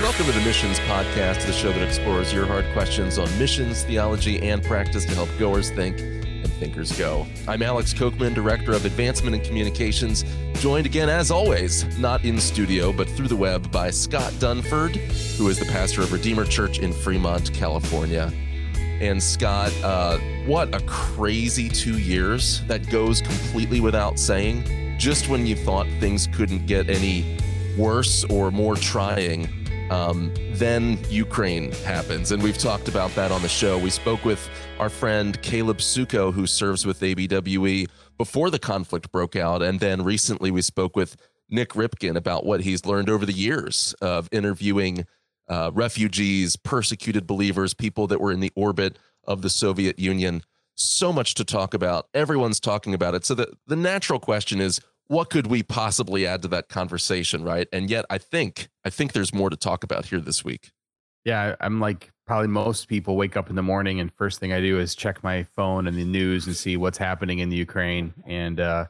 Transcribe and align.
Welcome 0.00 0.24
to 0.24 0.32
the 0.32 0.40
Missions 0.40 0.80
Podcast, 0.80 1.44
the 1.44 1.52
show 1.52 1.72
that 1.72 1.82
explores 1.82 2.32
your 2.32 2.46
hard 2.46 2.64
questions 2.72 3.18
on 3.18 3.26
missions, 3.38 3.82
theology, 3.82 4.40
and 4.40 4.64
practice 4.64 5.04
to 5.04 5.14
help 5.14 5.28
goers 5.38 5.68
think 5.68 6.00
and 6.00 6.50
thinkers 6.54 6.90
go. 6.98 7.26
I'm 7.46 7.60
Alex 7.60 7.92
Kocman, 7.92 8.34
Director 8.34 8.72
of 8.72 8.86
Advancement 8.86 9.36
and 9.36 9.44
Communications, 9.44 10.24
joined 10.54 10.86
again, 10.86 11.10
as 11.10 11.30
always, 11.30 11.84
not 11.98 12.24
in 12.24 12.40
studio, 12.40 12.94
but 12.94 13.10
through 13.10 13.28
the 13.28 13.36
web 13.36 13.70
by 13.70 13.90
Scott 13.90 14.32
Dunford, 14.34 14.96
who 15.36 15.50
is 15.50 15.58
the 15.58 15.66
pastor 15.66 16.00
of 16.00 16.14
Redeemer 16.14 16.46
Church 16.46 16.78
in 16.78 16.94
Fremont, 16.94 17.52
California. 17.52 18.32
And 19.02 19.22
Scott, 19.22 19.70
uh, 19.84 20.16
what 20.46 20.74
a 20.74 20.80
crazy 20.86 21.68
two 21.68 21.98
years 21.98 22.62
that 22.68 22.88
goes 22.88 23.20
completely 23.20 23.80
without 23.80 24.18
saying. 24.18 24.96
Just 24.98 25.28
when 25.28 25.46
you 25.46 25.56
thought 25.56 25.86
things 26.00 26.26
couldn't 26.26 26.64
get 26.64 26.88
any 26.88 27.36
worse 27.76 28.24
or 28.24 28.50
more 28.50 28.76
trying, 28.76 29.59
um, 29.90 30.32
then 30.52 30.98
Ukraine 31.10 31.72
happens. 31.72 32.30
And 32.30 32.42
we've 32.42 32.56
talked 32.56 32.88
about 32.88 33.10
that 33.16 33.32
on 33.32 33.42
the 33.42 33.48
show. 33.48 33.76
We 33.76 33.90
spoke 33.90 34.24
with 34.24 34.48
our 34.78 34.88
friend 34.88 35.40
Caleb 35.42 35.78
Suko, 35.78 36.32
who 36.32 36.46
serves 36.46 36.86
with 36.86 37.00
ABWE 37.00 37.88
before 38.16 38.50
the 38.50 38.58
conflict 38.58 39.10
broke 39.10 39.34
out. 39.34 39.62
And 39.62 39.80
then 39.80 40.04
recently 40.04 40.50
we 40.50 40.62
spoke 40.62 40.94
with 40.94 41.16
Nik 41.48 41.70
Ripken 41.70 42.16
about 42.16 42.46
what 42.46 42.60
he's 42.60 42.86
learned 42.86 43.10
over 43.10 43.26
the 43.26 43.32
years 43.32 43.94
of 44.00 44.28
interviewing 44.30 45.06
uh, 45.48 45.72
refugees, 45.74 46.54
persecuted 46.54 47.26
believers, 47.26 47.74
people 47.74 48.06
that 48.06 48.20
were 48.20 48.30
in 48.30 48.38
the 48.38 48.52
orbit 48.54 48.96
of 49.24 49.42
the 49.42 49.50
Soviet 49.50 49.98
Union. 49.98 50.42
So 50.76 51.12
much 51.12 51.34
to 51.34 51.44
talk 51.44 51.74
about. 51.74 52.06
Everyone's 52.14 52.60
talking 52.60 52.94
about 52.94 53.16
it. 53.16 53.24
So 53.24 53.34
the, 53.34 53.52
the 53.66 53.76
natural 53.76 54.20
question 54.20 54.60
is 54.60 54.80
what 55.10 55.28
could 55.28 55.48
we 55.48 55.60
possibly 55.60 56.24
add 56.24 56.40
to 56.40 56.46
that 56.46 56.68
conversation, 56.68 57.42
right? 57.42 57.66
And 57.72 57.90
yet, 57.90 58.06
I 58.10 58.18
think 58.18 58.68
I 58.84 58.90
think 58.90 59.12
there's 59.12 59.34
more 59.34 59.50
to 59.50 59.56
talk 59.56 59.82
about 59.82 60.06
here 60.06 60.20
this 60.20 60.44
week. 60.44 60.70
Yeah, 61.24 61.56
I'm 61.60 61.80
like 61.80 62.12
probably 62.28 62.46
most 62.46 62.86
people 62.86 63.16
wake 63.16 63.36
up 63.36 63.50
in 63.50 63.56
the 63.56 63.62
morning 63.62 63.98
and 63.98 64.12
first 64.14 64.38
thing 64.38 64.52
I 64.52 64.60
do 64.60 64.78
is 64.78 64.94
check 64.94 65.24
my 65.24 65.42
phone 65.42 65.88
and 65.88 65.96
the 65.96 66.04
news 66.04 66.46
and 66.46 66.54
see 66.54 66.76
what's 66.76 66.96
happening 66.96 67.40
in 67.40 67.48
the 67.48 67.56
Ukraine. 67.56 68.14
And 68.24 68.60
uh, 68.60 68.84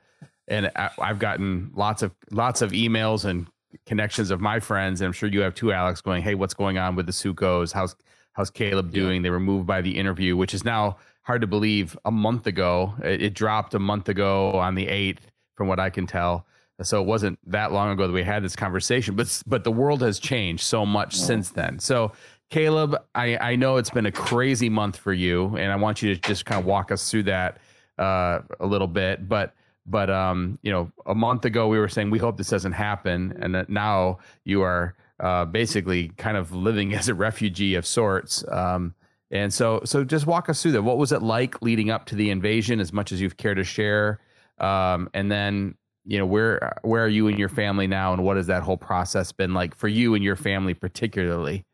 and 0.47 0.71
I've 0.77 1.19
gotten 1.19 1.71
lots 1.75 2.03
of 2.03 2.15
lots 2.31 2.61
of 2.61 2.73
emails 2.73 3.25
and 3.25 3.47
connections 3.87 4.31
of 4.31 4.43
my 4.43 4.61
friends, 4.61 5.01
and 5.01 5.07
I'm 5.07 5.15
sure 5.15 5.31
you 5.31 5.41
have 5.41 5.55
too, 5.55 5.73
Alex, 5.73 6.03
going, 6.03 6.23
"Hey, 6.23 6.35
what's 6.35 6.53
going 6.53 6.77
on 6.77 6.97
with 6.97 7.07
the 7.07 7.13
Sukos? 7.13 7.73
How's 7.73 7.97
how's 8.33 8.51
Caleb 8.51 8.93
doing?" 8.93 9.23
Yeah. 9.23 9.23
They 9.23 9.31
were 9.31 9.41
moved 9.41 9.67
by 9.67 9.81
the 9.81 9.97
interview, 9.97 10.37
which 10.37 10.53
is 10.53 10.65
now 10.67 10.99
hard 11.23 11.41
to 11.41 11.47
believe. 11.47 11.97
A 12.05 12.11
month 12.11 12.47
ago, 12.47 12.93
it, 13.03 13.23
it 13.23 13.33
dropped 13.33 13.73
a 13.73 13.79
month 13.79 14.11
ago 14.11 14.53
on 14.53 14.75
the 14.75 14.87
eighth 14.87 15.30
from 15.61 15.69
what 15.69 15.79
I 15.79 15.91
can 15.91 16.07
tell. 16.07 16.47
So 16.81 17.03
it 17.03 17.07
wasn't 17.07 17.39
that 17.51 17.71
long 17.71 17.91
ago 17.91 18.07
that 18.07 18.15
we 18.15 18.23
had 18.23 18.43
this 18.43 18.57
conversation, 18.57 19.15
but 19.15 19.43
but 19.47 19.63
the 19.63 19.71
world 19.71 20.01
has 20.01 20.19
changed 20.19 20.63
so 20.63 20.87
much 20.87 21.19
yeah. 21.19 21.25
since 21.27 21.51
then. 21.51 21.79
So 21.79 22.13
Caleb, 22.49 22.97
I, 23.15 23.37
I 23.37 23.57
know 23.57 23.77
it's 23.77 23.91
been 23.91 24.07
a 24.07 24.11
crazy 24.13 24.71
month 24.71 24.97
for 24.97 25.13
you, 25.13 25.55
and 25.57 25.71
I 25.71 25.77
want 25.77 26.01
you 26.01 26.15
to 26.15 26.21
just 26.23 26.47
kind 26.47 26.59
of 26.59 26.65
walk 26.65 26.91
us 26.91 27.11
through 27.11 27.25
that 27.25 27.59
uh, 27.99 28.39
a 28.59 28.67
little 28.67 28.87
bit. 28.87 29.29
But 29.29 29.55
but 29.85 30.09
um, 30.09 30.59
you 30.63 30.73
know, 30.73 30.91
a 31.05 31.15
month 31.15 31.45
ago 31.45 31.69
we 31.69 31.79
were 31.79 31.91
saying 31.91 32.09
we 32.09 32.19
hope 32.19 32.39
this 32.39 32.49
doesn't 32.49 32.73
happen, 32.73 33.37
and 33.39 33.69
now 33.69 34.21
you 34.45 34.63
are 34.63 34.95
uh, 35.19 35.45
basically 35.45 36.09
kind 36.17 36.39
of 36.39 36.55
living 36.55 36.95
as 36.99 37.11
a 37.11 37.15
refugee 37.15 37.75
of 37.75 37.85
sorts. 37.85 38.43
Um, 38.51 38.95
and 39.31 39.53
so 39.53 39.83
so 39.85 40.05
just 40.05 40.27
walk 40.27 40.49
us 40.49 40.63
through 40.63 40.73
that. 40.73 40.83
What 40.85 40.97
was 40.97 41.13
it 41.13 41.21
like 41.21 41.61
leading 41.61 41.91
up 41.91 42.07
to 42.07 42.15
the 42.15 42.31
invasion, 42.31 42.81
as 42.81 42.95
much 42.95 43.13
as 43.13 43.21
you've 43.21 43.37
cared 43.37 43.59
to 43.59 43.65
share? 43.65 44.21
Um, 44.61 45.09
and 45.15 45.31
then, 45.31 45.75
you 46.05 46.19
know, 46.19 46.27
where 46.27 46.79
where 46.83 47.05
are 47.05 47.09
you 47.09 47.29
and 47.29 47.39
your 47.39 47.49
family 47.49 47.87
now, 47.87 48.13
and 48.13 48.25
what 48.25 48.37
has 48.37 48.47
that 48.47 48.63
whole 48.63 48.77
process 48.77 49.33
been 49.33 49.55
like 49.55 49.75
for 49.75 49.89
you 49.89 50.15
and 50.15 50.25
your 50.25 50.37
family, 50.37 50.75
particularly? 50.75 51.65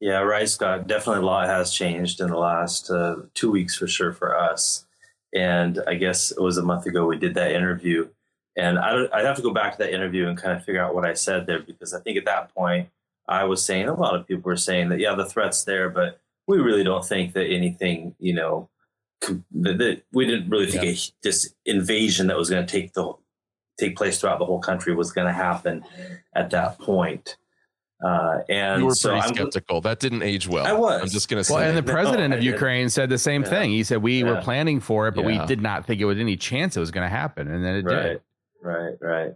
Yeah, 0.00 0.20
right, 0.20 0.48
Scott. 0.48 0.86
Definitely, 0.86 1.22
a 1.22 1.26
lot 1.26 1.46
has 1.46 1.72
changed 1.72 2.20
in 2.20 2.28
the 2.28 2.38
last 2.38 2.90
uh, 2.90 3.16
two 3.34 3.50
weeks 3.50 3.76
for 3.76 3.86
sure 3.86 4.12
for 4.12 4.36
us. 4.36 4.86
And 5.34 5.80
I 5.86 5.94
guess 5.94 6.30
it 6.32 6.40
was 6.40 6.56
a 6.56 6.62
month 6.62 6.86
ago 6.86 7.06
we 7.06 7.18
did 7.18 7.34
that 7.34 7.52
interview, 7.52 8.08
and 8.56 8.78
I 8.78 9.04
I'd 9.12 9.26
have 9.26 9.36
to 9.36 9.42
go 9.42 9.52
back 9.52 9.72
to 9.72 9.78
that 9.78 9.94
interview 9.94 10.26
and 10.26 10.36
kind 10.38 10.56
of 10.56 10.64
figure 10.64 10.82
out 10.82 10.94
what 10.94 11.04
I 11.04 11.14
said 11.14 11.46
there 11.46 11.60
because 11.60 11.94
I 11.94 12.00
think 12.00 12.16
at 12.16 12.24
that 12.24 12.54
point 12.54 12.88
I 13.28 13.44
was 13.44 13.64
saying 13.64 13.88
a 13.88 13.94
lot 13.94 14.16
of 14.16 14.26
people 14.26 14.42
were 14.42 14.56
saying 14.56 14.88
that 14.88 14.98
yeah 14.98 15.14
the 15.14 15.26
threat's 15.26 15.64
there, 15.64 15.90
but 15.90 16.20
we 16.46 16.58
really 16.58 16.82
don't 16.82 17.04
think 17.04 17.34
that 17.34 17.46
anything 17.46 18.14
you 18.18 18.34
know 18.34 18.70
that 19.20 20.02
we 20.12 20.26
didn't 20.26 20.48
really 20.48 20.70
think 20.70 20.84
yeah. 20.84 20.90
a, 20.90 21.12
this 21.22 21.54
invasion 21.66 22.26
that 22.28 22.36
was 22.36 22.50
going 22.50 22.64
to 22.64 22.70
take 22.70 22.92
the 22.94 23.12
take 23.78 23.96
place 23.96 24.20
throughout 24.20 24.38
the 24.38 24.44
whole 24.44 24.60
country 24.60 24.94
was 24.94 25.12
going 25.12 25.26
to 25.26 25.32
happen 25.32 25.84
at 26.34 26.50
that 26.50 26.78
point. 26.78 27.36
Uh, 28.04 28.38
and 28.48 28.80
you 28.80 28.86
were 28.86 28.94
so 28.94 29.10
pretty 29.10 29.26
I'm, 29.26 29.34
skeptical. 29.34 29.80
That 29.82 30.00
didn't 30.00 30.22
age 30.22 30.48
well. 30.48 30.66
I 30.66 30.72
was. 30.72 31.02
I'm 31.02 31.08
just 31.08 31.28
going 31.28 31.40
to 31.40 31.44
say. 31.44 31.54
Well, 31.54 31.68
and 31.68 31.76
the 31.76 31.82
president 31.82 32.30
no, 32.30 32.38
of 32.38 32.42
Ukraine 32.42 32.88
said 32.88 33.10
the 33.10 33.18
same 33.18 33.42
yeah. 33.42 33.50
thing. 33.50 33.70
He 33.70 33.84
said 33.84 34.02
we 34.02 34.22
yeah. 34.22 34.30
were 34.30 34.40
planning 34.40 34.80
for 34.80 35.08
it, 35.08 35.14
but 35.14 35.22
yeah. 35.28 35.42
we 35.42 35.46
did 35.46 35.60
not 35.60 35.86
think 35.86 36.00
it 36.00 36.06
was 36.06 36.18
any 36.18 36.36
chance 36.36 36.76
it 36.76 36.80
was 36.80 36.90
going 36.90 37.04
to 37.04 37.14
happen, 37.14 37.50
and 37.50 37.62
then 37.62 37.76
it 37.76 37.84
right. 37.84 38.02
did. 38.02 38.20
Right, 38.62 38.94
right. 39.00 39.34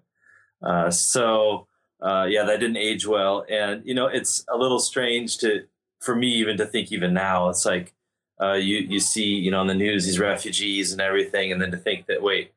Uh, 0.63 0.91
so 0.91 1.67
uh, 2.01 2.27
yeah, 2.29 2.45
that 2.45 2.59
didn't 2.59 2.79
age 2.79 3.07
well, 3.07 3.45
and 3.51 3.83
you 3.85 3.95
know 3.95 4.07
it's 4.07 4.45
a 4.51 4.57
little 4.57 4.79
strange 4.79 5.37
to 5.39 5.65
for 6.01 6.17
me 6.17 6.29
even 6.29 6.57
to 6.57 6.67
think 6.67 6.91
even 6.91 7.13
now. 7.13 7.51
It's 7.51 7.67
like 7.67 7.93
uh, 8.41 8.55
you 8.55 8.79
you 8.79 9.01
see 9.01 9.25
you 9.25 9.51
know 9.51 9.61
on 9.61 9.67
the 9.67 9.75
news 9.75 10.05
these 10.05 10.19
refugees 10.19 10.93
and 10.93 11.01
everything, 11.01 11.53
and 11.53 11.61
then 11.61 11.71
to 11.71 11.77
think 11.77 12.07
that 12.07 12.23
wait, 12.23 12.53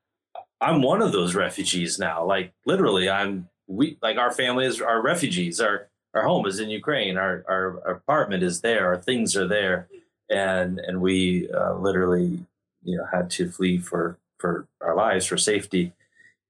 I'm 0.62 0.82
one 0.82 1.02
of 1.02 1.12
those 1.12 1.36
refugees 1.36 2.00
now. 2.00 2.26
Like 2.26 2.54
literally, 2.66 3.10
I'm 3.10 3.50
we 3.68 3.98
like 4.02 4.18
our 4.18 4.32
family 4.32 4.66
is 4.66 4.82
our 4.82 5.02
refugees. 5.02 5.60
Our 5.60 5.88
our 6.14 6.24
home 6.24 6.46
is 6.48 6.60
in 6.60 6.70
Ukraine. 6.70 7.18
Our 7.18 7.44
our, 7.48 7.82
our 7.86 7.94
apartment 7.94 8.44
is 8.44 8.62
there. 8.62 8.88
Our 8.88 8.98
things 8.98 9.36
are 9.36 9.48
there, 9.48 9.88
and 10.30 10.80
and 10.80 11.02
we 11.02 11.50
uh, 11.52 11.76
literally 11.76 12.46
you 12.84 12.98
know 12.98 13.06
had 13.12 13.30
to 13.32 13.50
flee 13.50 13.78
for 13.78 14.18
for 14.40 14.68
our 14.82 14.96
lives 14.96 15.26
for 15.26 15.38
safety 15.38 15.94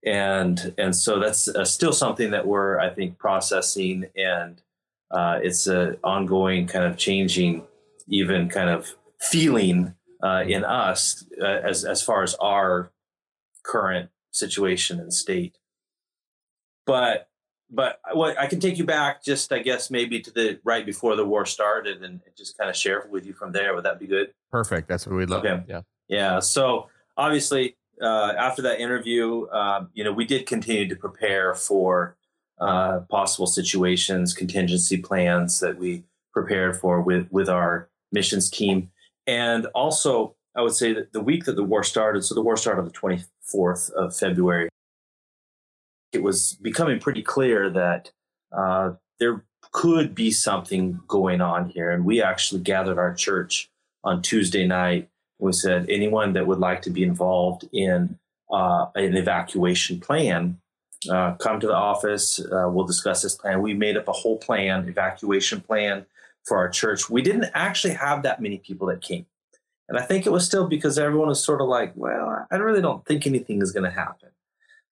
and 0.07 0.73
and 0.77 0.95
so 0.95 1.19
that's 1.19 1.47
uh, 1.47 1.65
still 1.65 1.93
something 1.93 2.31
that 2.31 2.47
we're 2.47 2.79
I 2.79 2.89
think 2.89 3.17
processing, 3.17 4.05
and 4.15 4.61
uh, 5.11 5.39
it's 5.41 5.67
an 5.67 5.97
ongoing 6.03 6.67
kind 6.67 6.85
of 6.85 6.97
changing, 6.97 7.63
even 8.07 8.49
kind 8.49 8.69
of 8.69 8.95
feeling 9.19 9.95
uh, 10.23 10.43
in 10.47 10.63
us 10.63 11.25
uh, 11.41 11.45
as 11.45 11.85
as 11.85 12.01
far 12.01 12.23
as 12.23 12.35
our 12.35 12.91
current 13.63 14.09
situation 14.31 14.99
and 14.99 15.13
state. 15.13 15.57
But 16.85 17.29
but 17.69 17.99
what 18.13 18.39
I 18.39 18.47
can 18.47 18.59
take 18.59 18.77
you 18.77 18.85
back 18.85 19.23
just 19.23 19.51
I 19.51 19.59
guess 19.59 19.91
maybe 19.91 20.21
to 20.21 20.31
the 20.31 20.59
right 20.63 20.85
before 20.85 21.15
the 21.15 21.25
war 21.25 21.45
started 21.45 22.03
and 22.03 22.21
just 22.37 22.57
kind 22.57 22.69
of 22.69 22.75
share 22.75 23.07
with 23.09 23.25
you 23.25 23.33
from 23.33 23.51
there. 23.51 23.75
Would 23.75 23.83
that 23.83 23.99
be 23.99 24.07
good? 24.07 24.31
Perfect. 24.51 24.87
That's 24.87 25.05
what 25.05 25.15
we'd 25.15 25.29
love. 25.29 25.45
Okay. 25.45 25.63
Yeah. 25.67 25.81
Yeah. 26.07 26.39
So 26.39 26.87
obviously, 27.17 27.75
uh, 28.01 28.33
after 28.37 28.61
that 28.61 28.79
interview, 28.79 29.49
um, 29.49 29.89
you 29.93 30.03
know, 30.03 30.13
we 30.13 30.25
did 30.25 30.45
continue 30.45 30.87
to 30.87 30.95
prepare 30.95 31.53
for 31.53 32.15
uh, 32.59 33.01
possible 33.09 33.47
situations, 33.47 34.33
contingency 34.33 34.97
plans 34.97 35.59
that 35.59 35.77
we 35.77 36.03
prepared 36.33 36.77
for 36.77 37.01
with 37.01 37.27
with 37.31 37.49
our 37.49 37.89
missions 38.11 38.49
team. 38.49 38.89
And 39.27 39.67
also, 39.75 40.35
I 40.55 40.61
would 40.61 40.73
say 40.73 40.93
that 40.93 41.13
the 41.13 41.21
week 41.21 41.45
that 41.45 41.55
the 41.55 41.63
war 41.63 41.83
started, 41.83 42.23
so 42.23 42.33
the 42.33 42.41
war 42.41 42.57
started 42.57 42.81
on 42.81 42.87
the 42.87 42.93
24th 42.93 43.91
of 43.91 44.15
February, 44.15 44.69
it 46.13 46.23
was 46.23 46.53
becoming 46.61 46.99
pretty 46.99 47.21
clear 47.21 47.69
that 47.69 48.11
uh, 48.51 48.93
there 49.19 49.43
could 49.71 50.15
be 50.15 50.31
something 50.31 50.99
going 51.07 51.41
on 51.41 51.69
here. 51.69 51.91
And 51.91 52.05
we 52.05 52.21
actually 52.21 52.61
gathered 52.61 52.97
our 52.97 53.13
church 53.13 53.69
on 54.03 54.21
Tuesday 54.21 54.65
night. 54.65 55.09
We 55.39 55.51
said, 55.51 55.89
anyone 55.89 56.33
that 56.33 56.47
would 56.47 56.59
like 56.59 56.81
to 56.83 56.89
be 56.89 57.03
involved 57.03 57.67
in 57.73 58.17
uh, 58.49 58.87
an 58.95 59.15
evacuation 59.15 59.99
plan, 59.99 60.59
uh, 61.11 61.33
come 61.33 61.59
to 61.59 61.67
the 61.67 61.75
office. 61.75 62.39
Uh, 62.39 62.69
we'll 62.69 62.85
discuss 62.85 63.21
this 63.21 63.35
plan. 63.35 63.61
We 63.61 63.73
made 63.73 63.97
up 63.97 64.07
a 64.07 64.13
whole 64.13 64.37
plan, 64.37 64.87
evacuation 64.87 65.61
plan 65.61 66.05
for 66.47 66.57
our 66.57 66.69
church, 66.69 67.09
we 67.09 67.21
didn't 67.21 67.51
actually 67.53 67.93
have 67.93 68.23
that 68.23 68.41
many 68.41 68.57
people 68.57 68.87
that 68.87 69.01
came. 69.01 69.25
And 69.89 69.97
I 69.97 70.01
think 70.01 70.25
it 70.25 70.31
was 70.31 70.45
still 70.45 70.67
because 70.67 70.97
everyone 70.97 71.27
was 71.27 71.43
sort 71.43 71.61
of 71.61 71.67
like, 71.67 71.93
well, 71.95 72.45
I 72.49 72.55
really 72.55 72.81
don't 72.81 73.05
think 73.05 73.25
anything 73.25 73.61
is 73.61 73.71
going 73.71 73.83
to 73.83 73.91
happen. 73.91 74.29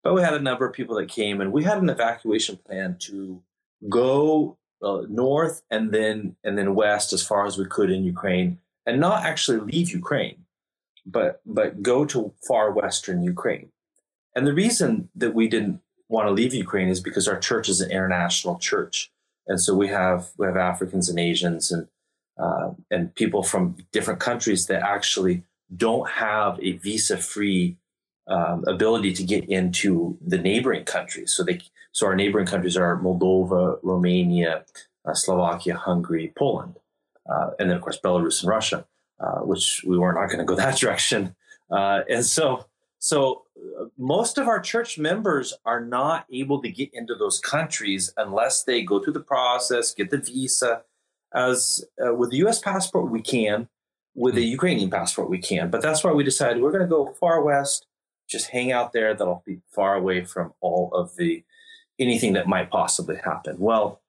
But 0.02 0.14
we 0.14 0.22
had 0.22 0.34
a 0.34 0.40
number 0.40 0.66
of 0.66 0.74
people 0.74 0.96
that 0.96 1.08
came, 1.08 1.40
and 1.40 1.52
we 1.52 1.64
had 1.64 1.78
an 1.78 1.88
evacuation 1.88 2.58
plan 2.58 2.96
to 3.00 3.42
go 3.88 4.58
uh, 4.82 5.02
north 5.08 5.62
and 5.70 5.92
then 5.92 6.36
and 6.44 6.58
then 6.58 6.74
west 6.74 7.12
as 7.12 7.26
far 7.26 7.46
as 7.46 7.56
we 7.56 7.64
could 7.64 7.90
in 7.90 8.04
Ukraine, 8.04 8.58
and 8.84 9.00
not 9.00 9.24
actually 9.24 9.60
leave 9.60 9.90
Ukraine, 9.90 10.44
but 11.06 11.40
but 11.46 11.82
go 11.82 12.04
to 12.04 12.34
far 12.46 12.70
western 12.70 13.22
Ukraine. 13.22 13.70
And 14.36 14.46
the 14.46 14.52
reason 14.52 15.08
that 15.16 15.34
we 15.34 15.48
didn't 15.48 15.80
want 16.08 16.28
to 16.28 16.32
leave 16.32 16.52
Ukraine 16.52 16.88
is 16.88 17.00
because 17.00 17.26
our 17.26 17.38
church 17.38 17.68
is 17.70 17.80
an 17.80 17.90
international 17.90 18.58
church 18.58 19.10
and 19.46 19.60
so 19.60 19.74
we 19.74 19.88
have 19.88 20.30
we 20.38 20.46
have 20.46 20.56
Africans 20.56 21.08
and 21.08 21.18
Asians 21.18 21.70
and 21.70 21.88
uh, 22.38 22.70
and 22.90 23.14
people 23.14 23.42
from 23.42 23.76
different 23.92 24.20
countries 24.20 24.66
that 24.66 24.82
actually 24.82 25.44
don't 25.74 26.08
have 26.10 26.58
a 26.60 26.72
visa 26.72 27.16
free 27.16 27.76
um, 28.26 28.64
ability 28.66 29.12
to 29.12 29.22
get 29.22 29.48
into 29.48 30.16
the 30.26 30.38
neighboring 30.38 30.84
countries. 30.84 31.32
So 31.32 31.42
they 31.42 31.60
so 31.92 32.06
our 32.06 32.16
neighboring 32.16 32.46
countries 32.46 32.76
are 32.76 32.98
Moldova, 32.98 33.78
Romania, 33.82 34.64
uh, 35.04 35.14
Slovakia, 35.14 35.76
Hungary, 35.76 36.32
Poland, 36.36 36.76
uh, 37.30 37.50
and 37.58 37.70
then 37.70 37.76
of 37.76 37.82
course 37.82 38.00
Belarus 38.02 38.42
and 38.42 38.50
Russia, 38.50 38.86
uh, 39.20 39.40
which 39.40 39.84
we 39.86 39.98
were 39.98 40.12
not 40.12 40.26
going 40.26 40.38
to 40.38 40.44
go 40.44 40.54
that 40.64 40.78
direction. 40.78 41.36
Uh, 41.70 42.02
and 42.08 42.24
so 42.24 42.66
so 43.04 43.42
uh, 43.78 43.84
most 43.98 44.38
of 44.38 44.48
our 44.48 44.58
church 44.60 44.96
members 44.96 45.52
are 45.66 45.84
not 45.84 46.24
able 46.32 46.62
to 46.62 46.70
get 46.70 46.88
into 46.94 47.14
those 47.14 47.38
countries 47.38 48.10
unless 48.16 48.64
they 48.64 48.80
go 48.80 48.98
through 48.98 49.12
the 49.12 49.20
process, 49.20 49.92
get 49.92 50.08
the 50.08 50.16
visa. 50.16 50.80
As 51.34 51.84
with 51.98 52.30
the 52.30 52.38
U.S. 52.38 52.60
passport, 52.60 53.10
we 53.10 53.20
can. 53.20 53.68
With 54.14 54.36
the 54.36 54.44
hmm. 54.46 54.52
Ukrainian 54.52 54.88
passport, 54.88 55.28
we 55.28 55.36
can. 55.36 55.68
But 55.68 55.82
that's 55.82 56.02
why 56.02 56.12
we 56.12 56.24
decided 56.24 56.62
we're 56.62 56.70
going 56.70 56.80
to 56.80 56.88
go 56.88 57.12
far 57.20 57.42
west 57.42 57.86
just 58.26 58.48
hang 58.48 58.72
out 58.72 58.94
there. 58.94 59.12
That'll 59.12 59.42
be 59.44 59.60
far 59.68 59.96
away 59.96 60.24
from 60.24 60.54
all 60.62 60.90
of 60.94 61.14
the 61.16 61.44
anything 61.98 62.32
that 62.32 62.48
might 62.48 62.70
possibly 62.70 63.16
happen. 63.22 63.56
Well, 63.58 64.00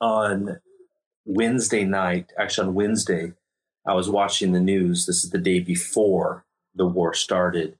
on 0.00 0.60
Wednesday 1.24 1.82
night, 1.82 2.32
actually 2.38 2.68
on 2.68 2.74
Wednesday, 2.74 3.32
I 3.84 3.94
was 3.94 4.08
watching 4.08 4.52
the 4.52 4.60
news. 4.60 5.06
This 5.06 5.24
is 5.24 5.30
the 5.30 5.38
day 5.38 5.58
before 5.58 6.44
the 6.74 6.86
war 6.86 7.14
started, 7.14 7.76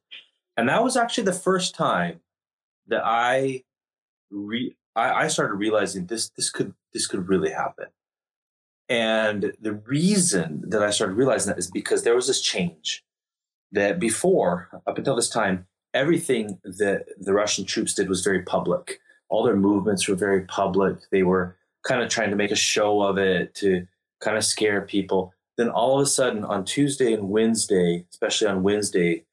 and 0.56 0.68
that 0.68 0.82
was 0.82 0.96
actually 0.96 1.24
the 1.24 1.32
first 1.32 1.74
time 1.74 2.20
that 2.88 3.02
I 3.04 3.64
re 4.30 4.76
I, 4.94 5.24
I 5.24 5.28
started 5.28 5.54
realizing 5.54 6.06
this 6.06 6.30
this 6.30 6.50
could 6.50 6.74
this 6.92 7.06
could 7.06 7.28
really 7.28 7.50
happen. 7.50 7.86
And 8.88 9.54
the 9.60 9.74
reason 9.74 10.64
that 10.68 10.82
I 10.82 10.90
started 10.90 11.14
realizing 11.14 11.50
that 11.50 11.58
is 11.58 11.70
because 11.70 12.02
there 12.02 12.14
was 12.14 12.26
this 12.26 12.42
change 12.42 13.04
that 13.70 13.98
before, 13.98 14.68
up 14.86 14.98
until 14.98 15.16
this 15.16 15.30
time, 15.30 15.66
everything 15.94 16.58
that 16.62 17.06
the 17.18 17.32
Russian 17.32 17.64
troops 17.64 17.94
did 17.94 18.08
was 18.08 18.22
very 18.22 18.42
public. 18.42 19.00
All 19.28 19.44
their 19.44 19.56
movements 19.56 20.06
were 20.06 20.14
very 20.14 20.42
public. 20.42 20.96
They 21.10 21.22
were 21.22 21.56
kind 21.84 22.02
of 22.02 22.10
trying 22.10 22.30
to 22.30 22.36
make 22.36 22.50
a 22.50 22.56
show 22.56 23.00
of 23.02 23.18
it 23.18 23.54
to 23.56 23.86
kind 24.20 24.36
of 24.36 24.44
scare 24.44 24.82
people. 24.82 25.32
Then 25.56 25.68
all 25.68 25.98
of 25.98 26.02
a 26.02 26.06
sudden, 26.06 26.44
on 26.44 26.64
Tuesday 26.64 27.12
and 27.12 27.28
Wednesday, 27.28 28.06
especially 28.10 28.48
on 28.48 28.62
Wednesday, 28.62 29.24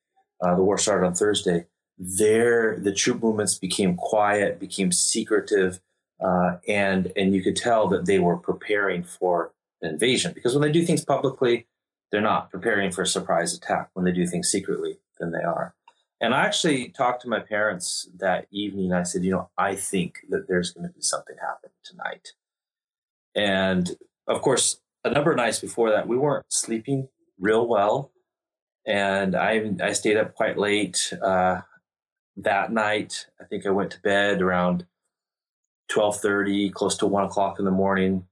uh, 0.41 0.55
the 0.55 0.63
war 0.63 0.77
started 0.77 1.05
on 1.05 1.15
Thursday. 1.15 1.65
There, 1.97 2.77
the 2.79 2.93
troop 2.93 3.21
movements 3.21 3.57
became 3.57 3.95
quiet, 3.95 4.59
became 4.59 4.91
secretive, 4.91 5.79
uh, 6.23 6.57
and 6.67 7.11
and 7.15 7.33
you 7.33 7.41
could 7.41 7.55
tell 7.55 7.87
that 7.89 8.05
they 8.05 8.19
were 8.19 8.37
preparing 8.37 9.03
for 9.03 9.53
an 9.81 9.91
invasion 9.91 10.33
because 10.33 10.53
when 10.53 10.61
they 10.61 10.71
do 10.71 10.85
things 10.85 11.03
publicly, 11.03 11.67
they're 12.11 12.21
not 12.21 12.51
preparing 12.51 12.91
for 12.91 13.01
a 13.01 13.07
surprise 13.07 13.53
attack. 13.53 13.89
When 13.93 14.05
they 14.05 14.11
do 14.11 14.25
things 14.27 14.49
secretly, 14.49 14.97
then 15.19 15.31
they 15.31 15.43
are. 15.43 15.75
And 16.21 16.33
I 16.33 16.45
actually 16.45 16.89
talked 16.89 17.21
to 17.21 17.29
my 17.29 17.39
parents 17.39 18.09
that 18.17 18.47
evening. 18.51 18.91
I 18.91 19.03
said, 19.03 19.23
you 19.23 19.31
know, 19.31 19.49
I 19.57 19.75
think 19.75 20.19
that 20.29 20.47
there's 20.47 20.71
going 20.71 20.87
to 20.87 20.93
be 20.93 21.01
something 21.01 21.35
happening 21.39 21.71
tonight. 21.83 22.33
And 23.35 23.95
of 24.27 24.41
course, 24.41 24.81
a 25.03 25.09
number 25.09 25.31
of 25.31 25.37
nights 25.37 25.59
before 25.59 25.91
that, 25.91 26.07
we 26.07 26.17
weren't 26.17 26.45
sleeping 26.49 27.07
real 27.39 27.67
well. 27.67 28.11
And 28.85 29.35
I, 29.35 29.71
I 29.81 29.93
stayed 29.93 30.17
up 30.17 30.33
quite 30.35 30.57
late 30.57 31.13
uh, 31.23 31.61
that 32.37 32.71
night. 32.71 33.27
I 33.39 33.45
think 33.45 33.65
I 33.65 33.69
went 33.69 33.91
to 33.91 34.01
bed 34.01 34.41
around 34.41 34.85
1230, 35.93 36.71
close 36.71 36.97
to 36.97 37.05
one 37.05 37.25
o'clock 37.25 37.59
in 37.59 37.65
the 37.65 37.71
morning. 37.71 38.25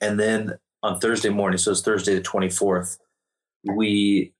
And 0.00 0.18
then 0.18 0.54
on 0.82 0.98
Thursday 0.98 1.28
morning, 1.28 1.58
so 1.58 1.72
it's 1.72 1.82
Thursday 1.82 2.14
the 2.14 2.22
24th, 2.22 2.98
we, 3.64 4.32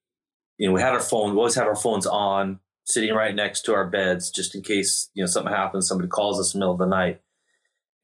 you 0.58 0.67
know, 0.67 0.73
we 0.73 0.81
had 0.81 0.93
our 0.93 1.00
phone, 1.00 1.32
we 1.32 1.38
always 1.38 1.55
had 1.55 1.67
our 1.67 1.76
phones 1.76 2.06
on, 2.06 2.61
sitting 2.85 3.14
right 3.14 3.35
next 3.35 3.62
to 3.62 3.75
our 3.75 3.87
beds, 3.87 4.31
just 4.31 4.55
in 4.55 4.62
case, 4.62 5.11
you 5.14 5.23
know, 5.23 5.26
something 5.26 5.52
happens, 5.52 5.87
somebody 5.87 6.08
calls 6.08 6.41
us 6.41 6.55
in 6.55 6.58
the 6.58 6.62
middle 6.62 6.75
of 6.75 6.79
the 6.79 6.87
night. 6.87 7.20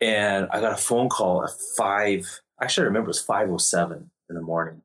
And 0.01 0.49
I 0.51 0.61
got 0.61 0.73
a 0.73 0.77
phone 0.77 1.09
call 1.09 1.45
at 1.45 1.51
five, 1.77 2.41
actually 2.61 2.85
I 2.85 2.87
remember 2.87 3.09
it 3.09 3.17
was 3.17 3.23
507 3.23 4.11
in 4.29 4.35
the 4.35 4.43
morning. 4.43 4.83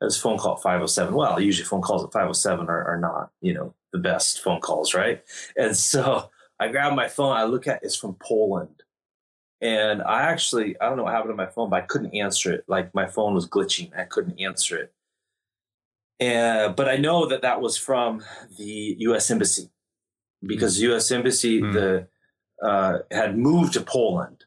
It 0.00 0.04
was 0.04 0.18
a 0.18 0.20
phone 0.20 0.38
call 0.38 0.56
at 0.56 0.62
507. 0.62 1.14
Well, 1.14 1.40
usually 1.40 1.66
phone 1.66 1.80
calls 1.80 2.04
at 2.04 2.12
507 2.12 2.68
are, 2.68 2.84
are 2.84 3.00
not, 3.00 3.30
you 3.40 3.54
know, 3.54 3.74
the 3.92 3.98
best 3.98 4.42
phone 4.42 4.60
calls, 4.60 4.94
right? 4.94 5.22
And 5.56 5.76
so 5.76 6.30
I 6.60 6.68
grab 6.68 6.94
my 6.94 7.08
phone, 7.08 7.36
I 7.36 7.44
look 7.44 7.66
at 7.66 7.82
it's 7.82 7.96
from 7.96 8.16
Poland. 8.20 8.82
And 9.60 10.02
I 10.02 10.22
actually, 10.22 10.78
I 10.80 10.88
don't 10.88 10.98
know 10.98 11.04
what 11.04 11.14
happened 11.14 11.32
to 11.32 11.36
my 11.36 11.46
phone, 11.46 11.70
but 11.70 11.82
I 11.82 11.86
couldn't 11.86 12.14
answer 12.14 12.52
it. 12.52 12.64
Like 12.66 12.94
my 12.94 13.06
phone 13.06 13.34
was 13.34 13.48
glitching. 13.48 13.96
I 13.98 14.04
couldn't 14.04 14.38
answer 14.38 14.76
it. 14.76 14.92
And, 16.20 16.76
but 16.76 16.88
I 16.88 16.96
know 16.96 17.26
that 17.26 17.42
that 17.42 17.60
was 17.60 17.78
from 17.78 18.22
the 18.58 18.96
U.S. 18.98 19.30
Embassy 19.30 19.70
because 20.42 20.76
the 20.76 20.82
U.S. 20.88 21.10
Embassy 21.10 21.62
mm. 21.62 21.72
the 21.72 22.08
uh, 22.62 22.98
had 23.10 23.36
moved 23.36 23.72
to 23.74 23.80
Poland, 23.80 24.44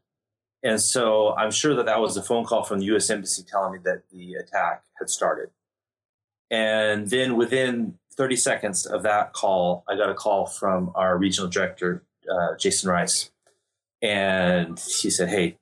and 0.64 0.82
so 0.82 1.36
I'm 1.36 1.52
sure 1.52 1.76
that 1.76 1.86
that 1.86 2.00
was 2.00 2.18
a 2.18 2.24
phone 2.24 2.46
call 2.46 2.64
from 2.64 2.80
the 2.80 2.86
U.S. 2.86 3.10
Embassy 3.10 3.44
telling 3.44 3.74
me 3.74 3.80
that 3.84 4.10
the 4.12 4.36
attack 4.36 4.84
had 5.00 5.10
started. 5.10 5.50
And 6.50 7.10
then 7.10 7.36
within 7.36 7.98
30 8.16 8.36
seconds 8.36 8.86
of 8.86 9.04
that 9.04 9.34
call, 9.34 9.84
I 9.88 9.96
got 9.96 10.10
a 10.10 10.16
call 10.16 10.48
from 10.48 10.92
our 10.96 11.18
regional 11.18 11.50
director, 11.50 12.04
uh, 12.32 12.56
Jason 12.58 12.90
Rice, 12.90 13.32
and 14.02 14.80
he 14.80 15.10
said, 15.10 15.30
"Hey, 15.30 15.58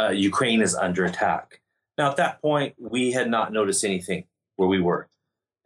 uh, 0.00 0.10
Ukraine 0.10 0.62
is 0.62 0.74
under 0.74 1.04
attack." 1.04 1.60
Now, 1.98 2.10
at 2.10 2.16
that 2.16 2.40
point, 2.40 2.74
we 2.78 3.12
had 3.12 3.28
not 3.28 3.52
noticed 3.52 3.84
anything 3.84 4.24
where 4.56 4.68
we 4.68 4.80
were, 4.80 5.08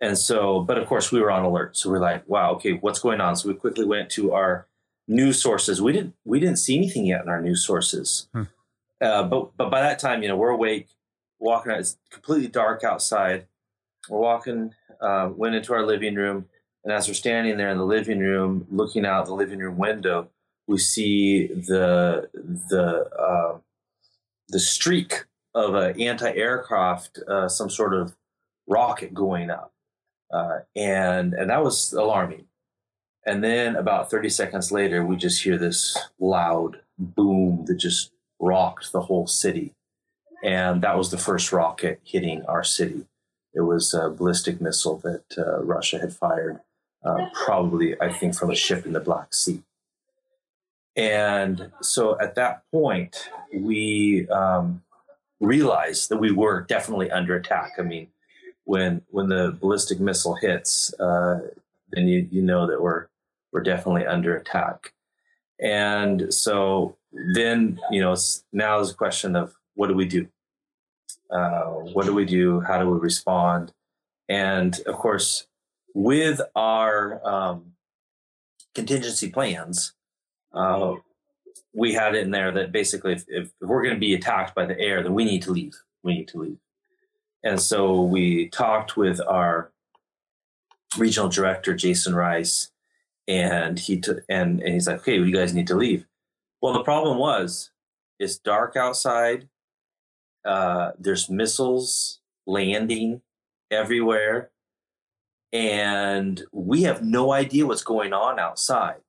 and 0.00 0.18
so, 0.18 0.60
but 0.60 0.78
of 0.78 0.86
course, 0.86 1.12
we 1.12 1.20
were 1.20 1.30
on 1.30 1.44
alert. 1.44 1.76
So 1.76 1.90
we're 1.90 1.98
like, 1.98 2.26
"Wow, 2.28 2.52
okay, 2.54 2.72
what's 2.72 2.98
going 2.98 3.20
on?" 3.20 3.36
So 3.36 3.48
we 3.48 3.54
quickly 3.54 3.84
went 3.84 4.10
to 4.10 4.32
our 4.32 4.66
news 5.08 5.40
sources. 5.40 5.80
We 5.82 5.92
didn't 5.92 6.14
we 6.24 6.40
didn't 6.40 6.58
see 6.58 6.76
anything 6.76 7.06
yet 7.06 7.22
in 7.22 7.28
our 7.28 7.40
news 7.40 7.64
sources, 7.64 8.28
hmm. 8.32 8.44
uh, 9.00 9.24
but 9.24 9.56
but 9.56 9.70
by 9.70 9.80
that 9.80 9.98
time, 9.98 10.22
you 10.22 10.28
know, 10.28 10.36
we're 10.36 10.50
awake, 10.50 10.88
walking. 11.38 11.72
Out, 11.72 11.80
it's 11.80 11.98
completely 12.10 12.48
dark 12.48 12.84
outside. 12.84 13.46
We're 14.08 14.18
walking. 14.18 14.74
Uh, 15.00 15.30
went 15.34 15.56
into 15.56 15.72
our 15.74 15.84
living 15.84 16.14
room, 16.14 16.46
and 16.84 16.92
as 16.92 17.08
we're 17.08 17.14
standing 17.14 17.56
there 17.56 17.70
in 17.70 17.78
the 17.78 17.84
living 17.84 18.20
room, 18.20 18.66
looking 18.70 19.04
out 19.04 19.26
the 19.26 19.34
living 19.34 19.58
room 19.58 19.76
window 19.76 20.28
we 20.66 20.78
see 20.78 21.46
the 21.46 22.28
the 22.34 23.08
uh, 23.18 23.58
the 24.48 24.60
streak 24.60 25.24
of 25.54 25.74
an 25.74 26.00
anti-aircraft, 26.00 27.18
uh, 27.28 27.48
some 27.48 27.68
sort 27.68 27.94
of 27.94 28.14
rocket 28.66 29.12
going 29.12 29.50
up, 29.50 29.72
uh, 30.32 30.60
and 30.76 31.34
and 31.34 31.50
that 31.50 31.62
was 31.62 31.92
alarming. 31.92 32.46
And 33.26 33.42
then 33.42 33.76
about 33.76 34.10
30 34.10 34.28
seconds 34.28 34.72
later, 34.72 35.04
we 35.04 35.16
just 35.16 35.42
hear 35.42 35.56
this 35.56 35.96
loud 36.18 36.80
boom 36.98 37.64
that 37.66 37.76
just 37.76 38.10
rocked 38.40 38.92
the 38.92 39.02
whole 39.02 39.26
city, 39.26 39.74
and 40.42 40.82
that 40.82 40.96
was 40.96 41.10
the 41.10 41.18
first 41.18 41.52
rocket 41.52 42.00
hitting 42.04 42.44
our 42.46 42.64
city. 42.64 43.06
It 43.54 43.60
was 43.60 43.94
a 43.94 44.10
ballistic 44.10 44.60
missile 44.60 44.96
that 44.98 45.24
uh, 45.38 45.62
Russia 45.62 45.98
had 45.98 46.12
fired, 46.12 46.60
uh, 47.04 47.26
probably 47.44 48.00
I 48.00 48.12
think 48.12 48.34
from 48.34 48.50
a 48.50 48.56
ship 48.56 48.86
in 48.86 48.92
the 48.92 49.00
Black 49.00 49.34
Sea. 49.34 49.62
And 50.96 51.70
so 51.80 52.18
at 52.20 52.34
that 52.34 52.64
point, 52.72 53.30
we 53.54 54.28
um, 54.28 54.82
realized 55.40 56.08
that 56.08 56.18
we 56.18 56.32
were 56.32 56.62
definitely 56.62 57.10
under 57.10 57.36
attack. 57.36 57.74
I 57.78 57.82
mean, 57.82 58.08
when 58.64 59.02
when 59.10 59.28
the 59.28 59.56
ballistic 59.60 60.00
missile 60.00 60.34
hits, 60.34 60.92
uh, 60.98 61.40
then 61.90 62.08
you, 62.08 62.26
you 62.30 62.42
know 62.42 62.66
that 62.66 62.82
we're 62.82 63.06
we're 63.52 63.62
definitely 63.62 64.06
under 64.06 64.36
attack. 64.36 64.92
And 65.60 66.32
so 66.32 66.96
then 67.34 67.78
you 67.90 68.00
know 68.00 68.16
now 68.52 68.80
is 68.80 68.90
a 68.90 68.94
question 68.94 69.36
of 69.36 69.54
what 69.74 69.88
do 69.88 69.94
we 69.94 70.06
do? 70.06 70.26
Uh, 71.30 71.64
what 71.94 72.06
do 72.06 72.14
we 72.14 72.24
do? 72.24 72.60
How 72.60 72.78
do 72.78 72.88
we 72.88 72.98
respond? 72.98 73.72
And 74.28 74.78
of 74.86 74.96
course, 74.96 75.46
with 75.94 76.40
our 76.54 77.26
um, 77.26 77.72
contingency 78.74 79.30
plans, 79.30 79.92
uh, 80.52 80.94
we 81.74 81.94
had 81.94 82.14
it 82.14 82.24
in 82.24 82.30
there 82.30 82.50
that 82.52 82.72
basically 82.72 83.12
if, 83.12 83.24
if 83.28 83.50
we're 83.60 83.82
going 83.82 83.94
to 83.94 84.00
be 84.00 84.14
attacked 84.14 84.54
by 84.54 84.66
the 84.66 84.78
air, 84.78 85.02
then 85.02 85.14
we 85.14 85.24
need 85.24 85.42
to 85.42 85.52
leave. 85.52 85.74
We 86.02 86.14
need 86.14 86.28
to 86.28 86.38
leave. 86.38 86.58
And 87.44 87.60
so 87.60 88.02
we 88.02 88.48
talked 88.48 88.96
with 88.96 89.20
our 89.20 89.72
regional 90.98 91.28
director, 91.28 91.74
Jason 91.74 92.14
Rice, 92.14 92.71
and 93.32 93.78
he 93.78 93.94
t- 94.00 94.12
and, 94.28 94.60
and 94.62 94.74
he's 94.74 94.86
like, 94.86 95.00
okay, 95.00 95.18
well, 95.18 95.28
you 95.28 95.34
guys 95.34 95.54
need 95.54 95.68
to 95.68 95.76
leave. 95.76 96.04
Well, 96.60 96.74
the 96.74 96.84
problem 96.84 97.18
was 97.18 97.70
it's 98.18 98.38
dark 98.38 98.76
outside. 98.76 99.48
Uh, 100.44 100.92
there's 100.98 101.30
missiles 101.30 102.20
landing 102.46 103.22
everywhere. 103.70 104.50
And 105.52 106.42
we 106.52 106.82
have 106.82 107.02
no 107.02 107.32
idea 107.32 107.66
what's 107.66 107.84
going 107.84 108.12
on 108.12 108.38
outside 108.38 109.02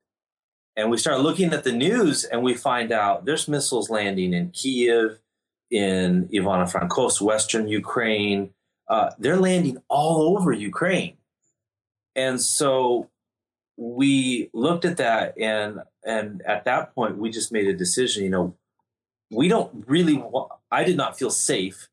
and 0.76 0.90
we 0.90 0.98
start 0.98 1.22
looking 1.22 1.54
at 1.54 1.64
the 1.64 1.72
news 1.72 2.24
and 2.24 2.42
we 2.42 2.54
find 2.56 2.92
out 2.92 3.26
there's 3.26 3.48
missiles 3.48 3.90
landing 3.90 4.34
in 4.34 4.50
Kiev, 4.52 5.20
in 5.70 6.28
Ivano-Frankivsk, 6.30 7.22
Western 7.22 7.68
Ukraine. 7.68 8.52
Uh, 8.88 9.12
they're 9.20 9.38
landing 9.38 9.78
all 9.88 10.38
over 10.38 10.52
Ukraine. 10.52 11.18
and 12.16 12.42
so 12.42 13.10
we 13.84 14.50
looked 14.54 14.86
at 14.86 14.98
that 14.98 15.38
and 15.38 15.80
and 16.06 16.42
at 16.46 16.66
that 16.66 16.94
point 16.96 17.18
we 17.18 17.30
just 17.30 17.52
made 17.52 17.68
a 17.68 17.74
decision 17.74 18.24
you 18.24 18.30
know 18.30 18.56
we 19.32 19.48
don't 19.48 19.84
really 19.88 20.16
want 20.16 20.52
i 20.72 20.84
did 20.84 20.96
not 20.96 21.18
feel 21.18 21.32
safe 21.32 21.90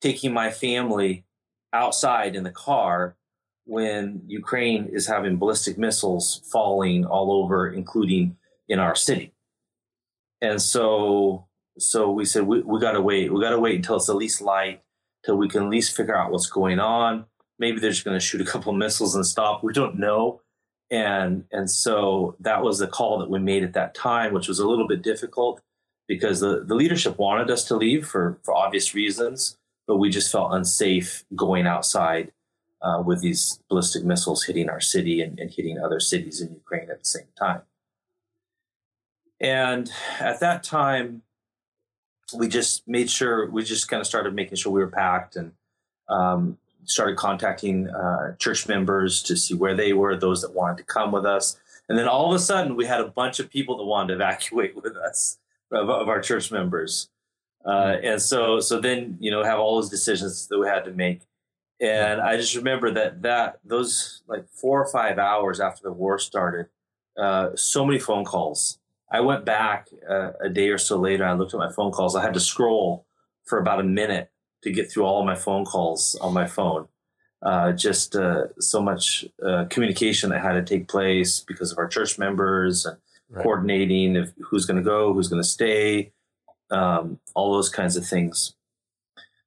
taking 0.00 0.32
my 0.32 0.50
family 0.50 1.24
outside 1.72 2.34
in 2.34 2.42
the 2.42 2.50
car 2.50 3.16
when 3.64 4.22
ukraine 4.26 4.86
is 4.86 5.06
having 5.06 5.36
ballistic 5.36 5.78
missiles 5.78 6.42
falling 6.50 7.04
all 7.04 7.30
over 7.32 7.68
including 7.68 8.36
in 8.70 8.78
our 8.78 8.94
city. 8.94 9.34
And 10.40 10.62
so 10.62 11.46
so 11.78 12.10
we 12.10 12.24
said 12.24 12.44
we, 12.44 12.62
we 12.62 12.80
got 12.80 12.92
to 12.92 13.02
wait 13.02 13.32
we 13.32 13.42
got 13.42 13.50
to 13.50 13.58
wait 13.58 13.76
until 13.76 13.96
it's 13.96 14.08
at 14.08 14.16
least 14.16 14.40
light 14.40 14.82
till 15.24 15.36
we 15.36 15.48
can 15.48 15.64
at 15.64 15.68
least 15.68 15.94
figure 15.94 16.16
out 16.16 16.30
what's 16.30 16.46
going 16.46 16.78
on. 16.78 17.26
Maybe 17.58 17.78
they're 17.78 17.90
just 17.90 18.04
going 18.04 18.18
to 18.18 18.24
shoot 18.24 18.40
a 18.40 18.44
couple 18.44 18.72
missiles 18.72 19.14
and 19.14 19.26
stop 19.26 19.62
we 19.62 19.74
don't 19.74 19.98
know 19.98 20.40
and 20.90 21.44
and 21.52 21.70
so 21.70 22.34
that 22.40 22.62
was 22.62 22.78
the 22.78 22.86
call 22.86 23.18
that 23.18 23.30
we 23.30 23.38
made 23.38 23.62
at 23.62 23.72
that 23.72 23.94
time 23.94 24.34
which 24.34 24.48
was 24.48 24.58
a 24.58 24.66
little 24.66 24.88
bit 24.88 25.02
difficult 25.02 25.60
because 26.08 26.40
the, 26.40 26.64
the 26.64 26.74
leadership 26.74 27.18
wanted 27.18 27.50
us 27.50 27.64
to 27.64 27.76
leave 27.76 28.06
for 28.06 28.38
for 28.42 28.54
obvious 28.54 28.94
reasons 28.94 29.56
but 29.86 29.96
we 29.96 30.08
just 30.08 30.30
felt 30.30 30.52
unsafe 30.52 31.24
going 31.34 31.66
outside 31.66 32.32
uh, 32.82 33.02
with 33.04 33.20
these 33.20 33.60
ballistic 33.68 34.04
missiles 34.04 34.44
hitting 34.44 34.70
our 34.70 34.80
city 34.80 35.20
and, 35.20 35.38
and 35.38 35.50
hitting 35.50 35.78
other 35.78 36.00
cities 36.00 36.40
in 36.40 36.52
ukraine 36.52 36.90
at 36.90 37.00
the 37.00 37.08
same 37.08 37.26
time. 37.38 37.62
And 39.40 39.90
at 40.18 40.40
that 40.40 40.62
time 40.62 41.22
we 42.32 42.46
just 42.46 42.86
made 42.86 43.10
sure 43.10 43.50
we 43.50 43.64
just 43.64 43.88
kind 43.88 44.00
of 44.00 44.06
started 44.06 44.32
making 44.32 44.56
sure 44.56 44.70
we 44.70 44.80
were 44.80 44.86
packed 44.86 45.34
and 45.34 45.52
um, 46.08 46.58
started 46.84 47.16
contacting 47.16 47.88
uh, 47.88 48.36
church 48.36 48.68
members 48.68 49.22
to 49.22 49.36
see 49.36 49.54
where 49.54 49.74
they 49.74 49.92
were, 49.92 50.16
those 50.16 50.42
that 50.42 50.54
wanted 50.54 50.78
to 50.78 50.84
come 50.84 51.12
with 51.12 51.24
us. 51.24 51.58
And 51.88 51.98
then 51.98 52.08
all 52.08 52.28
of 52.28 52.34
a 52.34 52.38
sudden, 52.38 52.76
we 52.76 52.86
had 52.86 53.00
a 53.00 53.08
bunch 53.08 53.40
of 53.40 53.50
people 53.50 53.76
that 53.78 53.84
wanted 53.84 54.08
to 54.08 54.14
evacuate 54.24 54.76
with 54.76 54.96
us 54.96 55.38
of, 55.72 55.88
of 55.88 56.08
our 56.08 56.20
church 56.20 56.50
members. 56.50 57.08
Uh, 57.64 57.96
and 58.02 58.20
so, 58.22 58.60
so 58.60 58.80
then 58.80 59.16
you 59.20 59.30
know, 59.30 59.42
have 59.42 59.58
all 59.58 59.76
those 59.76 59.90
decisions 59.90 60.46
that 60.48 60.58
we 60.58 60.66
had 60.66 60.84
to 60.84 60.92
make. 60.92 61.22
And 61.80 62.20
I 62.20 62.36
just 62.36 62.54
remember 62.54 62.90
that 62.92 63.22
that 63.22 63.58
those 63.64 64.22
like 64.26 64.46
four 64.50 64.82
or 64.82 64.88
five 64.90 65.18
hours 65.18 65.60
after 65.60 65.84
the 65.84 65.92
war 65.92 66.18
started, 66.18 66.66
uh, 67.18 67.50
so 67.54 67.86
many 67.86 67.98
phone 67.98 68.24
calls. 68.24 68.78
I 69.10 69.20
went 69.20 69.44
back 69.44 69.88
uh, 70.08 70.32
a 70.42 70.48
day 70.48 70.68
or 70.68 70.78
so 70.78 70.98
later. 70.98 71.24
I 71.24 71.32
looked 71.32 71.54
at 71.54 71.58
my 71.58 71.72
phone 71.72 71.90
calls. 71.90 72.14
I 72.14 72.22
had 72.22 72.34
to 72.34 72.40
scroll 72.40 73.06
for 73.44 73.58
about 73.58 73.80
a 73.80 73.84
minute 73.84 74.30
to 74.62 74.70
get 74.70 74.90
through 74.90 75.04
all 75.04 75.20
of 75.20 75.26
my 75.26 75.34
phone 75.34 75.64
calls 75.64 76.16
on 76.20 76.32
my 76.32 76.46
phone. 76.46 76.86
Uh, 77.42 77.72
just 77.72 78.14
uh, 78.16 78.44
so 78.58 78.82
much 78.82 79.24
uh, 79.46 79.64
communication 79.70 80.28
that 80.28 80.42
had 80.42 80.52
to 80.52 80.62
take 80.62 80.88
place 80.88 81.40
because 81.40 81.72
of 81.72 81.78
our 81.78 81.88
church 81.88 82.18
members 82.18 82.84
and 82.84 82.98
right. 83.30 83.42
coordinating 83.42 84.16
of 84.16 84.32
who's 84.42 84.66
going 84.66 84.76
to 84.76 84.82
go, 84.82 85.14
who's 85.14 85.28
going 85.28 85.42
to 85.42 85.48
stay, 85.48 86.12
um, 86.70 87.18
all 87.34 87.52
those 87.52 87.70
kinds 87.70 87.96
of 87.96 88.06
things. 88.06 88.54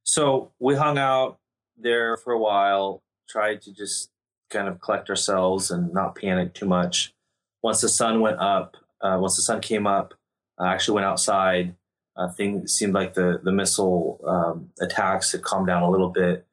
So 0.04 0.52
we 0.60 0.76
hung 0.76 0.98
out 0.98 1.38
there 1.78 2.18
for 2.18 2.34
a 2.34 2.40
while, 2.40 3.04
tried 3.30 3.62
to 3.62 3.72
just 3.72 4.10
kind 4.50 4.68
of 4.68 4.82
collect 4.82 5.10
ourselves 5.10 5.70
and 5.70 5.94
not 5.94 6.16
panic 6.16 6.54
too 6.54 6.66
much. 6.66 7.14
Once 7.62 7.82
the 7.82 7.90
sun 7.90 8.22
went 8.22 8.40
up, 8.40 8.76
uh, 9.02 9.18
once 9.20 9.36
the 9.36 9.42
sun 9.42 9.62
came 9.62 9.86
up, 9.86 10.14
I 10.60 10.74
actually 10.74 10.96
went 10.96 11.06
outside 11.06 11.76
uh, 12.16 12.30
thing 12.30 12.68
seemed 12.68 12.94
like 12.94 13.14
the 13.14 13.40
the 13.44 13.52
missile 13.52 14.20
um, 14.26 14.70
attacks 14.82 15.32
had 15.32 15.42
calmed 15.42 15.68
down 15.68 15.84
a 15.84 15.90
little 15.90 16.10
bit. 16.10 16.46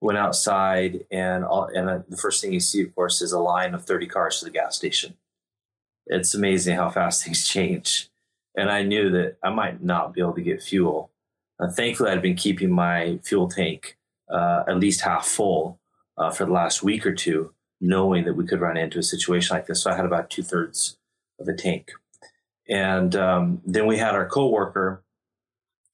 Went 0.00 0.18
outside, 0.18 1.04
and 1.10 1.44
all, 1.44 1.64
and 1.64 2.04
the 2.08 2.16
first 2.16 2.40
thing 2.40 2.52
you 2.52 2.60
see, 2.60 2.82
of 2.82 2.94
course, 2.94 3.20
is 3.20 3.32
a 3.32 3.40
line 3.40 3.74
of 3.74 3.84
thirty 3.84 4.06
cars 4.06 4.38
to 4.38 4.44
the 4.44 4.50
gas 4.50 4.76
station. 4.76 5.16
It's 6.06 6.34
amazing 6.34 6.76
how 6.76 6.88
fast 6.88 7.24
things 7.24 7.46
change, 7.48 8.08
and 8.56 8.70
I 8.70 8.82
knew 8.82 9.10
that 9.10 9.38
I 9.42 9.50
might 9.50 9.82
not 9.82 10.12
be 10.12 10.20
able 10.20 10.34
to 10.34 10.42
get 10.42 10.62
fuel. 10.62 11.10
Uh, 11.60 11.68
thankfully, 11.68 12.10
I'd 12.10 12.22
been 12.22 12.36
keeping 12.36 12.70
my 12.70 13.18
fuel 13.24 13.48
tank 13.48 13.98
uh, 14.30 14.64
at 14.68 14.78
least 14.78 15.00
half 15.00 15.26
full 15.26 15.80
uh, 16.16 16.30
for 16.30 16.44
the 16.44 16.52
last 16.52 16.82
week 16.82 17.06
or 17.06 17.14
two, 17.14 17.52
knowing 17.80 18.24
that 18.24 18.34
we 18.34 18.46
could 18.46 18.60
run 18.60 18.76
into 18.76 18.98
a 18.98 19.02
situation 19.02 19.56
like 19.56 19.66
this. 19.66 19.82
So 19.82 19.90
I 19.90 19.96
had 19.96 20.04
about 20.04 20.30
two 20.30 20.42
thirds 20.42 20.98
of 21.40 21.48
a 21.48 21.54
tank. 21.54 21.90
And 22.68 23.16
um, 23.16 23.62
then 23.64 23.86
we 23.86 23.96
had 23.96 24.14
our 24.14 24.28
coworker 24.28 25.02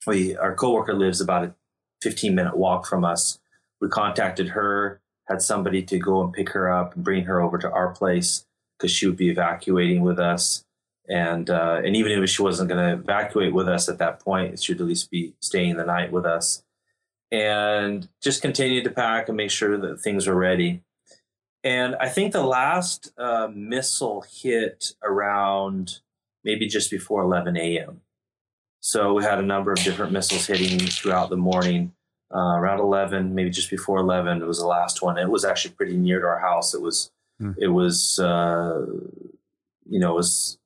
we 0.06 0.36
our 0.36 0.54
coworker 0.54 0.94
lives 0.94 1.20
about 1.20 1.44
a 1.44 1.54
15 2.02 2.34
minute 2.34 2.56
walk 2.56 2.86
from 2.86 3.04
us. 3.04 3.38
We 3.80 3.88
contacted 3.88 4.48
her, 4.50 5.00
had 5.28 5.42
somebody 5.42 5.82
to 5.82 5.98
go 5.98 6.22
and 6.22 6.32
pick 6.32 6.50
her 6.50 6.70
up 6.70 6.94
and 6.94 7.04
bring 7.04 7.24
her 7.24 7.40
over 7.40 7.58
to 7.58 7.70
our 7.70 7.92
place 7.92 8.46
because 8.78 8.90
she 8.90 9.06
would 9.06 9.16
be 9.16 9.30
evacuating 9.30 10.02
with 10.02 10.18
us. 10.18 10.64
And 11.08 11.50
uh, 11.50 11.82
and 11.84 11.96
even 11.96 12.12
if 12.12 12.30
she 12.30 12.42
wasn't 12.42 12.70
going 12.70 12.84
to 12.84 13.02
evacuate 13.02 13.52
with 13.52 13.68
us 13.68 13.88
at 13.88 13.98
that 13.98 14.20
point, 14.20 14.62
she 14.62 14.72
would 14.72 14.80
at 14.80 14.86
least 14.86 15.10
be 15.10 15.34
staying 15.40 15.76
the 15.76 15.84
night 15.84 16.12
with 16.12 16.24
us. 16.24 16.62
And 17.30 18.08
just 18.22 18.42
continued 18.42 18.84
to 18.84 18.90
pack 18.90 19.28
and 19.28 19.36
make 19.36 19.50
sure 19.50 19.76
that 19.76 20.00
things 20.00 20.26
were 20.26 20.34
ready. 20.34 20.82
And 21.62 21.96
I 21.96 22.08
think 22.08 22.32
the 22.32 22.44
last 22.44 23.12
uh, 23.18 23.48
missile 23.52 24.24
hit 24.30 24.92
around 25.02 26.00
maybe 26.44 26.66
just 26.68 26.90
before 26.90 27.22
11 27.22 27.56
a.m. 27.56 28.02
So 28.86 29.14
we 29.14 29.24
had 29.24 29.38
a 29.38 29.42
number 29.42 29.72
of 29.72 29.78
different 29.78 30.12
missiles 30.12 30.46
hitting 30.46 30.78
throughout 30.78 31.30
the 31.30 31.38
morning. 31.38 31.94
Uh, 32.30 32.58
around 32.58 32.80
11, 32.80 33.34
maybe 33.34 33.48
just 33.48 33.70
before 33.70 33.96
11, 33.96 34.42
it 34.42 34.44
was 34.44 34.58
the 34.58 34.66
last 34.66 35.00
one. 35.00 35.16
It 35.16 35.30
was 35.30 35.42
actually 35.42 35.72
pretty 35.72 35.96
near 35.96 36.20
to 36.20 36.26
our 36.26 36.38
house. 36.38 36.74
It 36.74 36.82
was, 36.82 37.10
hmm. 37.40 37.52
it 37.56 37.68
was, 37.68 38.18
uh, 38.18 38.84
you 39.88 39.98
know, 39.98 40.10
it 40.10 40.16
was 40.16 40.58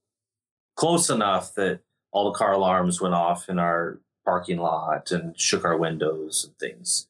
close 0.75 1.11
enough 1.11 1.55
that 1.55 1.79
all 2.11 2.33
the 2.33 2.37
car 2.37 2.55
alarms 2.55 3.01
went 3.01 3.15
off 3.15 3.49
in 3.49 3.61
our 3.61 4.01
parking 4.25 4.59
lot 4.59 5.13
and 5.13 5.39
shook 5.39 5.65
our 5.65 5.77
windows 5.77 6.45
and 6.45 6.59
things. 6.59 7.07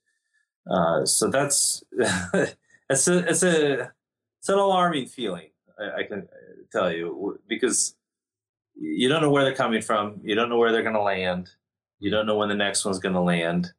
Uh, 0.71 1.07
so 1.07 1.31
that's 1.31 1.83
it's 2.91 3.09
a 3.09 3.19
it's 3.21 3.43
a 3.43 3.93
it's 4.41 4.49
an 4.49 4.59
alarming 4.59 5.07
feeling. 5.07 5.49
I, 5.81 6.01
I 6.01 6.03
can 6.03 6.29
tell 6.71 6.93
you 6.93 7.41
because 7.49 7.95
you 8.81 9.09
don't 9.09 9.23
know 9.23 9.31
where 9.31 9.45
they're 9.45 9.55
coming 9.55 9.83
from. 9.83 10.21
You 10.23 10.35
don't 10.35 10.49
know 10.49 10.57
where 10.57 10.73
they're 10.73 10.83
going 10.83 10.95
to 10.95 11.03
land. 11.03 11.51
You 12.01 12.11
don't 12.11 12.27
know 12.27 12.37
when 12.37 12.49
the 12.49 12.55
next 12.55 12.85
one's 12.85 12.99
going 12.99 13.15
to 13.15 13.21
land, 13.21 13.73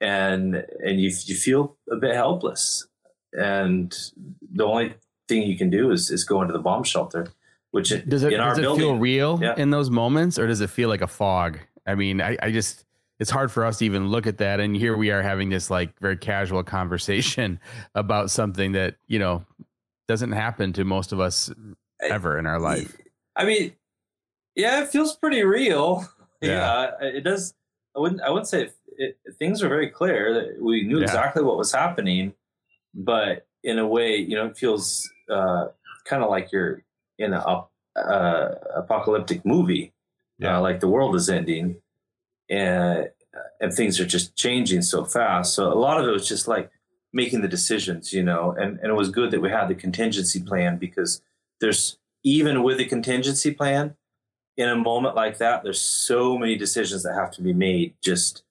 and 0.00 0.64
and 0.84 1.00
you 1.00 1.10
you 1.24 1.34
feel 1.34 1.76
a 1.90 1.96
bit 1.96 2.14
helpless. 2.14 2.86
And 3.32 3.94
the 4.52 4.64
only 4.64 4.94
thing 5.28 5.42
you 5.42 5.58
can 5.58 5.70
do 5.70 5.90
is 5.90 6.10
is 6.10 6.24
go 6.24 6.42
into 6.42 6.52
the 6.52 6.60
bomb 6.60 6.84
shelter. 6.84 7.32
Which 7.72 7.90
does 7.90 7.98
it, 7.98 8.08
does 8.08 8.22
it 8.22 8.62
building, 8.62 8.80
feel 8.80 8.96
real 8.96 9.38
yeah. 9.42 9.54
in 9.56 9.70
those 9.70 9.90
moments, 9.90 10.38
or 10.38 10.46
does 10.46 10.60
it 10.60 10.70
feel 10.70 10.88
like 10.88 11.02
a 11.02 11.06
fog? 11.06 11.58
I 11.86 11.94
mean, 11.94 12.22
I, 12.22 12.36
I 12.40 12.50
just 12.50 12.86
it's 13.18 13.30
hard 13.30 13.50
for 13.50 13.64
us 13.64 13.78
to 13.78 13.84
even 13.84 14.08
look 14.08 14.26
at 14.26 14.38
that. 14.38 14.60
And 14.60 14.76
here 14.76 14.96
we 14.96 15.10
are 15.10 15.22
having 15.22 15.48
this 15.48 15.68
like 15.68 15.98
very 15.98 16.16
casual 16.16 16.62
conversation 16.64 17.58
about 17.94 18.30
something 18.30 18.72
that 18.72 18.96
you 19.08 19.18
know 19.18 19.44
doesn't 20.08 20.32
happen 20.32 20.72
to 20.74 20.84
most 20.84 21.12
of 21.12 21.20
us 21.20 21.52
ever 22.00 22.38
in 22.38 22.46
our 22.46 22.60
life. 22.60 22.96
I 23.34 23.44
mean, 23.44 23.72
yeah, 24.56 24.82
it 24.82 24.88
feels 24.88 25.16
pretty 25.16 25.42
real. 25.44 26.04
Yeah, 26.42 26.90
yeah 27.00 27.08
it 27.08 27.24
does. 27.24 27.54
I 27.96 27.98
wouldn't. 27.98 28.20
I 28.20 28.28
wouldn't 28.28 28.46
say 28.46 28.64
it, 28.64 28.76
it, 28.98 29.16
things 29.38 29.62
are 29.62 29.70
very 29.70 29.88
clear 29.88 30.34
that 30.34 30.62
we 30.62 30.86
knew 30.86 30.98
yeah. 30.98 31.04
exactly 31.04 31.42
what 31.42 31.56
was 31.56 31.72
happening, 31.72 32.34
but 32.92 33.46
in 33.64 33.78
a 33.78 33.86
way, 33.86 34.16
you 34.16 34.36
know, 34.36 34.44
it 34.44 34.56
feels 34.58 35.10
uh, 35.30 35.68
kind 36.04 36.22
of 36.22 36.28
like 36.28 36.52
you're 36.52 36.82
in 37.18 37.32
a 37.32 37.64
uh, 37.96 38.54
apocalyptic 38.76 39.46
movie. 39.46 39.94
Yeah, 40.38 40.58
uh, 40.58 40.60
like 40.60 40.80
the 40.80 40.88
world 40.88 41.16
is 41.16 41.30
ending, 41.30 41.76
and 42.50 43.08
and 43.58 43.72
things 43.72 43.98
are 43.98 44.06
just 44.06 44.36
changing 44.36 44.82
so 44.82 45.06
fast. 45.06 45.54
So 45.54 45.72
a 45.72 45.74
lot 45.74 45.98
of 45.98 46.06
it 46.06 46.12
was 46.12 46.28
just 46.28 46.46
like 46.46 46.70
making 47.14 47.40
the 47.40 47.48
decisions, 47.48 48.12
you 48.12 48.22
know, 48.22 48.52
and 48.52 48.78
and 48.80 48.90
it 48.90 48.94
was 48.94 49.08
good 49.08 49.30
that 49.30 49.40
we 49.40 49.48
had 49.48 49.68
the 49.68 49.74
contingency 49.74 50.42
plan 50.42 50.76
because 50.76 51.22
there's 51.62 51.96
even 52.24 52.62
with 52.62 52.76
the 52.76 52.84
contingency 52.84 53.52
plan 53.52 53.96
in 54.56 54.68
a 54.68 54.76
moment 54.76 55.14
like 55.14 55.38
that, 55.38 55.62
there's 55.62 55.80
so 55.80 56.38
many 56.38 56.56
decisions 56.56 57.02
that 57.02 57.14
have 57.14 57.30
to 57.32 57.42
be 57.42 57.52
made 57.52 57.94
just 58.02 58.42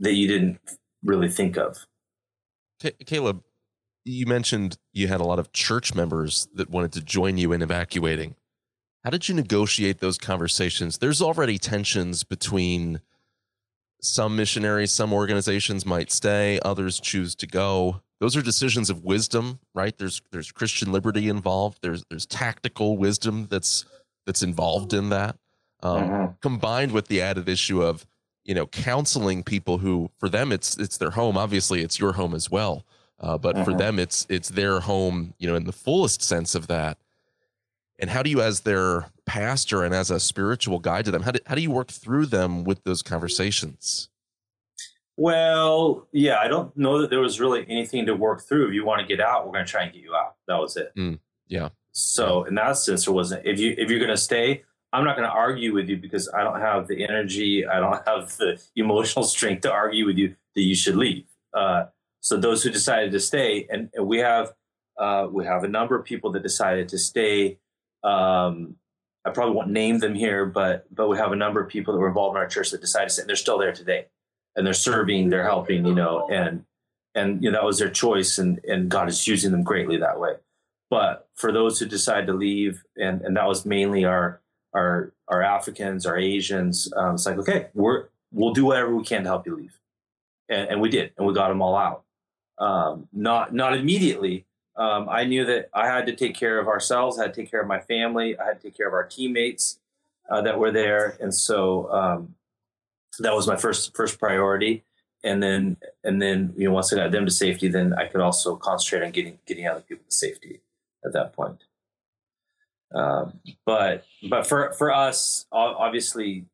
that 0.00 0.14
you 0.14 0.28
didn't 0.28 0.60
really 1.02 1.28
think 1.28 1.56
of. 1.56 1.86
Caleb, 3.06 3.42
you 4.04 4.26
mentioned 4.26 4.78
you 4.92 5.08
had 5.08 5.20
a 5.20 5.24
lot 5.24 5.38
of 5.38 5.52
church 5.52 5.94
members 5.94 6.48
that 6.54 6.70
wanted 6.70 6.92
to 6.92 7.02
join 7.02 7.38
you 7.38 7.52
in 7.52 7.62
evacuating. 7.62 8.34
How 9.04 9.10
did 9.10 9.28
you 9.28 9.34
negotiate 9.34 10.00
those 10.00 10.18
conversations? 10.18 10.98
There's 10.98 11.22
already 11.22 11.58
tensions 11.58 12.22
between 12.24 13.00
some 14.02 14.36
missionaries, 14.36 14.92
some 14.92 15.12
organizations 15.12 15.86
might 15.86 16.10
stay, 16.10 16.58
others 16.64 17.00
choose 17.00 17.34
to 17.36 17.46
go. 17.46 18.02
Those 18.18 18.36
are 18.36 18.42
decisions 18.42 18.90
of 18.90 19.04
wisdom, 19.04 19.60
right? 19.74 19.96
There's 19.96 20.20
there's 20.30 20.52
Christian 20.52 20.92
liberty 20.92 21.28
involved. 21.28 21.78
There's 21.82 22.04
there's 22.10 22.26
tactical 22.26 22.98
wisdom 22.98 23.46
that's 23.50 23.86
that's 24.26 24.42
involved 24.42 24.92
in 24.92 25.08
that, 25.10 25.36
um, 25.82 26.02
mm-hmm. 26.02 26.32
combined 26.40 26.92
with 26.92 27.08
the 27.08 27.20
added 27.22 27.48
issue 27.48 27.82
of 27.82 28.06
you 28.44 28.54
know 28.54 28.66
counseling 28.66 29.42
people 29.42 29.78
who 29.78 30.10
for 30.18 30.28
them 30.28 30.50
it's 30.52 30.76
it's 30.78 30.96
their 30.98 31.10
home. 31.10 31.36
Obviously, 31.36 31.82
it's 31.82 31.98
your 31.98 32.12
home 32.12 32.34
as 32.34 32.50
well. 32.50 32.84
Uh, 33.18 33.36
but 33.36 33.54
for 33.64 33.72
Mhm. 33.72 33.78
them, 33.78 33.98
it's 33.98 34.26
it's 34.30 34.48
their 34.48 34.80
home, 34.80 35.34
you 35.38 35.46
know, 35.46 35.54
in 35.54 35.64
the 35.64 35.72
fullest 35.72 36.22
sense 36.22 36.54
of 36.54 36.68
that. 36.68 36.96
And 37.98 38.08
how 38.08 38.22
do 38.22 38.30
you, 38.30 38.40
as 38.40 38.60
their 38.60 39.10
pastor 39.26 39.84
and 39.84 39.94
as 39.94 40.10
a 40.10 40.18
spiritual 40.18 40.78
guide 40.78 41.04
to 41.04 41.10
them, 41.10 41.22
how 41.22 41.32
do, 41.32 41.38
how 41.44 41.54
do 41.54 41.60
you 41.60 41.70
work 41.70 41.88
through 41.88 42.26
them 42.26 42.64
with 42.64 42.82
those 42.84 43.02
conversations? 43.02 44.08
Well, 45.18 46.08
yeah, 46.12 46.38
I 46.38 46.48
don't 46.48 46.74
know 46.78 46.98
that 47.02 47.10
there 47.10 47.20
was 47.20 47.40
really 47.40 47.66
anything 47.68 48.06
to 48.06 48.14
work 48.14 48.40
through. 48.40 48.68
If 48.68 48.74
you 48.74 48.86
want 48.86 49.02
to 49.02 49.06
get 49.06 49.20
out, 49.20 49.44
we're 49.44 49.52
going 49.52 49.66
to 49.66 49.70
try 49.70 49.82
and 49.82 49.92
get 49.92 50.02
you 50.02 50.14
out. 50.14 50.36
That 50.48 50.56
was 50.56 50.78
it. 50.78 50.92
Mm, 50.96 51.18
yeah. 51.46 51.68
So 51.92 52.44
in 52.44 52.54
that 52.54 52.76
sense, 52.76 53.04
there 53.04 53.14
wasn't. 53.14 53.46
If 53.46 53.58
you 53.58 53.74
if 53.76 53.90
you're 53.90 53.98
going 53.98 54.10
to 54.10 54.16
stay, 54.16 54.62
I'm 54.92 55.04
not 55.04 55.16
going 55.16 55.28
to 55.28 55.34
argue 55.34 55.72
with 55.74 55.88
you 55.88 55.96
because 55.96 56.28
I 56.32 56.42
don't 56.42 56.60
have 56.60 56.88
the 56.88 57.04
energy. 57.04 57.66
I 57.66 57.80
don't 57.80 58.02
have 58.06 58.36
the 58.36 58.60
emotional 58.76 59.24
strength 59.24 59.62
to 59.62 59.72
argue 59.72 60.06
with 60.06 60.18
you 60.18 60.34
that 60.54 60.62
you 60.62 60.74
should 60.74 60.96
leave. 60.96 61.24
Uh, 61.54 61.84
so 62.20 62.36
those 62.36 62.62
who 62.62 62.70
decided 62.70 63.12
to 63.12 63.20
stay, 63.20 63.66
and, 63.70 63.90
and 63.94 64.06
we 64.06 64.18
have 64.18 64.52
uh, 64.98 65.26
we 65.30 65.46
have 65.46 65.64
a 65.64 65.68
number 65.68 65.96
of 65.96 66.04
people 66.04 66.32
that 66.32 66.42
decided 66.42 66.88
to 66.90 66.98
stay. 66.98 67.58
Um, 68.04 68.76
I 69.24 69.30
probably 69.30 69.54
won't 69.54 69.70
name 69.70 69.98
them 69.98 70.14
here, 70.14 70.46
but 70.46 70.86
but 70.94 71.08
we 71.08 71.16
have 71.16 71.32
a 71.32 71.36
number 71.36 71.60
of 71.60 71.68
people 71.68 71.94
that 71.94 72.00
were 72.00 72.08
involved 72.08 72.36
in 72.36 72.42
our 72.42 72.48
church 72.48 72.70
that 72.70 72.80
decided 72.80 73.08
to 73.08 73.14
stay, 73.14 73.22
and 73.22 73.28
they're 73.28 73.36
still 73.36 73.58
there 73.58 73.72
today, 73.72 74.06
and 74.56 74.66
they're 74.66 74.74
serving, 74.74 75.30
they're 75.30 75.44
helping, 75.44 75.86
you 75.86 75.94
know, 75.94 76.28
and 76.30 76.64
and 77.14 77.42
you 77.42 77.50
know 77.50 77.58
that 77.58 77.66
was 77.66 77.78
their 77.78 77.90
choice, 77.90 78.38
and 78.38 78.60
and 78.64 78.90
God 78.90 79.08
is 79.08 79.26
using 79.26 79.52
them 79.52 79.62
greatly 79.62 79.96
that 79.98 80.20
way. 80.20 80.34
But 80.90 81.28
for 81.36 81.52
those 81.52 81.78
who 81.78 81.86
decide 81.86 82.26
to 82.26 82.32
leave, 82.32 82.82
and 82.96 83.22
and 83.22 83.36
that 83.36 83.46
was 83.46 83.64
mainly 83.64 84.04
our 84.04 84.42
our 84.74 85.14
our 85.28 85.40
Africans, 85.40 86.04
our 86.04 86.18
Asians, 86.18 86.92
um, 86.96 87.14
it's 87.14 87.26
like 87.26 87.38
okay, 87.38 87.68
we're 87.74 88.08
we'll 88.32 88.52
do 88.52 88.66
whatever 88.66 88.94
we 88.94 89.04
can 89.04 89.22
to 89.22 89.28
help 89.28 89.46
you 89.46 89.54
leave, 89.54 89.78
and, 90.48 90.68
and 90.68 90.80
we 90.80 90.90
did, 90.90 91.12
and 91.16 91.26
we 91.26 91.32
got 91.32 91.48
them 91.48 91.62
all 91.62 91.76
out. 91.76 92.04
Um, 92.58 93.08
not 93.12 93.54
not 93.54 93.76
immediately. 93.76 94.46
Um, 94.76 95.08
I 95.08 95.24
knew 95.24 95.44
that 95.44 95.70
I 95.72 95.86
had 95.86 96.06
to 96.06 96.16
take 96.16 96.34
care 96.34 96.58
of 96.58 96.66
ourselves. 96.66 97.18
I 97.18 97.22
had 97.22 97.34
to 97.34 97.40
take 97.40 97.50
care 97.50 97.60
of 97.60 97.68
my 97.68 97.80
family. 97.80 98.36
I 98.36 98.46
had 98.46 98.60
to 98.60 98.68
take 98.68 98.76
care 98.76 98.88
of 98.88 98.94
our 98.94 99.04
teammates 99.04 99.78
uh, 100.28 100.42
that 100.42 100.58
were 100.58 100.72
there, 100.72 101.16
and 101.20 101.32
so 101.32 101.92
um, 101.92 102.34
that 103.20 103.34
was 103.34 103.46
my 103.46 103.56
first 103.56 103.94
first 103.94 104.18
priority. 104.18 104.84
And 105.22 105.40
then 105.40 105.76
and 106.02 106.20
then 106.20 106.52
you 106.56 106.66
know 106.66 106.74
once 106.74 106.92
I 106.92 106.96
got 106.96 107.12
them 107.12 107.26
to 107.26 107.30
safety, 107.30 107.68
then 107.68 107.94
I 107.94 108.06
could 108.06 108.22
also 108.22 108.56
concentrate 108.56 109.06
on 109.06 109.12
getting 109.12 109.38
getting 109.46 109.68
other 109.68 109.82
people 109.82 110.04
to 110.08 110.14
safety 110.14 110.62
at 111.04 111.12
that 111.12 111.32
point. 111.32 111.64
Um, 112.94 113.40
but 113.64 114.04
but 114.28 114.46
for 114.46 114.72
for 114.72 114.92
us, 114.92 115.46
obviously, 115.52 116.46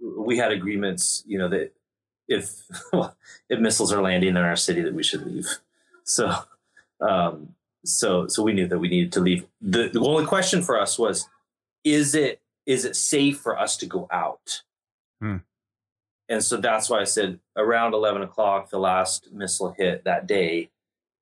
we 0.00 0.38
had 0.38 0.52
agreements. 0.52 1.24
You 1.26 1.38
know 1.38 1.48
that 1.48 1.72
if 2.28 2.62
if 3.48 3.58
missiles 3.58 3.92
are 3.92 4.02
landing 4.02 4.30
in 4.30 4.36
our 4.36 4.56
city, 4.56 4.82
that 4.82 4.94
we 4.94 5.02
should 5.02 5.26
leave. 5.26 5.46
So 6.04 6.32
um, 7.00 7.54
so 7.84 8.26
so 8.28 8.42
we 8.42 8.52
knew 8.52 8.68
that 8.68 8.78
we 8.78 8.88
needed 8.88 9.12
to 9.12 9.20
leave. 9.20 9.46
The, 9.60 9.88
the 9.88 10.00
only 10.00 10.24
question 10.24 10.62
for 10.62 10.80
us 10.80 10.98
was, 10.98 11.28
is 11.84 12.14
it 12.14 12.40
is 12.66 12.84
it 12.84 12.94
safe 12.94 13.40
for 13.40 13.58
us 13.58 13.76
to 13.78 13.86
go 13.86 14.06
out? 14.10 14.62
Hmm. 15.20 15.38
And 16.28 16.42
so 16.42 16.56
that's 16.56 16.88
why 16.88 17.00
I 17.00 17.04
said 17.04 17.40
around 17.56 17.94
eleven 17.94 18.22
o'clock, 18.22 18.70
the 18.70 18.78
last 18.78 19.32
missile 19.32 19.74
hit 19.76 20.04
that 20.04 20.26
day, 20.26 20.70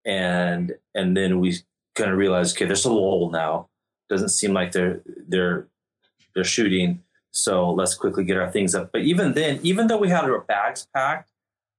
and 0.05 0.73
and 0.95 1.17
then 1.17 1.41
we 1.41 1.57
kind 1.95 2.11
of 2.11 2.19
realized, 2.19 2.57
okay, 2.57 2.67
there's 2.67 2.85
a 2.85 2.93
lull 2.93 3.31
now. 3.31 3.69
Doesn't 4.09 4.31
seem 4.31 4.53
like 4.53 4.73
they're 4.73 5.03
they're 5.29 5.69
they're 6.35 6.45
shooting. 6.45 7.03
So 7.33 7.71
let's 7.71 7.95
quickly 7.95 8.25
get 8.25 8.37
our 8.37 8.51
things 8.51 8.75
up. 8.75 8.91
But 8.93 9.03
even 9.03 9.35
then, 9.35 9.61
even 9.63 9.87
though 9.87 9.99
we 9.99 10.09
had 10.09 10.25
our 10.25 10.41
bags 10.41 10.89
packed, 10.95 11.31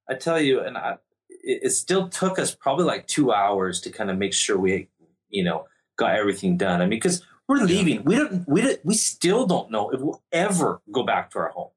I 0.09 0.15
tell 0.15 0.39
you, 0.39 0.61
and 0.61 0.77
I, 0.77 0.97
it, 1.29 1.59
it 1.63 1.69
still 1.71 2.07
took 2.07 2.39
us 2.39 2.55
probably 2.55 2.85
like 2.85 3.07
two 3.07 3.33
hours 3.33 3.81
to 3.81 3.89
kind 3.89 4.09
of 4.09 4.17
make 4.17 4.33
sure 4.33 4.57
we, 4.57 4.87
you 5.29 5.43
know, 5.43 5.65
got 5.97 6.15
everything 6.15 6.55
done. 6.57 6.81
I 6.81 6.85
mean, 6.85 6.91
because 6.91 7.21
we're 7.49 7.57
leaving, 7.57 8.03
we 8.05 8.15
don't, 8.15 8.47
we 8.47 8.61
don't, 8.61 8.79
we 8.85 8.93
still 8.93 9.45
don't 9.45 9.69
know 9.69 9.89
if 9.89 9.99
we'll 9.99 10.23
ever 10.31 10.81
go 10.91 11.03
back 11.03 11.31
to 11.31 11.39
our 11.39 11.49
home. 11.49 11.71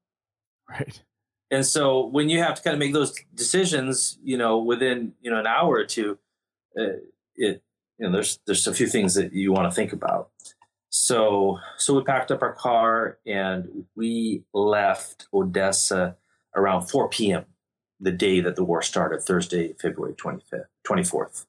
Right. 0.69 1.01
And 1.51 1.65
so 1.65 2.05
when 2.07 2.29
you 2.29 2.39
have 2.39 2.55
to 2.55 2.61
kind 2.61 2.73
of 2.73 2.79
make 2.79 2.93
those 2.93 3.13
decisions, 3.33 4.17
you 4.23 4.37
know, 4.37 4.57
within 4.57 5.13
you 5.21 5.29
know 5.31 5.39
an 5.39 5.47
hour 5.47 5.75
or 5.75 5.85
two, 5.85 6.17
uh, 6.79 6.97
it 7.35 7.61
you 7.97 8.05
know 8.05 8.11
there's 8.11 8.39
there's 8.45 8.67
a 8.67 8.73
few 8.73 8.87
things 8.87 9.13
that 9.15 9.33
you 9.33 9.51
want 9.51 9.69
to 9.69 9.75
think 9.75 9.93
about. 9.93 10.29
So 10.89 11.59
so 11.77 11.93
we 11.95 12.03
packed 12.03 12.31
up 12.31 12.41
our 12.41 12.53
car 12.53 13.19
and 13.25 13.85
we 13.95 14.43
left 14.53 15.27
Odessa 15.33 16.15
around 16.55 16.87
4 16.87 17.09
p.m. 17.09 17.45
the 17.99 18.11
day 18.11 18.39
that 18.41 18.55
the 18.55 18.63
war 18.63 18.81
started, 18.81 19.21
Thursday, 19.21 19.73
February 19.81 20.13
25th, 20.13 20.65
24th. 20.87 21.45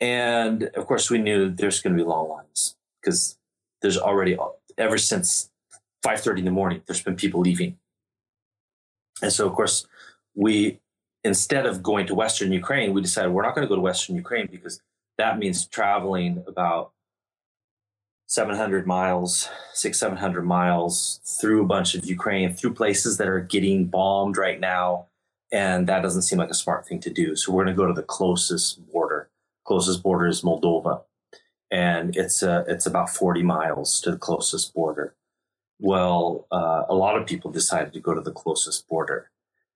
And 0.00 0.64
of 0.74 0.86
course, 0.86 1.10
we 1.10 1.18
knew 1.18 1.48
there's 1.48 1.80
going 1.80 1.96
to 1.96 2.02
be 2.02 2.06
long 2.06 2.28
lines 2.28 2.76
because 3.00 3.38
there's 3.80 3.96
already 3.96 4.36
ever 4.76 4.98
since 4.98 5.50
5:30 6.04 6.40
in 6.40 6.44
the 6.44 6.50
morning, 6.50 6.82
there's 6.86 7.02
been 7.02 7.16
people 7.16 7.40
leaving 7.40 7.78
and 9.22 9.32
so, 9.32 9.46
of 9.46 9.54
course, 9.54 9.86
we, 10.34 10.80
instead 11.24 11.66
of 11.66 11.82
going 11.82 12.06
to 12.06 12.14
Western 12.14 12.52
Ukraine, 12.52 12.92
we 12.92 13.00
decided 13.00 13.32
we're 13.32 13.42
not 13.42 13.54
going 13.54 13.66
to 13.66 13.68
go 13.68 13.76
to 13.76 13.80
Western 13.80 14.16
Ukraine 14.16 14.48
because 14.50 14.80
that 15.18 15.38
means 15.38 15.66
traveling 15.66 16.44
about 16.46 16.92
700 18.26 18.86
miles, 18.86 19.48
six, 19.72 19.98
700 20.00 20.42
miles 20.42 21.20
through 21.40 21.62
a 21.62 21.66
bunch 21.66 21.94
of 21.94 22.04
Ukraine, 22.04 22.52
through 22.52 22.74
places 22.74 23.18
that 23.18 23.28
are 23.28 23.40
getting 23.40 23.86
bombed 23.86 24.36
right 24.36 24.58
now. 24.58 25.06
And 25.52 25.86
that 25.86 26.02
doesn't 26.02 26.22
seem 26.22 26.38
like 26.38 26.50
a 26.50 26.54
smart 26.54 26.86
thing 26.86 27.00
to 27.00 27.10
do. 27.10 27.36
So 27.36 27.52
we're 27.52 27.64
going 27.64 27.76
to 27.76 27.82
go 27.82 27.86
to 27.86 27.94
the 27.94 28.02
closest 28.02 28.84
border. 28.92 29.30
Closest 29.64 30.02
border 30.02 30.26
is 30.26 30.42
Moldova. 30.42 31.02
And 31.70 32.16
it's, 32.16 32.42
uh, 32.42 32.64
it's 32.66 32.86
about 32.86 33.10
40 33.10 33.42
miles 33.42 34.00
to 34.02 34.10
the 34.10 34.18
closest 34.18 34.74
border. 34.74 35.14
Well, 35.78 36.46
uh, 36.50 36.84
a 36.88 36.94
lot 36.94 37.16
of 37.16 37.26
people 37.26 37.50
decided 37.50 37.92
to 37.92 38.00
go 38.00 38.14
to 38.14 38.20
the 38.20 38.32
closest 38.32 38.88
border. 38.88 39.30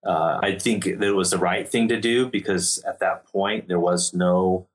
Uh, 0.04 0.40
I 0.42 0.58
think 0.58 0.84
that 0.84 1.02
it 1.02 1.12
was 1.12 1.30
the 1.30 1.38
right 1.38 1.68
thing 1.68 1.88
to 1.88 2.00
do 2.00 2.26
because 2.26 2.82
at 2.86 3.00
that 3.00 3.26
point 3.26 3.68
there 3.68 3.80
was 3.80 4.14
no 4.14 4.66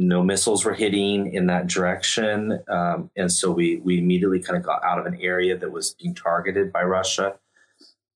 no 0.00 0.22
missiles 0.22 0.64
were 0.64 0.74
hitting 0.74 1.32
in 1.32 1.46
that 1.46 1.66
direction, 1.66 2.58
um, 2.68 3.10
and 3.16 3.30
so 3.30 3.50
we 3.50 3.76
we 3.78 3.98
immediately 3.98 4.40
kind 4.40 4.56
of 4.56 4.64
got 4.64 4.82
out 4.84 4.98
of 4.98 5.06
an 5.06 5.18
area 5.20 5.56
that 5.56 5.70
was 5.70 5.94
being 5.94 6.14
targeted 6.14 6.72
by 6.72 6.82
Russia, 6.82 7.36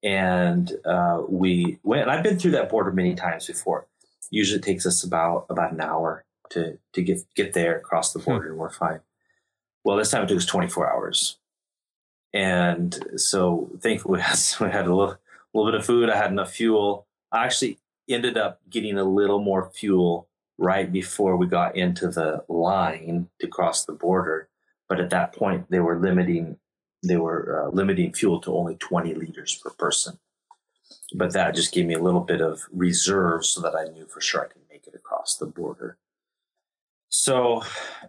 and 0.03 0.73
uh, 0.85 1.23
we 1.29 1.79
went. 1.83 2.03
And 2.03 2.11
I've 2.11 2.25
been 2.25 2.38
through 2.38 2.53
that 2.53 2.70
border 2.70 2.90
many 2.90 3.14
times 3.14 3.47
before. 3.47 3.87
Usually, 4.31 4.59
it 4.59 4.64
takes 4.64 4.87
us 4.87 5.05
about 5.05 5.47
about 5.51 5.73
an 5.73 5.81
hour 5.81 6.25
to 6.51 6.79
to 6.92 7.03
get 7.03 7.18
get 7.35 7.53
there 7.53 7.77
across 7.77 8.12
the 8.12 8.18
border, 8.18 8.51
and 8.51 8.59
we're 8.59 8.70
fine. 8.70 9.01
Well, 9.85 9.99
this 9.99 10.11
time 10.11 10.23
it 10.25 10.29
took 10.29 10.38
us 10.38 10.47
24 10.47 10.90
hours 10.90 11.37
and 12.35 12.99
so 13.16 13.70
thankfully 13.81 14.18
we 14.18 14.20
had, 14.20 14.38
we 14.61 14.70
had 14.70 14.87
a 14.87 14.94
little, 14.94 15.16
little 15.55 15.70
bit 15.70 15.81
of 15.81 15.87
food. 15.87 16.11
I 16.11 16.16
had 16.16 16.33
enough 16.33 16.53
fuel. 16.53 17.07
I 17.33 17.44
actually 17.44 17.79
ended 18.11 18.37
up 18.37 18.61
getting 18.68 18.99
a 18.99 19.05
little 19.05 19.38
more 19.38 19.70
fuel 19.70 20.29
right 20.59 20.90
before 20.90 21.37
we 21.37 21.47
got 21.47 21.77
into 21.77 22.09
the 22.09 22.45
line 22.49 23.29
to 23.40 23.49
cross 23.49 23.85
the 23.85 23.93
border. 23.93 24.49
But 24.88 25.01
at 25.01 25.11
that 25.11 25.35
point, 25.35 25.71
they 25.71 25.81
were 25.81 25.99
limiting 25.99 26.59
they 27.07 27.17
were 27.17 27.64
uh, 27.64 27.71
limiting 27.71 28.12
fuel 28.12 28.40
to 28.40 28.55
only 28.55 28.77
20 28.77 29.14
liters 29.14 29.61
per 29.62 29.71
person. 29.71 30.19
But 31.14 31.33
that 31.35 31.55
just 31.55 31.73
gave 31.73 31.87
me 31.87 31.95
a 31.95 32.03
little 32.03 32.21
bit 32.21 32.40
of 32.40 32.62
reserve 32.73 33.45
so 33.45 33.61
that 33.61 33.75
I 33.75 33.93
knew 33.93 34.07
for 34.07 34.21
sure 34.21 34.43
I 34.43 34.49
could 34.49 34.62
make 34.71 34.87
it 34.87 34.95
across 34.95 35.37
the 35.37 35.47
border. 35.47 35.99
So 37.09 37.62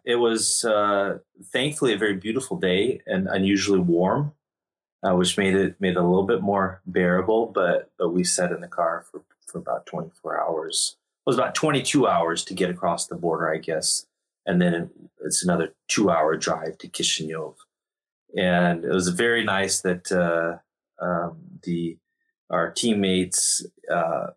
it 0.04 0.16
was 0.16 0.66
uh, 0.66 1.20
thankfully 1.52 1.94
a 1.94 1.98
very 1.98 2.16
beautiful 2.16 2.58
day 2.58 3.02
and 3.06 3.28
unusually 3.28 3.80
warm, 3.80 4.34
uh, 5.04 5.16
which 5.16 5.38
made 5.38 5.56
it 5.56 5.76
made 5.80 5.92
it 5.92 5.98
a 5.98 6.02
little 6.02 6.26
bit 6.26 6.42
more 6.42 6.82
bearable. 6.88 7.48
But 7.54 7.92
but 8.00 8.10
we 8.10 8.24
sat 8.24 8.52
in 8.52 8.62
the 8.62 8.68
car 8.68 9.06
for, 9.12 9.22
for 9.46 9.60
about 9.60 9.86
24 9.86 10.42
hours. 10.42 10.98
It 11.26 11.30
was 11.30 11.38
about 11.38 11.56
22 11.56 12.08
hours 12.08 12.44
to 12.46 12.54
get 12.54 12.70
across 12.70 13.08
the 13.08 13.16
border, 13.16 13.52
I 13.52 13.58
guess, 13.58 14.06
and 14.46 14.62
then 14.62 14.92
it's 15.24 15.44
another 15.44 15.74
two 15.88 16.12
hour 16.12 16.38
drive 16.38 16.78
to 16.80 16.88
Kishinev. 16.88 17.56
And 18.38 18.84
it 18.84 18.92
was 18.92 19.08
very 19.10 19.44
nice 19.44 19.82
that 19.82 20.12
uh, 20.12 21.04
um, 21.04 21.38
the 21.64 21.98
our 22.52 22.70
teammates 22.70 23.66
uh, 23.92 24.28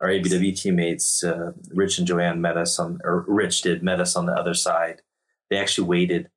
our 0.00 0.08
ABW 0.08 0.54
teammates, 0.58 1.24
uh, 1.24 1.52
Rich 1.70 1.98
and 1.98 2.06
Joanne, 2.06 2.40
met 2.40 2.56
us 2.56 2.78
on, 2.78 3.00
or 3.04 3.24
Rich 3.26 3.62
did 3.62 3.82
met 3.82 4.00
us 4.00 4.14
on 4.16 4.26
the 4.26 4.32
other 4.32 4.54
side. 4.54 5.02
They 5.48 5.56
actually 5.56 5.88
waited 5.88 6.30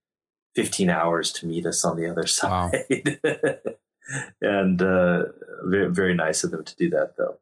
15 0.55 0.89
hours 0.89 1.31
to 1.33 1.45
meet 1.45 1.65
us 1.65 1.83
on 1.83 1.97
the 1.97 2.09
other 2.09 2.25
side. 2.27 3.19
Wow. 3.23 3.53
and 4.41 4.81
uh, 4.81 5.23
very, 5.65 5.91
very 5.91 6.13
nice 6.13 6.43
of 6.43 6.51
them 6.51 6.63
to 6.63 6.75
do 6.75 6.89
that, 6.91 7.15
though. 7.17 7.39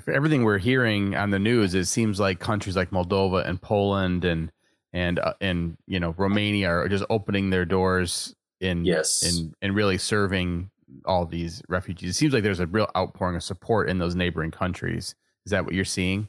For 0.00 0.12
everything 0.12 0.42
we're 0.42 0.58
hearing 0.58 1.14
on 1.14 1.30
the 1.30 1.38
news, 1.38 1.74
it 1.74 1.84
seems 1.84 2.18
like 2.18 2.40
countries 2.40 2.76
like 2.76 2.90
Moldova 2.90 3.46
and 3.46 3.60
Poland 3.60 4.24
and 4.24 4.50
and 4.92 5.18
uh, 5.18 5.34
and 5.40 5.76
you 5.86 6.00
know 6.00 6.14
Romania 6.16 6.70
are 6.70 6.88
just 6.88 7.04
opening 7.10 7.50
their 7.50 7.66
doors 7.66 8.34
in 8.60 8.84
yes 8.84 9.22
and 9.22 9.54
and 9.60 9.74
really 9.74 9.98
serving 9.98 10.70
all 11.04 11.26
these 11.26 11.62
refugees. 11.68 12.10
It 12.10 12.14
seems 12.14 12.32
like 12.32 12.42
there's 12.42 12.60
a 12.60 12.66
real 12.66 12.90
outpouring 12.96 13.36
of 13.36 13.42
support 13.42 13.90
in 13.90 13.98
those 13.98 14.14
neighboring 14.14 14.50
countries. 14.50 15.14
Is 15.44 15.50
that 15.50 15.64
what 15.64 15.74
you're 15.74 15.84
seeing? 15.84 16.28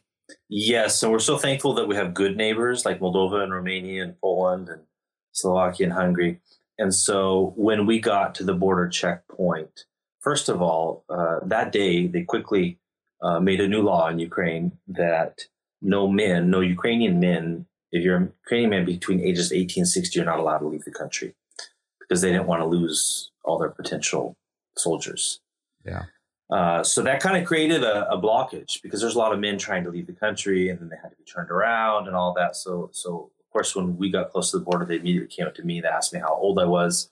Yes, 0.50 1.02
and 1.02 1.12
we're 1.12 1.20
so 1.20 1.38
thankful 1.38 1.74
that 1.76 1.88
we 1.88 1.96
have 1.96 2.14
good 2.14 2.36
neighbors 2.36 2.86
like 2.86 3.00
Moldova 3.00 3.44
and 3.44 3.54
Romania 3.54 4.04
and 4.04 4.20
Poland 4.20 4.68
and 4.68 4.82
Slovakia 5.32 5.86
and 5.86 5.94
Hungary. 5.94 6.42
And 6.78 6.94
so 6.94 7.54
when 7.56 7.86
we 7.86 8.00
got 8.00 8.36
to 8.36 8.44
the 8.44 8.54
border 8.54 8.90
checkpoint, 8.90 9.86
first 10.20 10.50
of 10.50 10.62
all, 10.62 11.06
uh, 11.10 11.40
that 11.46 11.72
day 11.72 12.08
they 12.08 12.24
quickly 12.24 12.78
uh, 13.22 13.40
made 13.40 13.62
a 13.62 13.68
new 13.68 13.82
law 13.82 14.08
in 14.08 14.20
Ukraine 14.20 14.72
that 14.88 15.42
no 15.82 16.08
men, 16.08 16.50
no 16.50 16.60
Ukrainian 16.60 17.20
men, 17.20 17.66
if 17.92 18.04
you're 18.04 18.18
a 18.18 18.30
Ukrainian 18.44 18.70
man 18.70 18.86
between 18.86 19.20
ages 19.22 19.52
18 19.52 19.82
and 19.82 19.88
60, 19.88 20.18
you're 20.18 20.26
not 20.26 20.40
allowed 20.40 20.60
to 20.60 20.68
leave 20.68 20.84
the 20.84 20.92
country 20.92 21.36
because 22.00 22.22
they 22.22 22.32
didn't 22.32 22.48
want 22.48 22.62
to 22.62 22.66
lose 22.66 23.32
all 23.44 23.58
their 23.58 23.70
potential 23.70 24.36
soldiers. 24.78 25.40
Yeah. 25.86 26.04
Uh, 26.50 26.82
so 26.84 27.02
that 27.02 27.22
kind 27.22 27.36
of 27.36 27.46
created 27.46 27.84
a, 27.84 28.10
a, 28.10 28.22
blockage 28.22 28.82
because 28.82 29.02
there's 29.02 29.16
a 29.16 29.18
lot 29.18 29.34
of 29.34 29.40
men 29.40 29.58
trying 29.58 29.84
to 29.84 29.90
leave 29.90 30.08
the 30.08 30.14
country 30.14 30.70
and 30.70 30.80
then 30.80 30.88
they 30.88 30.96
had 30.96 31.10
to 31.10 31.16
be 31.18 31.26
turned 31.26 31.52
around 31.52 32.08
and 32.08 32.16
all 32.16 32.34
that. 32.34 32.56
So, 32.56 32.90
so 32.94 33.32
of 33.40 33.52
course, 33.52 33.76
when 33.76 33.98
we 33.98 34.10
got 34.10 34.32
close 34.32 34.52
to 34.52 34.60
the 34.60 34.64
border, 34.64 34.86
they 34.86 34.96
immediately 34.96 35.28
came 35.28 35.46
up 35.46 35.56
to 35.56 35.64
me. 35.64 35.82
They 35.82 35.90
asked 35.90 36.14
me 36.14 36.22
how 36.22 36.34
old 36.34 36.58
I 36.58 36.66
was. 36.66 37.10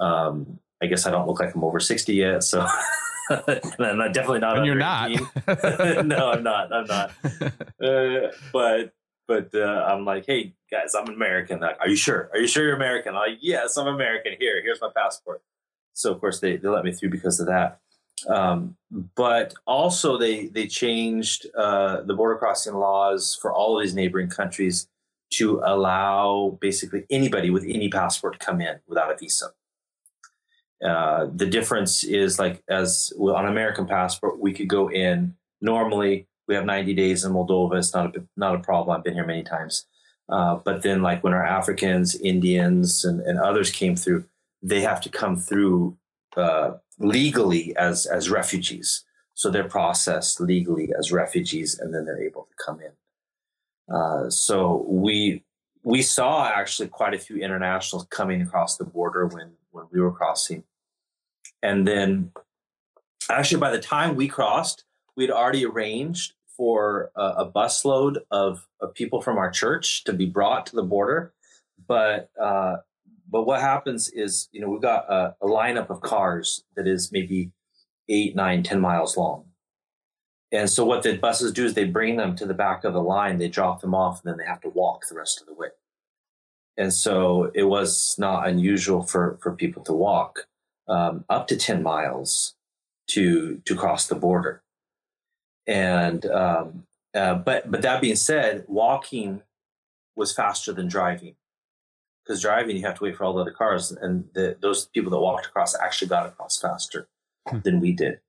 Um, 0.00 0.58
I 0.82 0.86
guess 0.86 1.06
I 1.06 1.10
don't 1.10 1.26
look 1.26 1.40
like 1.40 1.54
I'm 1.54 1.64
over 1.64 1.80
60 1.80 2.14
yet. 2.14 2.44
So 2.44 2.66
I'm 3.78 3.98
not, 3.98 4.12
definitely 4.12 4.40
not. 4.40 4.58
And 4.58 4.66
you're 4.66 4.74
not. 4.74 5.10
no, 6.06 6.30
I'm 6.30 6.42
not. 6.42 6.72
I'm 6.72 6.86
not. 6.86 7.12
Uh, 7.80 8.32
but 8.52 8.92
but 9.28 9.54
uh, 9.54 9.86
I'm 9.88 10.04
like, 10.04 10.26
hey 10.26 10.52
guys, 10.68 10.96
I'm 10.96 11.06
American. 11.06 11.60
Like, 11.60 11.76
are 11.78 11.88
you 11.88 11.94
sure? 11.94 12.28
Are 12.32 12.40
you 12.40 12.48
sure 12.48 12.64
you're 12.64 12.74
American? 12.74 13.14
I'm 13.14 13.20
like, 13.20 13.38
yes, 13.40 13.76
I'm 13.76 13.86
American. 13.86 14.32
Here, 14.40 14.60
here's 14.64 14.80
my 14.80 14.90
passport. 14.96 15.42
So 15.92 16.12
of 16.12 16.18
course 16.18 16.40
they, 16.40 16.56
they 16.56 16.66
let 16.66 16.84
me 16.84 16.90
through 16.90 17.10
because 17.10 17.38
of 17.38 17.46
that. 17.46 17.78
Um, 18.26 18.76
but 19.14 19.54
also 19.64 20.18
they 20.18 20.46
they 20.48 20.66
changed 20.66 21.46
uh, 21.56 22.00
the 22.02 22.14
border 22.14 22.36
crossing 22.36 22.74
laws 22.74 23.38
for 23.40 23.52
all 23.52 23.78
of 23.78 23.84
these 23.84 23.94
neighboring 23.94 24.28
countries 24.28 24.88
to 25.34 25.60
allow 25.64 26.58
basically 26.60 27.04
anybody 27.10 27.50
with 27.50 27.64
any 27.64 27.88
passport 27.88 28.40
to 28.40 28.44
come 28.44 28.60
in 28.60 28.80
without 28.88 29.12
a 29.12 29.16
visa. 29.16 29.52
Uh, 30.84 31.26
the 31.34 31.46
difference 31.46 32.04
is 32.04 32.38
like 32.38 32.62
as 32.68 33.12
on 33.18 33.46
American 33.46 33.86
passport, 33.86 34.38
we 34.38 34.52
could 34.52 34.68
go 34.68 34.88
in 34.90 35.34
normally. 35.60 36.26
We 36.46 36.54
have 36.54 36.64
90 36.64 36.94
days 36.94 37.24
in 37.24 37.32
Moldova. 37.32 37.78
It's 37.78 37.92
not 37.92 38.16
a 38.16 38.24
not 38.36 38.54
a 38.54 38.60
problem. 38.60 38.96
I've 38.96 39.04
been 39.04 39.14
here 39.14 39.26
many 39.26 39.42
times. 39.42 39.86
Uh, 40.28 40.56
but 40.56 40.82
then, 40.82 41.02
like 41.02 41.24
when 41.24 41.32
our 41.32 41.44
Africans, 41.44 42.14
Indians, 42.14 43.04
and, 43.04 43.20
and 43.20 43.38
others 43.38 43.70
came 43.70 43.96
through, 43.96 44.24
they 44.62 44.80
have 44.80 45.00
to 45.00 45.08
come 45.08 45.36
through 45.36 45.96
uh, 46.36 46.72
legally 46.98 47.74
as 47.76 48.06
as 48.06 48.30
refugees. 48.30 49.04
So 49.34 49.50
they're 49.50 49.68
processed 49.68 50.40
legally 50.40 50.90
as 50.98 51.12
refugees, 51.12 51.78
and 51.78 51.94
then 51.94 52.04
they're 52.04 52.22
able 52.22 52.42
to 52.42 52.64
come 52.64 52.80
in. 52.80 53.94
Uh, 53.94 54.30
so 54.30 54.84
we 54.88 55.44
we 55.82 56.02
saw 56.02 56.46
actually 56.46 56.88
quite 56.88 57.14
a 57.14 57.18
few 57.18 57.36
internationals 57.36 58.06
coming 58.10 58.42
across 58.42 58.76
the 58.76 58.84
border 58.84 59.26
when 59.26 59.52
when 59.78 59.86
we 59.92 60.00
were 60.00 60.12
crossing, 60.12 60.64
and 61.62 61.86
then 61.86 62.32
actually 63.30 63.60
by 63.60 63.70
the 63.70 63.80
time 63.80 64.16
we 64.16 64.28
crossed, 64.28 64.84
we'd 65.16 65.30
already 65.30 65.64
arranged 65.64 66.34
for 66.56 67.10
a, 67.16 67.22
a 67.22 67.52
busload 67.52 68.18
of, 68.30 68.66
of 68.80 68.92
people 68.94 69.22
from 69.22 69.38
our 69.38 69.50
church 69.50 70.04
to 70.04 70.12
be 70.12 70.26
brought 70.26 70.66
to 70.66 70.76
the 70.76 70.82
border, 70.82 71.32
but 71.86 72.30
uh, 72.40 72.76
but 73.30 73.44
what 73.44 73.60
happens 73.60 74.08
is, 74.08 74.48
you 74.52 74.60
know, 74.60 74.68
we've 74.70 74.80
got 74.80 75.04
a, 75.10 75.34
a 75.42 75.46
lineup 75.46 75.90
of 75.90 76.00
cars 76.00 76.64
that 76.76 76.86
is 76.86 77.12
maybe 77.12 77.50
eight, 78.08 78.34
nine, 78.34 78.62
ten 78.62 78.80
miles 78.80 79.16
long. 79.16 79.44
And 80.50 80.68
so 80.68 80.84
what 80.84 81.02
the 81.02 81.18
buses 81.18 81.52
do 81.52 81.66
is 81.66 81.74
they 81.74 81.84
bring 81.84 82.16
them 82.16 82.34
to 82.36 82.46
the 82.46 82.54
back 82.54 82.84
of 82.84 82.94
the 82.94 83.02
line, 83.02 83.36
they 83.36 83.48
drop 83.48 83.82
them 83.82 83.94
off, 83.94 84.24
and 84.24 84.30
then 84.30 84.38
they 84.38 84.46
have 84.46 84.62
to 84.62 84.70
walk 84.70 85.06
the 85.06 85.14
rest 85.14 85.42
of 85.42 85.46
the 85.46 85.52
way. 85.52 85.68
And 86.78 86.94
so 86.94 87.50
it 87.54 87.64
was 87.64 88.14
not 88.18 88.48
unusual 88.48 89.02
for, 89.02 89.38
for 89.42 89.52
people 89.52 89.82
to 89.84 89.92
walk 89.92 90.46
um, 90.88 91.24
up 91.28 91.48
to 91.48 91.56
10 91.56 91.82
miles 91.82 92.54
to 93.08 93.60
to 93.64 93.74
cross 93.74 94.06
the 94.06 94.14
border. 94.14 94.62
And 95.66 96.24
um, 96.26 96.84
uh, 97.14 97.34
but 97.34 97.70
but 97.70 97.82
that 97.82 98.00
being 98.00 98.16
said, 98.16 98.64
walking 98.68 99.42
was 100.14 100.32
faster 100.32 100.72
than 100.72 100.88
driving 100.88 101.34
because 102.28 102.42
driving 102.42 102.76
you 102.76 102.84
have 102.84 102.96
to 102.98 103.04
wait 103.04 103.16
for 103.16 103.24
all 103.24 103.32
the 103.32 103.40
other 103.40 103.50
cars 103.50 103.90
and 103.90 104.28
the, 104.34 104.56
those 104.60 104.86
people 104.86 105.10
that 105.10 105.18
walked 105.18 105.46
across 105.46 105.74
actually 105.78 106.08
got 106.08 106.26
across 106.26 106.60
faster 106.60 107.08
hmm. 107.48 107.58
than 107.64 107.80
we 107.80 107.92
did 107.92 108.20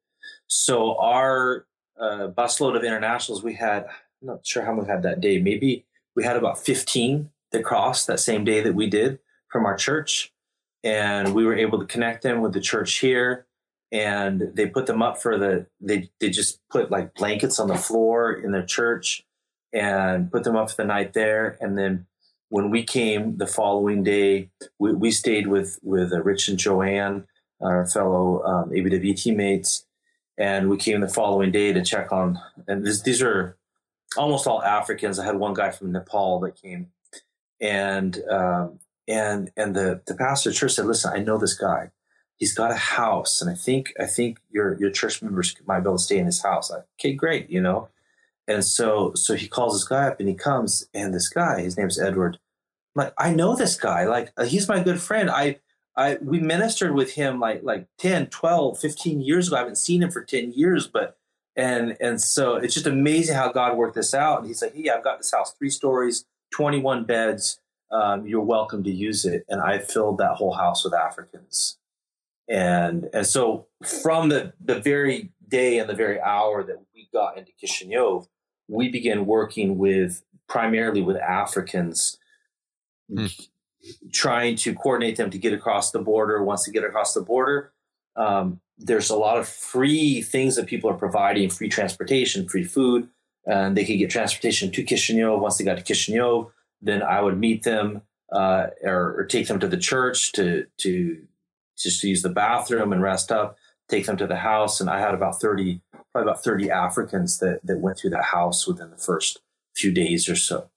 so 0.48 0.96
our 0.98 1.66
uh, 2.00 2.30
busload 2.30 2.78
of 2.78 2.84
internationals 2.84 3.44
we 3.44 3.56
had 3.56 3.86
i'm 4.22 4.28
not 4.28 4.46
sure 4.46 4.64
how 4.64 4.72
many 4.72 4.84
we 4.84 4.92
had 4.92 5.04
that 5.04 5.20
day 5.20 5.40
maybe 5.40 5.86
we 6.16 6.24
had 6.24 6.38
about 6.38 6.58
15 6.58 7.30
that 7.52 7.64
crossed 7.64 8.08
that 8.08 8.20
same 8.20 8.44
day 8.44 8.62
that 8.62 8.76
we 8.76 8.88
did 8.88 9.20
from 9.48 9.66
our 9.66 9.76
church 9.76 10.34
and 10.84 11.34
we 11.34 11.46
were 11.46 11.56
able 11.56 11.80
to 11.80 11.86
connect 11.86 12.24
them 12.24 12.42
with 12.42 12.54
the 12.54 12.60
church 12.60 12.98
here 12.98 13.46
and 13.92 14.52
they 14.54 14.68
put 14.68 14.86
them 14.86 15.02
up 15.02 15.22
for 15.22 15.38
the 15.38 15.66
they, 15.82 16.10
they 16.20 16.30
just 16.30 16.62
put 16.70 16.92
like 16.92 17.14
blankets 17.16 17.60
on 17.60 17.68
the 17.68 17.76
floor 17.76 18.32
in 18.32 18.52
their 18.52 18.66
church 18.66 19.26
and 19.74 20.32
put 20.32 20.44
them 20.44 20.56
up 20.56 20.70
for 20.70 20.78
the 20.78 20.86
night 20.86 21.14
there 21.14 21.58
and 21.60 21.78
then 21.78 22.06
when 22.50 22.72
we 22.72 22.84
came 22.84 23.38
the 23.38 23.48
following 23.48 24.04
day, 24.04 24.50
we, 24.80 24.94
we 24.94 25.12
stayed 25.12 25.48
with 25.48 25.80
with 25.82 26.12
uh, 26.12 26.22
Rich 26.22 26.50
and 26.50 26.58
Joanne, 26.58 27.26
our 27.62 27.88
fellow 27.88 28.44
um, 28.44 28.70
ABW 28.72 29.16
teammates, 29.16 29.86
and 30.38 30.70
we 30.70 30.78
came 30.78 31.00
the 31.00 31.08
following 31.08 31.52
day 31.52 31.72
to 31.72 31.84
check 31.84 32.12
on. 32.12 32.40
And 32.68 32.86
this, 32.86 33.02
these 33.02 33.22
are 33.22 33.58
almost 34.18 34.48
all 34.48 34.64
Africans. 34.64 35.20
I 35.20 35.26
had 35.26 35.38
one 35.38 35.54
guy 35.54 35.70
from 35.72 35.92
Nepal 35.92 36.40
that 36.42 36.60
came, 36.62 36.88
and 37.62 38.22
um, 38.30 38.80
and 39.08 39.52
and 39.58 39.76
the 39.76 40.02
the 40.06 40.16
pastor 40.16 40.52
church 40.52 40.74
said, 40.74 40.86
"Listen, 40.86 41.12
I 41.14 41.20
know 41.20 41.38
this 41.38 41.54
guy. 41.54 41.92
He's 42.38 42.54
got 42.54 42.72
a 42.72 42.76
house, 42.76 43.42
and 43.42 43.50
I 43.50 43.56
think 43.56 43.94
I 44.00 44.06
think 44.06 44.40
your 44.50 44.78
your 44.80 44.92
church 44.92 45.22
members 45.22 45.56
might 45.66 45.82
be 45.82 45.88
able 45.88 45.98
to 45.98 46.04
stay 46.04 46.18
in 46.18 46.26
his 46.26 46.42
house." 46.42 46.72
Like, 46.72 46.86
okay, 47.00 47.14
great, 47.14 47.50
you 47.50 47.62
know. 47.62 47.90
And 48.50 48.66
so, 48.66 49.14
so 49.14 49.36
he 49.36 49.48
calls 49.48 49.74
this 49.74 49.88
guy 49.88 50.08
up 50.08 50.20
and 50.20 50.28
he 50.28 50.34
comes 50.34 50.84
and 50.92 51.14
this 51.14 51.30
guy, 51.30 51.62
his 51.62 51.78
name's 51.78 52.00
Edward. 52.00 52.40
I'm 52.96 53.06
like, 53.06 53.14
I 53.16 53.32
know 53.32 53.56
this 53.56 53.78
guy. 53.78 54.06
Like, 54.06 54.34
uh, 54.36 54.46
he's 54.46 54.68
my 54.68 54.82
good 54.82 55.00
friend. 55.00 55.30
I, 55.30 55.60
I, 55.96 56.18
we 56.20 56.40
ministered 56.40 56.96
with 56.96 57.14
him 57.14 57.40
like, 57.40 57.62
like 57.62 57.88
10, 58.00 58.28
12, 58.28 58.80
15 58.80 59.22
years 59.22 59.48
ago. 59.48 59.56
I 59.56 59.60
haven't 59.60 59.78
seen 59.78 60.02
him 60.02 60.10
for 60.10 60.24
10 60.24 60.54
years, 60.54 60.88
but, 60.88 61.16
and, 61.56 61.96
and 62.02 62.20
so 62.20 62.56
it's 62.56 62.74
just 62.74 62.88
amazing 62.88 63.36
how 63.36 63.52
God 63.52 63.78
worked 63.78 63.94
this 63.94 64.16
out. 64.16 64.40
And 64.40 64.48
he's 64.48 64.64
like, 64.64 64.74
yeah, 64.76 64.96
I've 64.96 65.04
got 65.04 65.20
this 65.20 65.32
house, 65.32 65.54
three 65.54 65.70
stories, 65.70 66.26
21 66.52 67.06
beds. 67.06 67.60
Um, 67.92 68.28
you're 68.28 68.42
welcome 68.42 68.84
to 68.84 68.92
use 68.92 69.26
it. 69.26 69.46
And 69.50 69.62
I 69.62 69.80
filled 69.80 70.20
that 70.20 70.36
whole 70.36 70.54
house 70.54 70.84
with 70.84 70.94
Africans. 70.94 71.78
And, 72.48 73.10
and 73.14 73.26
so 73.26 73.68
from 74.02 74.30
the, 74.30 74.54
the 74.64 74.80
very 74.80 75.32
day 75.48 75.80
and 75.80 75.90
the 75.90 75.96
very 75.96 76.20
hour 76.20 76.64
that 76.64 76.78
we 76.94 77.10
got 77.14 77.38
into 77.38 77.52
Kishinev, 77.64 78.28
we 78.68 78.90
began 78.90 79.26
working 79.26 79.78
with 79.78 80.24
primarily 80.48 81.02
with 81.02 81.18
Africans, 81.18 82.18
mm. 83.12 83.32
trying 84.12 84.56
to 84.58 84.74
coordinate 84.74 85.18
them 85.18 85.30
to 85.30 85.38
get 85.38 85.54
across 85.54 85.92
the 85.92 86.00
border. 86.00 86.44
Once 86.44 86.66
they 86.66 86.72
get 86.72 86.84
across 86.84 87.14
the 87.14 87.22
border, 87.22 87.72
um, 88.16 88.60
there's 88.78 89.10
a 89.10 89.16
lot 89.16 89.38
of 89.38 89.48
free 89.48 90.22
things 90.22 90.56
that 90.56 90.66
people 90.66 90.90
are 90.90 90.96
providing 90.96 91.50
free 91.50 91.70
transportation, 91.70 92.48
free 92.48 92.64
food, 92.64 93.08
and 93.50 93.76
they 93.76 93.84
could 93.84 93.98
get 93.98 94.10
transportation 94.10 94.72
to 94.72 94.84
Kishinev. 94.84 95.40
Once 95.40 95.58
they 95.58 95.66
got 95.66 95.78
to 95.78 95.84
Kishinev, 95.84 96.52
then 96.82 97.02
I 97.02 97.22
would 97.22 97.38
meet 97.38 97.64
them 97.64 98.04
uh, 98.32 98.68
or, 98.84 99.16
or, 99.20 99.26
take 99.26 99.48
them 99.48 99.60
to 99.60 99.68
the 99.68 99.76
church 99.76 100.32
to 100.34 100.68
to 100.78 101.18
just 101.78 102.02
to 102.02 102.08
use 102.08 102.22
the 102.22 102.30
bathroom 102.30 102.94
and 102.94 103.02
rest 103.02 103.32
up. 103.32 103.58
Take 103.90 104.06
them 104.06 104.18
to 104.18 104.28
the 104.28 104.36
house, 104.36 104.80
and 104.80 104.88
I 104.88 105.00
had 105.00 105.16
about 105.16 105.42
thirty 105.42 105.82
probably 106.12 106.32
about 106.32 106.44
30 106.44 106.72
Africans 106.72 107.40
that, 107.40 107.60
that 107.64 107.80
went 107.80 107.98
through 107.98 108.10
that 108.12 108.26
house 108.26 108.68
within 108.68 108.90
the 108.90 108.98
first 108.98 109.40
few 109.76 109.92
days 109.92 110.28
or 110.28 110.36
so. 110.36 110.70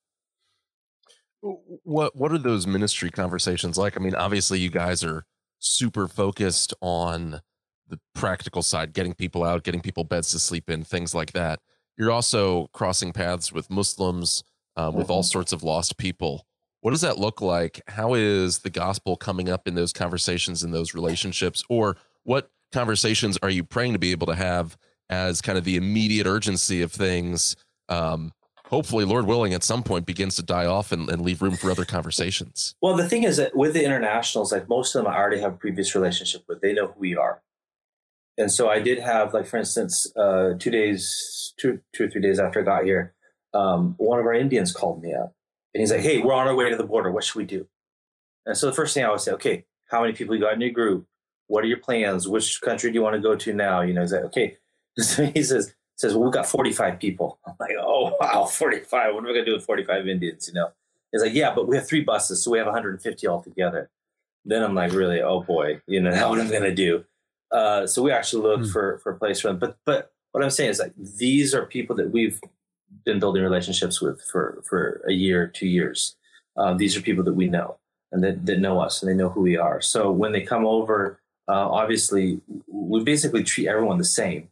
What 1.40 2.14
what 2.14 2.30
are 2.30 2.38
those 2.38 2.68
ministry 2.68 3.11
conversations 3.11 3.76
like? 3.76 3.96
I 3.96 4.00
mean, 4.00 4.14
obviously 4.14 4.61
you 4.61 4.70
guys 4.70 5.02
are 5.02 5.24
super 5.58 6.06
focused 6.06 6.72
on 6.80 7.40
the 7.88 7.98
practical 8.14 8.62
side, 8.62 8.92
getting 8.92 9.12
people 9.12 9.42
out, 9.42 9.64
getting 9.64 9.80
people 9.80 10.04
beds 10.04 10.30
to 10.30 10.38
sleep 10.38 10.70
in, 10.70 10.85
things 10.85 11.16
like 11.16 11.32
that. 11.32 11.58
You're 11.96 12.11
also 12.11 12.68
crossing 12.72 13.12
paths 13.12 13.52
with 13.52 13.70
Muslims, 13.70 14.42
um, 14.76 14.94
with 14.94 15.05
mm-hmm. 15.05 15.12
all 15.12 15.22
sorts 15.22 15.52
of 15.52 15.62
lost 15.62 15.98
people. 15.98 16.46
What 16.81 16.90
does 16.90 17.02
that 17.02 17.18
look 17.18 17.40
like? 17.40 17.81
How 17.88 18.14
is 18.14 18.61
the 18.61 18.70
gospel 18.70 19.16
coming 19.16 19.48
up 19.48 19.68
in 19.68 19.74
those 19.74 19.92
conversations, 19.92 20.64
in 20.64 20.72
those 20.72 20.94
relationships, 20.94 21.62
or 21.68 21.96
what 22.24 22.50
conversations 22.72 23.38
are 23.42 23.50
you 23.50 23.62
praying 23.62 23.92
to 23.92 23.98
be 23.98 24.11
able 24.11 24.26
to 24.26 24.35
have 24.35 24.76
as 25.11 25.42
kind 25.42 25.59
of 25.59 25.64
the 25.64 25.76
immediate 25.76 26.26
urgency 26.26 26.83
of 26.83 26.90
things 26.90 27.55
um, 27.88 28.33
hopefully 28.66 29.05
lord 29.05 29.26
willing 29.26 29.52
at 29.52 29.62
some 29.62 29.83
point 29.83 30.07
begins 30.07 30.37
to 30.37 30.42
die 30.42 30.64
off 30.64 30.90
and, 30.92 31.09
and, 31.11 31.22
leave 31.22 31.42
room 31.42 31.57
for 31.57 31.70
other 31.70 31.85
conversations 31.85 32.74
well 32.81 32.96
the 32.96 33.09
thing 33.09 33.24
is 33.24 33.37
that 33.37 33.55
with 33.55 33.74
the 33.74 33.85
internationals 33.85 34.50
like 34.50 34.68
most 34.68 34.94
of 34.94 35.05
them 35.05 35.12
i 35.12 35.16
already 35.16 35.40
have 35.40 35.52
a 35.52 35.57
previous 35.57 35.94
relationship 35.94 36.42
with 36.48 36.61
they 36.61 36.72
know 36.72 36.87
who 36.87 36.98
we 36.98 37.14
are 37.14 37.42
and 38.38 38.50
so 38.50 38.68
i 38.68 38.78
did 38.78 38.98
have 38.98 39.34
like 39.34 39.46
for 39.46 39.58
instance 39.58 40.10
uh, 40.16 40.52
two 40.58 40.70
days 40.70 41.54
two 41.58 41.80
two 41.92 42.04
or 42.04 42.10
three 42.10 42.20
days 42.20 42.38
after 42.38 42.60
i 42.60 42.62
got 42.62 42.84
here 42.84 43.14
um, 43.54 43.94
one 43.98 44.18
of 44.18 44.26
our 44.26 44.34
Indians 44.34 44.72
called 44.72 45.02
me 45.02 45.14
up 45.14 45.34
and 45.74 45.80
he's 45.80 45.90
like, 45.90 46.00
Hey, 46.00 46.18
we're 46.18 46.32
on 46.32 46.46
our 46.46 46.54
way 46.54 46.70
to 46.70 46.76
the 46.76 46.84
border. 46.84 47.10
What 47.10 47.24
should 47.24 47.36
we 47.36 47.44
do? 47.44 47.66
And 48.46 48.56
so 48.56 48.66
the 48.66 48.72
first 48.72 48.94
thing 48.94 49.04
I 49.04 49.10
would 49.10 49.20
say, 49.20 49.32
okay, 49.32 49.64
how 49.90 50.00
many 50.00 50.12
people 50.12 50.34
you 50.34 50.40
got 50.40 50.54
in 50.54 50.60
your 50.60 50.70
group? 50.70 51.06
What 51.46 51.64
are 51.64 51.68
your 51.68 51.78
plans? 51.78 52.26
Which 52.26 52.60
country 52.60 52.90
do 52.90 52.94
you 52.94 53.02
want 53.02 53.14
to 53.14 53.20
go 53.20 53.36
to 53.36 53.52
now? 53.52 53.82
You 53.82 53.94
know, 53.94 54.00
he's 54.00 54.12
like, 54.12 54.24
okay. 54.24 54.56
So 54.98 55.24
he 55.24 55.42
says, 55.42 55.74
says, 55.96 56.12
well, 56.12 56.24
we've 56.24 56.34
got 56.34 56.46
45 56.46 56.98
people. 56.98 57.38
I'm 57.46 57.54
like, 57.58 57.70
oh, 57.80 58.14
wow, 58.20 58.44
45. 58.52 59.14
What 59.14 59.24
are 59.24 59.26
we 59.26 59.32
going 59.32 59.44
to 59.46 59.50
do 59.50 59.54
with 59.54 59.64
45 59.64 60.06
Indians? 60.06 60.48
You 60.48 60.54
know, 60.54 60.68
he's 61.10 61.22
like, 61.22 61.32
yeah, 61.32 61.54
but 61.54 61.66
we 61.66 61.76
have 61.76 61.88
three 61.88 62.02
buses. 62.02 62.42
So 62.42 62.50
we 62.50 62.58
have 62.58 62.66
150 62.66 63.26
altogether. 63.26 63.90
Then 64.44 64.62
I'm 64.62 64.74
like, 64.74 64.92
really? 64.92 65.22
Oh 65.22 65.40
boy, 65.40 65.80
you 65.86 66.00
know, 66.00 66.10
what 66.28 66.40
I'm 66.40 66.50
going 66.50 66.62
to 66.64 66.74
do. 66.74 67.04
Uh, 67.52 67.86
so 67.86 68.02
we 68.02 68.10
actually 68.10 68.42
looked 68.42 68.64
mm. 68.64 68.72
for, 68.72 68.98
for 68.98 69.12
a 69.12 69.18
place 69.18 69.40
for 69.40 69.48
them. 69.48 69.58
But, 69.58 69.76
but 69.84 70.12
what 70.32 70.42
I'm 70.42 70.50
saying 70.50 70.70
is 70.70 70.78
like, 70.78 70.94
these 70.96 71.54
are 71.54 71.66
people 71.66 71.94
that 71.96 72.10
we've 72.10 72.40
been 73.04 73.18
building 73.18 73.42
relationships 73.42 74.00
with 74.00 74.22
for, 74.22 74.62
for 74.68 75.02
a 75.06 75.12
year, 75.12 75.46
two 75.46 75.68
years. 75.68 76.16
Um, 76.56 76.78
these 76.78 76.96
are 76.96 77.02
people 77.02 77.24
that 77.24 77.34
we 77.34 77.48
know 77.48 77.76
and 78.10 78.22
that, 78.24 78.46
that 78.46 78.58
know 78.58 78.80
us 78.80 79.02
and 79.02 79.10
they 79.10 79.14
know 79.14 79.28
who 79.28 79.40
we 79.40 79.56
are. 79.56 79.80
So 79.80 80.10
when 80.10 80.32
they 80.32 80.42
come 80.42 80.66
over, 80.66 81.20
uh, 81.48 81.68
obviously 81.68 82.40
we 82.66 83.02
basically 83.04 83.42
treat 83.42 83.68
everyone 83.68 83.98
the 83.98 84.04
same. 84.04 84.48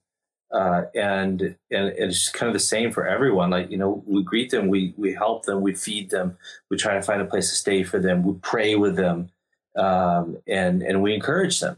Uh, 0.53 0.83
and 0.97 1.43
and 1.71 1.95
it's 1.97 2.29
kind 2.29 2.49
of 2.49 2.55
the 2.55 2.59
same 2.59 2.91
for 2.91 3.07
everyone. 3.07 3.51
Like 3.51 3.71
you 3.71 3.77
know, 3.77 4.03
we 4.05 4.25
greet 4.25 4.51
them, 4.51 4.67
we 4.67 4.93
we 4.97 5.15
help 5.15 5.45
them, 5.45 5.61
we 5.61 5.77
feed 5.77 6.11
them, 6.11 6.37
we 6.69 6.77
try 6.77 6.95
to 6.95 7.03
find 7.03 7.23
a 7.23 7.25
place 7.25 7.51
to 7.51 7.55
stay 7.55 7.85
for 7.85 8.01
them, 8.01 8.25
we 8.25 8.35
pray 8.43 8.75
with 8.75 8.97
them, 8.97 9.31
um, 9.77 10.39
and 10.49 10.83
and 10.83 11.03
we 11.03 11.15
encourage 11.15 11.61
them. 11.61 11.77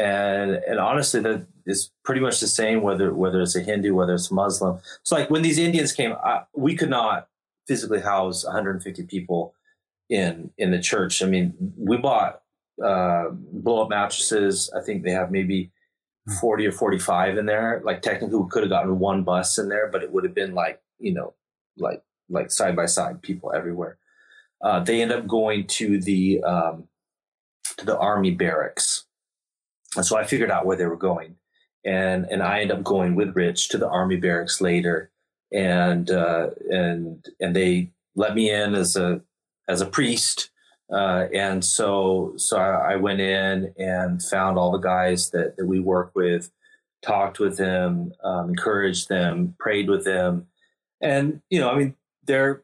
And 0.00 0.52
and 0.66 0.78
honestly, 0.78 1.20
that 1.20 1.46
is 1.66 1.90
pretty 2.04 2.22
much 2.22 2.40
the 2.40 2.46
same 2.46 2.80
whether 2.80 3.12
whether 3.12 3.42
it's 3.42 3.56
a 3.56 3.60
Hindu, 3.60 3.94
whether 3.94 4.14
it's 4.14 4.30
Muslim. 4.30 4.78
So 5.02 5.16
like 5.16 5.28
when 5.28 5.42
these 5.42 5.58
Indians 5.58 5.92
came, 5.92 6.12
I, 6.24 6.42
we 6.54 6.74
could 6.74 6.90
not 6.90 7.28
physically 7.68 8.00
house 8.00 8.44
150 8.44 9.02
people 9.04 9.54
in 10.08 10.50
in 10.56 10.70
the 10.70 10.80
church. 10.80 11.22
I 11.22 11.26
mean, 11.26 11.54
we 11.76 11.98
bought 11.98 12.40
uh, 12.82 13.26
blow 13.30 13.82
up 13.82 13.90
mattresses. 13.90 14.70
I 14.74 14.82
think 14.82 15.02
they 15.02 15.10
have 15.10 15.30
maybe 15.30 15.70
hmm. 16.26 16.34
40 16.34 16.66
or 16.68 16.72
45 16.72 17.36
in 17.36 17.46
there. 17.46 17.82
Like 17.84 18.00
technically 18.00 18.38
we 18.38 18.48
could 18.48 18.62
have 18.62 18.70
gotten 18.70 18.98
one 18.98 19.22
bus 19.22 19.58
in 19.58 19.68
there, 19.68 19.88
but 19.88 20.02
it 20.02 20.12
would 20.12 20.24
have 20.24 20.34
been 20.34 20.54
like, 20.54 20.80
you 20.98 21.12
know, 21.12 21.34
like, 21.76 22.02
like 22.28 22.50
side 22.50 22.76
by 22.76 22.86
side 22.86 23.20
people 23.22 23.52
everywhere. 23.52 23.98
Uh, 24.62 24.80
they 24.80 25.02
end 25.02 25.12
up 25.12 25.26
going 25.26 25.66
to 25.66 26.00
the, 26.00 26.42
um, 26.42 26.84
to 27.76 27.86
the 27.86 27.98
army 27.98 28.30
barracks. 28.30 28.99
And 29.96 30.04
so 30.04 30.16
I 30.16 30.24
figured 30.24 30.50
out 30.50 30.66
where 30.66 30.76
they 30.76 30.86
were 30.86 30.96
going 30.96 31.36
and, 31.84 32.26
and 32.30 32.42
I 32.42 32.60
end 32.60 32.72
up 32.72 32.84
going 32.84 33.14
with 33.14 33.34
Rich 33.34 33.70
to 33.70 33.78
the 33.78 33.88
army 33.88 34.16
barracks 34.16 34.60
later. 34.60 35.10
And, 35.52 36.10
uh, 36.10 36.50
and, 36.70 37.24
and 37.40 37.56
they 37.56 37.90
let 38.14 38.34
me 38.34 38.50
in 38.50 38.74
as 38.74 38.96
a, 38.96 39.20
as 39.68 39.80
a 39.80 39.86
priest. 39.86 40.50
Uh, 40.92 41.26
and 41.34 41.64
so, 41.64 42.34
so 42.36 42.58
I, 42.58 42.92
I, 42.92 42.96
went 42.96 43.20
in 43.20 43.72
and 43.78 44.20
found 44.20 44.58
all 44.58 44.72
the 44.72 44.78
guys 44.78 45.30
that, 45.30 45.56
that 45.56 45.66
we 45.66 45.78
work 45.78 46.10
with, 46.16 46.50
talked 47.00 47.38
with 47.38 47.56
them, 47.56 48.12
um, 48.24 48.48
encouraged 48.50 49.08
them, 49.08 49.54
prayed 49.60 49.88
with 49.88 50.04
them. 50.04 50.46
And, 51.00 51.42
you 51.48 51.60
know, 51.60 51.70
I 51.70 51.78
mean, 51.78 51.94
they're, 52.24 52.62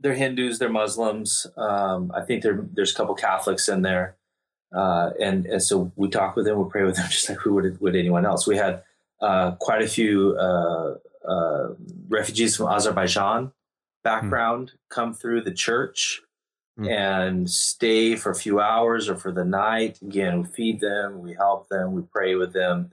they're 0.00 0.14
Hindus, 0.14 0.58
they're 0.58 0.68
Muslims. 0.68 1.46
Um, 1.56 2.10
I 2.14 2.22
think 2.22 2.42
there's 2.42 2.92
a 2.92 2.94
couple 2.94 3.14
Catholics 3.14 3.68
in 3.68 3.82
there. 3.82 4.17
Uh, 4.74 5.10
and, 5.20 5.46
and 5.46 5.62
so 5.62 5.90
we 5.96 6.08
talk 6.08 6.36
with 6.36 6.44
them, 6.44 6.62
we 6.62 6.70
pray 6.70 6.84
with 6.84 6.96
them 6.96 7.06
just 7.10 7.28
like 7.28 7.44
we 7.44 7.52
would 7.52 7.80
with 7.80 7.94
anyone 7.94 8.26
else. 8.26 8.46
We 8.46 8.56
had 8.56 8.82
uh, 9.20 9.52
quite 9.52 9.82
a 9.82 9.88
few 9.88 10.36
uh, 10.38 10.94
uh 11.28 11.68
refugees 12.08 12.56
from 12.56 12.68
Azerbaijan 12.68 13.52
background 14.04 14.72
mm. 14.74 14.78
come 14.88 15.12
through 15.12 15.42
the 15.42 15.52
church 15.52 16.22
mm. 16.78 16.88
and 16.88 17.50
stay 17.50 18.16
for 18.16 18.30
a 18.30 18.34
few 18.34 18.60
hours 18.60 19.08
or 19.08 19.16
for 19.16 19.32
the 19.32 19.44
night. 19.44 20.00
Again, 20.02 20.42
we 20.42 20.48
feed 20.48 20.80
them, 20.80 21.20
we 21.20 21.34
help 21.34 21.68
them, 21.68 21.92
we 21.92 22.02
pray 22.02 22.34
with 22.34 22.52
them, 22.52 22.92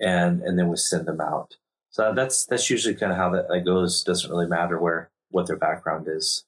and 0.00 0.42
and 0.42 0.58
then 0.58 0.68
we 0.68 0.76
send 0.76 1.06
them 1.06 1.20
out. 1.20 1.56
So 1.90 2.12
that's 2.14 2.46
that's 2.46 2.70
usually 2.70 2.94
kind 2.94 3.12
of 3.12 3.18
how 3.18 3.30
that, 3.30 3.48
that 3.48 3.64
goes. 3.64 4.02
Doesn't 4.02 4.30
really 4.30 4.46
matter 4.46 4.78
where 4.78 5.10
what 5.30 5.46
their 5.46 5.56
background 5.56 6.06
is. 6.08 6.44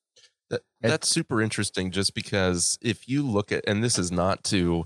That, 0.51 0.63
that's 0.81 1.09
super 1.09 1.43
interesting 1.43 1.91
just 1.91 2.15
because 2.15 2.79
if 2.81 3.09
you 3.09 3.27
look 3.27 3.51
at 3.51 3.65
and 3.67 3.83
this 3.83 3.99
is 3.99 4.13
not 4.13 4.45
to 4.45 4.85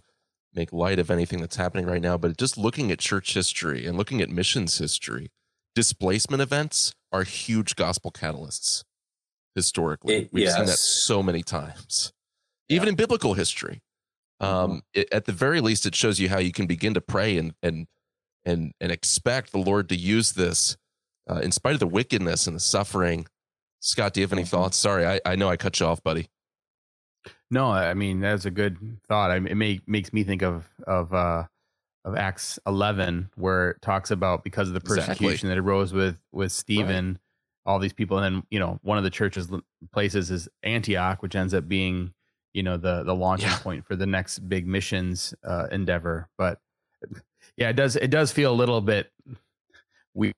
make 0.55 0.73
light 0.73 0.99
of 0.99 1.11
anything 1.11 1.40
that's 1.40 1.57
happening 1.57 1.87
right 1.87 2.01
now, 2.03 2.16
but 2.16 2.37
just 2.37 2.57
looking 2.57 2.90
at 2.90 2.99
church 2.99 3.35
history 3.35 3.87
and 3.87 3.96
looking 3.96 4.20
at 4.20 4.31
missions 4.31 4.79
history, 4.79 5.31
displacement 5.75 6.42
events 6.42 6.94
are 7.12 7.25
huge 7.25 7.77
gospel 7.77 8.11
catalysts 8.11 8.85
historically. 9.55 10.14
It, 10.14 10.31
We've 10.33 10.44
yes. 10.44 10.57
seen 10.57 10.66
that 10.66 10.79
so 10.79 11.23
many 11.23 11.42
times, 11.42 12.12
even 12.68 12.87
yeah. 12.87 12.90
in 12.90 12.96
biblical 12.96 13.35
history. 13.35 13.83
Mm-hmm. 14.40 14.73
Um, 14.73 14.83
it, 14.94 15.12
at 15.12 15.27
the 15.27 15.33
very 15.33 15.61
least, 15.61 15.87
it 15.87 15.94
shows 15.94 16.18
you 16.18 16.29
how 16.29 16.38
you 16.38 16.53
can 16.53 16.66
begin 16.66 16.94
to 16.94 17.01
pray 17.01 17.37
and 17.37 17.55
and 17.62 17.87
and 18.44 18.73
and 18.81 18.90
expect 18.90 19.53
the 19.53 19.59
Lord 19.59 19.88
to 19.90 19.96
use 19.96 20.33
this, 20.33 20.77
uh, 21.29 21.40
in 21.40 21.53
spite 21.53 21.75
of 21.75 21.81
the 21.81 21.87
wickedness 21.87 22.46
and 22.46 22.57
the 22.57 22.61
suffering. 22.61 23.27
Scott, 23.81 24.12
do 24.12 24.21
you 24.21 24.25
have 24.25 24.33
any 24.33 24.43
mm-hmm. 24.43 24.49
thoughts? 24.49 24.77
Sorry, 24.77 25.07
I, 25.07 25.21
I 25.25 25.37
know 25.37 25.49
I 25.49 25.57
cut 25.57 25.81
you 25.81 25.87
off, 25.87 26.03
buddy. 26.03 26.29
No, 27.51 27.71
I 27.71 27.95
mean 27.95 28.21
that's 28.21 28.45
a 28.45 28.51
good 28.51 28.79
thought. 29.09 29.31
I 29.31 29.40
mean, 29.40 29.53
it 29.53 29.57
may, 29.57 29.81
makes 29.87 30.12
me 30.12 30.23
think 30.23 30.43
of 30.43 30.69
of 30.87 31.12
uh, 31.12 31.45
of 32.05 32.16
Acts 32.16 32.59
eleven, 32.66 33.31
where 33.35 33.71
it 33.71 33.83
talks 33.83 34.11
about 34.11 34.45
because 34.45 34.69
of 34.69 34.75
the 34.75 34.81
persecution 34.81 35.25
exactly. 35.25 35.49
that 35.49 35.59
arose 35.59 35.93
with 35.93 36.16
with 36.33 36.53
Stephen. 36.53 37.09
Right 37.09 37.21
all 37.66 37.79
these 37.79 37.93
people 37.93 38.19
and 38.19 38.37
then 38.37 38.43
you 38.51 38.59
know 38.59 38.79
one 38.83 38.99
of 38.99 39.05
the 39.05 39.11
church's 39.11 39.49
places 39.93 40.31
is 40.31 40.49
antioch 40.62 41.23
which 41.23 41.35
ends 41.35 41.55
up 41.55 41.69
being 41.69 42.12
you 42.53 42.62
know 42.62 42.77
the 42.77 43.03
the 43.05 43.14
launching 43.14 43.49
yeah. 43.49 43.59
point 43.59 43.87
for 43.87 43.97
the 43.97 44.07
next 44.07 44.40
big 44.40 44.66
missions 44.66 45.35
uh, 45.45 45.66
endeavor 45.71 46.29
but 46.38 46.59
yeah 47.57 47.69
it 47.69 47.77
does 47.77 47.97
it 47.97 48.11
does 48.11 48.33
feel 48.33 48.53
a 48.53 48.55
little 48.55 48.81
bit 48.81 49.12
we 50.14 50.33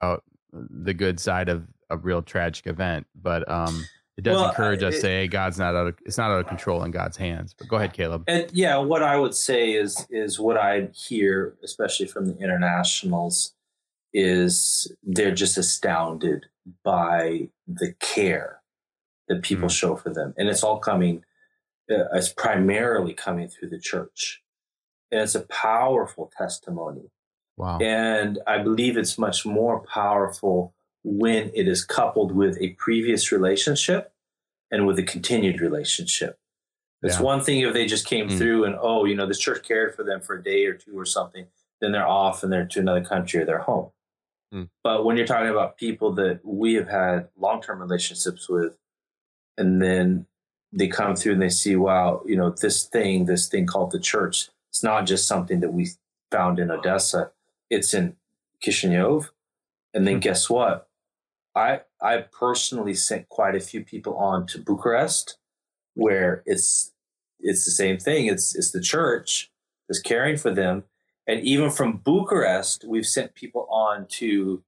uh, 0.00 0.16
the 0.52 0.94
good 0.94 1.20
side 1.20 1.48
of 1.48 1.66
a 1.90 1.96
real 1.96 2.22
tragic 2.22 2.66
event 2.66 3.06
but 3.14 3.48
um 3.50 3.84
it 4.16 4.22
does 4.22 4.36
well, 4.36 4.50
encourage 4.50 4.82
us 4.82 4.94
to 4.94 5.00
say 5.00 5.20
hey, 5.20 5.28
god's 5.28 5.58
not 5.58 5.74
out 5.74 5.86
of 5.86 5.98
it's 6.04 6.18
not 6.18 6.30
out 6.30 6.40
of 6.40 6.46
control 6.46 6.82
in 6.82 6.90
god's 6.90 7.16
hands 7.16 7.54
but 7.56 7.68
go 7.68 7.76
ahead 7.76 7.92
caleb 7.92 8.24
and 8.26 8.48
yeah 8.52 8.76
what 8.76 9.02
i 9.02 9.16
would 9.16 9.34
say 9.34 9.72
is 9.72 10.06
is 10.10 10.38
what 10.38 10.56
i 10.56 10.88
hear 10.94 11.56
especially 11.62 12.06
from 12.06 12.26
the 12.26 12.36
internationals 12.38 13.54
is 14.12 14.92
they're 15.02 15.34
just 15.34 15.56
astounded 15.56 16.46
by 16.84 17.48
the 17.66 17.94
care 18.00 18.60
that 19.28 19.42
people 19.42 19.68
mm-hmm. 19.68 19.74
show 19.74 19.96
for 19.96 20.12
them. 20.12 20.34
And 20.36 20.48
it's 20.48 20.62
all 20.62 20.78
coming, 20.78 21.24
uh, 21.90 22.04
it's 22.12 22.32
primarily 22.32 23.14
coming 23.14 23.48
through 23.48 23.70
the 23.70 23.78
church. 23.78 24.42
And 25.10 25.20
it's 25.20 25.34
a 25.34 25.42
powerful 25.42 26.30
testimony. 26.36 27.10
Wow. 27.56 27.78
And 27.78 28.38
I 28.46 28.58
believe 28.58 28.96
it's 28.96 29.18
much 29.18 29.44
more 29.44 29.84
powerful 29.86 30.74
when 31.02 31.50
it 31.54 31.66
is 31.66 31.84
coupled 31.84 32.32
with 32.32 32.58
a 32.60 32.70
previous 32.70 33.32
relationship 33.32 34.12
and 34.70 34.86
with 34.86 34.98
a 34.98 35.02
continued 35.02 35.60
relationship. 35.60 36.38
It's 37.02 37.16
yeah. 37.16 37.22
one 37.22 37.40
thing 37.40 37.60
if 37.60 37.72
they 37.72 37.86
just 37.86 38.06
came 38.06 38.28
mm. 38.28 38.36
through 38.36 38.64
and, 38.64 38.76
oh, 38.80 39.06
you 39.06 39.14
know, 39.14 39.26
the 39.26 39.34
church 39.34 39.66
cared 39.66 39.94
for 39.94 40.04
them 40.04 40.20
for 40.20 40.36
a 40.36 40.42
day 40.42 40.66
or 40.66 40.74
two 40.74 40.98
or 40.98 41.06
something, 41.06 41.46
then 41.80 41.92
they're 41.92 42.06
off 42.06 42.42
and 42.42 42.52
they're 42.52 42.66
to 42.66 42.80
another 42.80 43.04
country 43.04 43.40
or 43.40 43.46
they're 43.46 43.60
home. 43.60 43.90
Mm. 44.54 44.68
But 44.82 45.04
when 45.04 45.16
you're 45.16 45.26
talking 45.26 45.50
about 45.50 45.78
people 45.78 46.12
that 46.14 46.40
we 46.44 46.74
have 46.74 46.88
had 46.88 47.28
long 47.38 47.62
term 47.62 47.80
relationships 47.80 48.48
with, 48.48 48.76
and 49.56 49.80
then 49.80 50.26
they 50.72 50.88
come 50.88 51.16
through 51.16 51.32
and 51.32 51.42
they 51.42 51.48
see, 51.48 51.76
wow, 51.76 52.22
you 52.26 52.36
know, 52.36 52.50
this 52.50 52.84
thing, 52.84 53.24
this 53.24 53.48
thing 53.48 53.66
called 53.66 53.92
the 53.92 53.98
church, 53.98 54.50
it's 54.68 54.82
not 54.82 55.06
just 55.06 55.26
something 55.26 55.60
that 55.60 55.72
we 55.72 55.88
found 56.30 56.58
in 56.58 56.70
Odessa, 56.70 57.32
it's 57.70 57.94
in 57.94 58.16
Kishinev. 58.64 59.28
And 59.94 60.06
then 60.06 60.18
mm. 60.18 60.22
guess 60.22 60.50
what? 60.50 60.89
I 61.54 61.80
I 62.00 62.18
personally 62.18 62.94
sent 62.94 63.28
quite 63.28 63.54
a 63.54 63.60
few 63.60 63.84
people 63.84 64.16
on 64.16 64.46
to 64.48 64.58
Bucharest, 64.58 65.38
where 65.94 66.42
it's 66.46 66.92
it's 67.40 67.64
the 67.64 67.70
same 67.70 67.98
thing. 67.98 68.26
It's 68.26 68.54
it's 68.54 68.70
the 68.70 68.80
church 68.80 69.50
that's 69.88 70.00
caring 70.00 70.36
for 70.36 70.50
them, 70.50 70.84
and 71.26 71.40
even 71.40 71.70
from 71.70 71.98
Bucharest, 71.98 72.84
we've 72.84 73.06
sent 73.06 73.34
people 73.34 73.66
on 73.70 74.06
to 74.18 74.62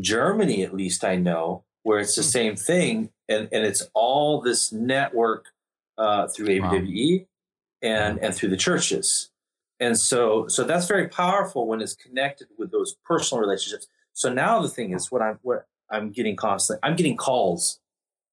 Germany, 0.00 0.62
at 0.62 0.74
least 0.74 1.04
I 1.04 1.16
know, 1.16 1.64
where 1.82 1.98
it's 1.98 2.16
the 2.16 2.22
hmm. 2.22 2.28
same 2.28 2.56
thing. 2.56 3.10
And, 3.28 3.48
and 3.52 3.64
it's 3.64 3.88
all 3.94 4.40
this 4.40 4.72
network 4.72 5.46
uh, 5.96 6.28
through 6.28 6.46
ABWE 6.48 7.20
wow. 7.20 7.26
and, 7.82 8.18
and 8.18 8.34
through 8.34 8.48
the 8.48 8.56
churches. 8.56 9.30
And 9.80 9.96
so, 9.96 10.48
so 10.48 10.64
that's 10.64 10.86
very 10.86 11.08
powerful 11.08 11.66
when 11.66 11.80
it's 11.80 11.94
connected 11.94 12.48
with 12.58 12.72
those 12.72 12.96
personal 13.04 13.40
relationships. 13.40 13.86
So 14.14 14.32
now 14.32 14.60
the 14.60 14.68
thing 14.68 14.92
is 14.92 15.12
what 15.12 15.22
I'm, 15.22 15.38
what 15.42 15.66
I'm 15.90 16.10
getting 16.10 16.36
constantly, 16.36 16.88
I'm 16.88 16.96
getting 16.96 17.16
calls 17.16 17.80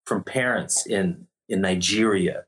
from 0.06 0.24
parents 0.24 0.86
in, 0.86 1.28
in 1.50 1.62
Nigeria. 1.62 2.46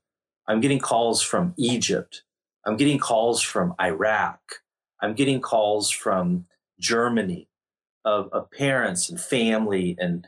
I'm 0.48 0.62
getting 0.62 0.80
calls 0.80 1.22
from 1.22 1.54
Egypt. 1.58 2.24
I'm 2.66 2.78
getting 2.78 3.00
calls 3.00 3.42
from 3.42 3.74
Iraq. 3.80 4.40
I'm 5.02 5.14
getting 5.14 5.42
calls 5.42 5.90
from 5.90 6.46
Germany 6.80 7.48
of, 8.06 8.30
of 8.32 8.50
parents 8.52 9.10
and 9.10 9.20
family 9.20 9.96
and 10.00 10.28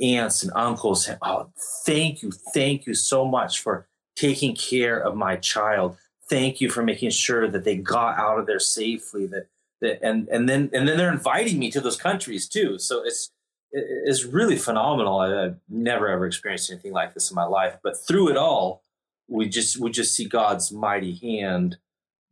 aunts 0.00 0.42
and 0.42 0.52
uncles 0.54 1.04
saying, 1.04 1.18
"Oh, 1.22 1.50
thank 1.84 2.22
you, 2.22 2.30
thank 2.54 2.86
you 2.86 2.94
so 2.94 3.24
much 3.24 3.60
for 3.60 3.88
taking 4.14 4.54
care 4.54 4.98
of 4.98 5.16
my 5.16 5.36
child. 5.36 5.96
Thank 6.28 6.60
you 6.60 6.70
for 6.70 6.82
making 6.82 7.10
sure 7.10 7.48
that 7.48 7.64
they 7.64 7.76
got 7.76 8.18
out 8.18 8.38
of 8.38 8.46
there 8.46 8.60
safely." 8.60 9.26
That 9.26 9.48
that 9.80 10.02
and 10.02 10.28
and 10.28 10.48
then 10.48 10.70
and 10.72 10.86
then 10.86 10.96
they're 10.96 11.12
inviting 11.12 11.58
me 11.58 11.70
to 11.70 11.80
those 11.80 11.96
countries 11.96 12.48
too. 12.48 12.78
So 12.78 13.02
it's 13.04 13.30
it's 13.72 14.24
really 14.24 14.56
phenomenal. 14.56 15.18
I, 15.18 15.42
have 15.42 15.58
never 15.68 16.08
ever 16.08 16.26
experienced 16.26 16.70
anything 16.70 16.92
like 16.92 17.14
this 17.14 17.30
in 17.30 17.34
my 17.34 17.44
life. 17.44 17.78
But 17.82 17.94
through 18.06 18.30
it 18.30 18.36
all, 18.36 18.82
we 19.28 19.48
just 19.48 19.78
we 19.78 19.90
just 19.90 20.14
see 20.14 20.26
God's 20.26 20.72
mighty 20.72 21.14
hand 21.14 21.76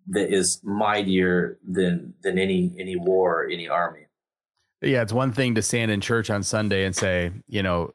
that 0.08 0.32
is 0.32 0.60
mightier 0.62 1.58
than 1.66 2.14
than 2.22 2.38
any 2.38 2.74
any 2.78 2.96
war, 2.96 3.48
any 3.50 3.68
army. 3.68 4.06
Yeah, 4.80 5.02
it's 5.02 5.12
one 5.12 5.32
thing 5.32 5.54
to 5.54 5.62
stand 5.62 5.90
in 5.90 6.00
church 6.00 6.30
on 6.30 6.42
Sunday 6.42 6.84
and 6.84 6.94
say, 6.94 7.32
you 7.46 7.62
know, 7.62 7.94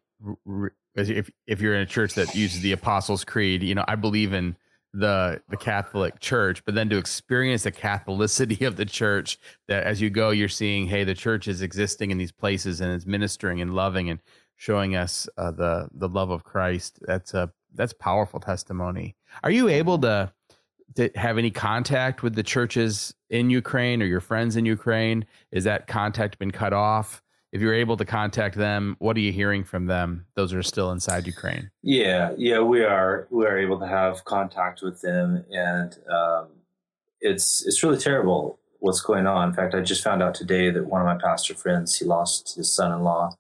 if 0.96 1.30
if 1.48 1.62
you're 1.62 1.76
in 1.76 1.82
a 1.82 1.86
church 1.86 2.16
that 2.16 2.34
uses 2.36 2.62
the 2.62 2.72
Apostles' 2.72 3.24
Creed, 3.24 3.64
you 3.64 3.76
know, 3.76 3.86
I 3.88 3.96
believe 3.96 4.34
in 4.34 4.56
the 4.94 5.42
the 5.50 5.58
Catholic 5.58 6.20
Church, 6.20 6.64
but 6.66 6.76
then 6.76 6.90
to 6.90 6.98
experience 6.98 7.64
the 7.64 7.72
Catholicity 7.72 8.66
of 8.66 8.76
the 8.76 8.86
church, 8.86 9.38
that 9.68 9.84
as 9.84 10.02
you 10.02 10.10
go, 10.10 10.32
you're 10.32 10.48
seeing, 10.48 10.88
hey, 10.88 11.04
the 11.04 11.14
church 11.14 11.48
is 11.48 11.62
existing 11.62 12.12
in 12.12 12.18
these 12.18 12.32
places 12.32 12.82
and 12.82 12.92
it's 12.92 13.06
ministering 13.06 13.62
and 13.62 13.76
loving 13.76 14.10
and 14.10 14.20
showing 14.56 14.96
us 14.96 15.28
uh, 15.38 15.52
the 15.52 15.90
the 15.94 16.10
love 16.10 16.32
of 16.32 16.44
Christ. 16.44 17.00
That's 17.02 17.34
a 17.34 17.52
that's 17.74 17.94
powerful 17.94 18.40
testimony. 18.40 19.16
Are 19.44 19.52
you 19.52 19.70
able 19.70 20.00
to 20.00 20.32
to 20.96 21.10
have 21.16 21.38
any 21.38 21.52
contact 21.52 22.24
with 22.24 22.36
the 22.36 22.44
churches 22.44 23.14
in 23.30 23.50
Ukraine 23.50 24.02
or 24.02 24.06
your 24.06 24.22
friends 24.22 24.56
in 24.56 24.66
Ukraine? 24.66 25.26
Is 25.52 25.64
that 25.66 25.88
contact 25.88 26.40
been 26.40 26.52
cut 26.52 26.74
off? 26.74 27.22
If 27.52 27.62
you're 27.62 27.74
able 27.74 27.98
to 27.98 28.06
contact 28.06 28.56
them, 28.56 28.96
what 29.00 29.18
are 29.18 29.22
you 29.22 29.32
hearing 29.32 29.64
from 29.64 29.88
them? 29.88 30.26
Those 30.36 30.54
are 30.54 30.62
still 30.62 30.92
inside 30.92 31.26
Ukraine. 31.26 31.72
Yeah, 31.82 32.34
yeah, 32.38 32.60
we 32.60 32.84
are. 32.84 33.28
We 33.32 33.46
are 33.46 33.58
able 33.58 33.80
to 33.80 33.88
have 33.88 34.24
contact 34.26 34.82
with 34.82 35.02
them, 35.02 35.44
and 35.52 35.98
um, 36.12 36.48
it's 37.22 37.66
it's 37.66 37.82
really 37.84 37.98
terrible 37.98 38.60
what's 38.80 39.02
going 39.02 39.26
on. 39.28 39.50
In 39.50 39.56
fact, 39.56 39.74
I 39.74 39.82
just 39.82 40.04
found 40.04 40.22
out 40.22 40.36
today 40.36 40.70
that 40.70 40.86
one 40.86 41.02
of 41.02 41.06
my 41.06 41.18
pastor 41.18 41.56
friends 41.56 41.98
he 41.98 42.06
lost 42.06 42.56
his 42.56 42.74
son-in-law. 42.74 43.36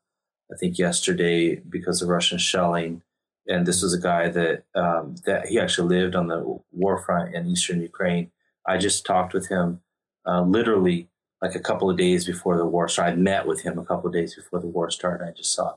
I 0.51 0.57
think 0.57 0.79
yesterday 0.79 1.57
because 1.57 2.01
of 2.01 2.09
Russian 2.09 2.39
shelling 2.39 3.03
and 3.49 3.65
this 3.65 3.81
was 3.81 3.93
a 3.93 3.99
guy 3.99 4.29
that 4.29 4.63
um, 4.75 5.15
that 5.25 5.47
he 5.47 5.59
actually 5.59 5.97
lived 5.97 6.15
on 6.15 6.27
the 6.27 6.59
war 6.71 7.03
front 7.03 7.35
in 7.35 7.47
eastern 7.47 7.81
Ukraine. 7.81 8.31
I 8.65 8.77
just 8.77 9.05
talked 9.05 9.33
with 9.33 9.49
him 9.49 9.81
uh, 10.25 10.43
literally 10.43 11.09
like 11.41 11.55
a 11.55 11.59
couple 11.59 11.89
of 11.89 11.97
days 11.97 12.25
before 12.25 12.57
the 12.57 12.65
war 12.65 12.87
started. 12.87 13.13
I 13.13 13.15
met 13.15 13.47
with 13.47 13.61
him 13.61 13.79
a 13.79 13.85
couple 13.85 14.07
of 14.07 14.13
days 14.13 14.35
before 14.35 14.59
the 14.59 14.67
war 14.67 14.89
started. 14.89 15.25
I 15.25 15.31
just 15.31 15.53
saw 15.53 15.75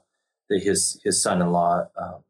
that 0.48 0.62
his 0.62 1.00
his 1.04 1.22
son-in-law 1.22 1.88
um, 1.96 2.24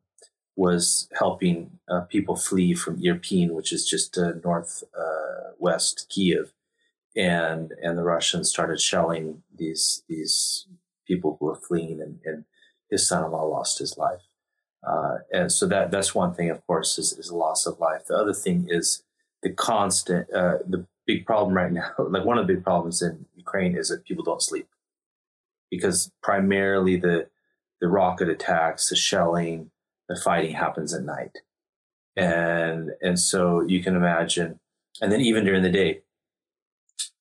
was 0.57 1.09
helping 1.19 1.79
uh, 1.89 2.03
people 2.03 2.37
flee 2.37 2.75
from 2.75 3.01
Irpin, 3.01 3.51
which 3.51 3.73
is 3.73 3.89
just 3.89 4.19
uh, 4.19 4.33
north 4.45 4.85
uh, 4.99 5.53
west 5.59 6.07
Kiev, 6.11 6.53
and 7.17 7.73
and 7.83 7.97
the 7.97 8.05
Russians 8.05 8.51
started 8.51 8.81
shelling 8.81 9.43
these 9.55 10.03
these 10.09 10.67
people 11.07 11.37
who 11.39 11.47
were 11.47 11.57
fleeing, 11.57 12.01
and, 12.01 12.19
and 12.25 12.45
his 12.91 13.09
son-in-law 13.09 13.45
lost 13.45 13.79
his 13.79 13.97
life. 13.97 14.21
Uh, 14.87 15.19
and 15.33 15.53
so 15.53 15.67
that 15.67 15.91
that's 15.91 16.15
one 16.15 16.35
thing, 16.35 16.51
of 16.51 16.67
course, 16.67 16.99
is, 16.99 17.13
is 17.13 17.31
loss 17.31 17.67
of 17.67 17.79
life. 17.79 18.03
The 18.07 18.17
other 18.17 18.35
thing 18.35 18.67
is 18.69 19.03
the 19.43 19.51
constant, 19.51 20.33
uh, 20.33 20.59
the 20.67 20.87
big 21.15 21.27
problem 21.27 21.55
right 21.55 21.73
now. 21.73 21.91
Like 21.99 22.25
one 22.25 22.39
of 22.39 22.47
the 22.47 22.55
big 22.55 22.65
problems 22.65 23.03
in 23.03 23.27
Ukraine 23.37 23.77
is 23.77 23.89
that 23.89 24.05
people 24.05 24.25
don't 24.25 24.43
sleep 24.43 24.69
because 25.71 26.11
primarily 26.23 26.97
the 26.97 27.29
the 27.81 27.89
rocket 27.89 28.29
attacks, 28.29 28.89
the 28.89 28.97
shelling, 28.97 29.71
the 30.09 30.17
fighting 30.17 30.55
happens 30.55 30.95
at 30.95 31.05
night, 31.05 31.39
and 32.17 32.91
and 33.01 33.19
so 33.19 33.61
you 33.63 33.83
can 33.83 33.97
imagine, 33.97 34.61
and 35.01 35.11
then 35.11 35.21
even 35.21 35.45
during 35.45 35.63
the 35.63 35.71
day, 35.71 36.03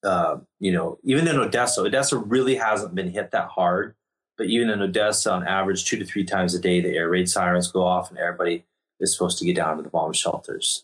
uh, 0.04 0.38
you 0.60 0.71
know, 0.71 0.99
even 1.04 1.27
in 1.27 1.38
Odessa, 1.38 1.82
Odessa 1.82 2.17
really 2.17 2.56
hasn't 2.56 2.93
been 2.93 3.12
hit 3.12 3.32
that 3.32 3.49
hard 3.49 3.95
but 4.41 4.47
even 4.47 4.71
in 4.71 4.82
Odessa, 4.82 5.32
on 5.32 5.47
average, 5.47 5.86
two 5.86 5.97
to 5.97 6.04
three 6.04 6.23
times 6.23 6.56
a 6.56 6.60
day, 6.60 6.82
the 6.82 6.95
air 6.95 7.08
raid 7.08 7.30
sirens 7.30 7.71
go 7.71 7.84
off, 7.84 8.10
and 8.10 8.17
everybody 8.17 8.65
is 8.99 9.13
supposed 9.13 9.38
to 9.38 9.45
get 9.45 9.56
down 9.56 9.77
to 9.77 9.84
the 9.84 9.89
bomb 9.89 10.13
shelters. 10.13 10.84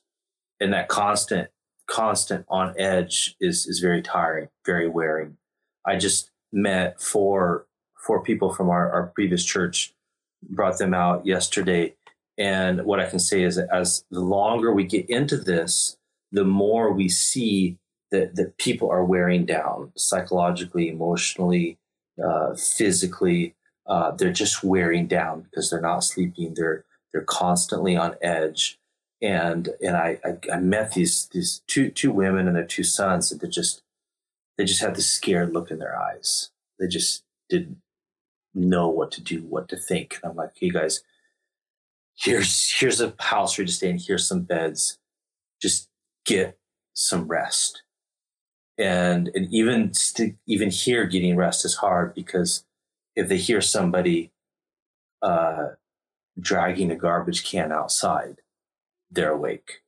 And 0.59 0.71
that 0.73 0.89
constant, 0.89 1.49
constant 1.87 2.45
on 2.49 2.73
edge 2.77 3.35
is 3.39 3.65
is 3.67 3.79
very 3.79 4.01
tiring, 4.01 4.49
very 4.65 4.87
wearing. 4.87 5.37
I 5.85 5.95
just 5.97 6.31
met 6.51 7.01
four 7.01 7.65
four 8.05 8.23
people 8.23 8.53
from 8.53 8.69
our, 8.69 8.91
our 8.91 9.07
previous 9.07 9.43
church, 9.43 9.93
brought 10.49 10.77
them 10.77 10.93
out 10.93 11.25
yesterday. 11.25 11.93
And 12.37 12.85
what 12.85 12.99
I 12.99 13.09
can 13.09 13.19
say 13.19 13.43
is 13.43 13.57
as 13.57 14.05
the 14.11 14.21
longer 14.21 14.71
we 14.71 14.85
get 14.85 15.09
into 15.09 15.37
this, 15.37 15.97
the 16.31 16.45
more 16.45 16.93
we 16.93 17.09
see 17.09 17.77
that, 18.11 18.35
that 18.35 18.57
people 18.57 18.89
are 18.89 19.03
wearing 19.03 19.45
down 19.45 19.91
psychologically, 19.97 20.87
emotionally, 20.87 21.77
uh, 22.23 22.55
physically. 22.55 23.55
Uh, 23.85 24.11
they're 24.11 24.31
just 24.31 24.63
wearing 24.63 25.07
down 25.07 25.41
because 25.41 25.69
they're 25.69 25.81
not 25.81 26.03
sleeping. 26.03 26.53
They're 26.53 26.85
they're 27.11 27.23
constantly 27.23 27.95
on 27.95 28.15
edge. 28.21 28.79
And 29.21 29.69
and 29.81 29.97
I, 29.97 30.19
I, 30.23 30.53
I 30.53 30.59
met 30.59 30.93
these 30.93 31.27
these 31.31 31.61
two 31.67 31.89
two 31.89 32.11
women 32.11 32.47
and 32.47 32.55
their 32.55 32.65
two 32.65 32.83
sons 32.83 33.29
that 33.29 33.47
just 33.49 33.81
they 34.57 34.65
just 34.65 34.81
had 34.81 34.95
this 34.95 35.09
scared 35.09 35.53
look 35.53 35.71
in 35.71 35.79
their 35.79 35.99
eyes. 35.99 36.51
They 36.79 36.87
just 36.87 37.23
didn't 37.49 37.77
know 38.53 38.87
what 38.89 39.11
to 39.11 39.21
do, 39.21 39.43
what 39.43 39.69
to 39.69 39.77
think. 39.77 40.19
And 40.21 40.31
I'm 40.31 40.37
like, 40.37 40.51
hey 40.55 40.69
guys, 40.69 41.01
here's 42.15 42.71
here's 42.79 43.01
a 43.01 43.13
house 43.19 43.53
for 43.53 43.61
you 43.61 43.67
to 43.67 43.73
stay 43.73 43.89
in. 43.89 43.97
Here's 43.99 44.27
some 44.27 44.41
beds. 44.41 44.99
Just 45.61 45.89
get 46.25 46.59
some 46.93 47.27
rest 47.27 47.83
and 48.77 49.29
and 49.33 49.51
even 49.51 49.93
st- 49.93 50.37
even 50.45 50.69
here 50.69 51.05
getting 51.05 51.35
rest 51.35 51.65
is 51.65 51.75
hard 51.75 52.13
because 52.13 52.63
if 53.15 53.27
they 53.27 53.37
hear 53.37 53.61
somebody 53.61 54.31
uh, 55.21 55.69
dragging 56.39 56.91
a 56.91 56.95
garbage 56.95 57.43
can 57.43 57.71
outside, 57.71 58.37
they're 59.11 59.31
awake. 59.31 59.81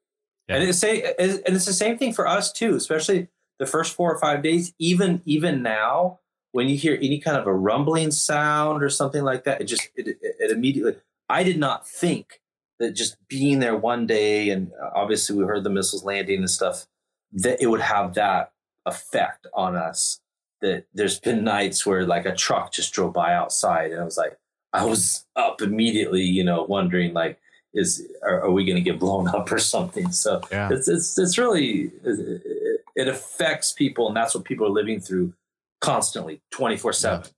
Yeah. 0.48 0.56
And 0.56 0.70
it's 0.70 0.80
say 0.80 1.14
and 1.20 1.56
it's 1.56 1.66
the 1.66 1.74
same 1.74 1.98
thing 1.98 2.14
for 2.14 2.28
us 2.28 2.52
too, 2.52 2.76
especially 2.76 3.28
the 3.60 3.66
first 3.66 3.96
four 3.96 4.14
or 4.14 4.20
five 4.20 4.42
days. 4.42 4.74
Even 4.80 5.22
even 5.26 5.62
now, 5.62 6.20
when 6.52 6.68
you 6.68 6.78
hear 6.78 6.98
any 7.02 7.20
kind 7.20 7.38
of 7.38 7.48
a 7.48 7.54
rumbling 7.54 8.12
sound 8.12 8.84
or 8.84 8.90
something 8.90 9.24
like 9.24 9.44
that, 9.44 9.62
it 9.62 9.66
just 9.66 9.90
it, 9.96 10.08
it, 10.08 10.18
it 10.22 10.52
immediately. 10.52 10.96
I 11.30 11.44
did 11.44 11.60
not 11.60 11.88
think 11.88 12.42
that 12.80 12.92
just 12.92 13.18
being 13.28 13.60
there 13.60 13.76
one 13.76 14.08
day, 14.08 14.50
and 14.50 14.72
uh, 14.82 14.90
obviously 14.96 15.36
we 15.36 15.44
heard 15.44 15.64
the 15.64 15.70
missiles 15.70 16.04
landing 16.04 16.40
and 16.40 16.50
stuff, 16.50 16.88
that 17.34 17.62
it 17.62 17.68
would 17.68 17.82
have 17.82 18.16
that 18.16 18.52
effect 18.86 19.46
on 19.54 19.76
us 19.76 20.22
that 20.62 20.86
there's 20.94 21.20
been 21.20 21.44
nights 21.44 21.86
where 21.86 22.06
like 22.06 22.26
a 22.26 22.36
truck 22.36 22.72
just 22.72 22.94
drove 22.94 23.14
by 23.14 23.34
outside 23.34 23.92
and 23.92 24.02
I 24.02 24.04
was 24.04 24.18
like, 24.18 24.38
I 24.74 24.86
was 24.86 25.26
up 25.36 25.62
immediately, 25.62 26.24
you 26.24 26.44
know, 26.44 26.64
wondering 26.64 27.14
like, 27.14 27.40
is 27.74 28.08
are, 28.24 28.44
are 28.44 28.52
we 28.52 28.66
going 28.66 28.76
to 28.76 28.82
get 28.82 29.00
blown 29.00 29.28
up 29.28 29.52
or 29.52 29.60
something? 29.60 30.12
So 30.12 30.42
yeah. 30.52 30.70
it's 30.72 30.88
it's 30.88 31.18
it's 31.18 31.38
really 31.38 31.92
it, 32.04 32.82
it, 32.96 33.08
affects 33.08 33.72
people, 33.74 34.08
and 34.08 34.16
that's 34.16 34.34
what 34.36 34.44
people 34.44 34.66
are 34.66 34.72
living 34.72 35.00
through 35.00 35.34
constantly, 35.82 36.42
twenty 36.52 36.78
four 36.78 36.94
seven 36.94 37.30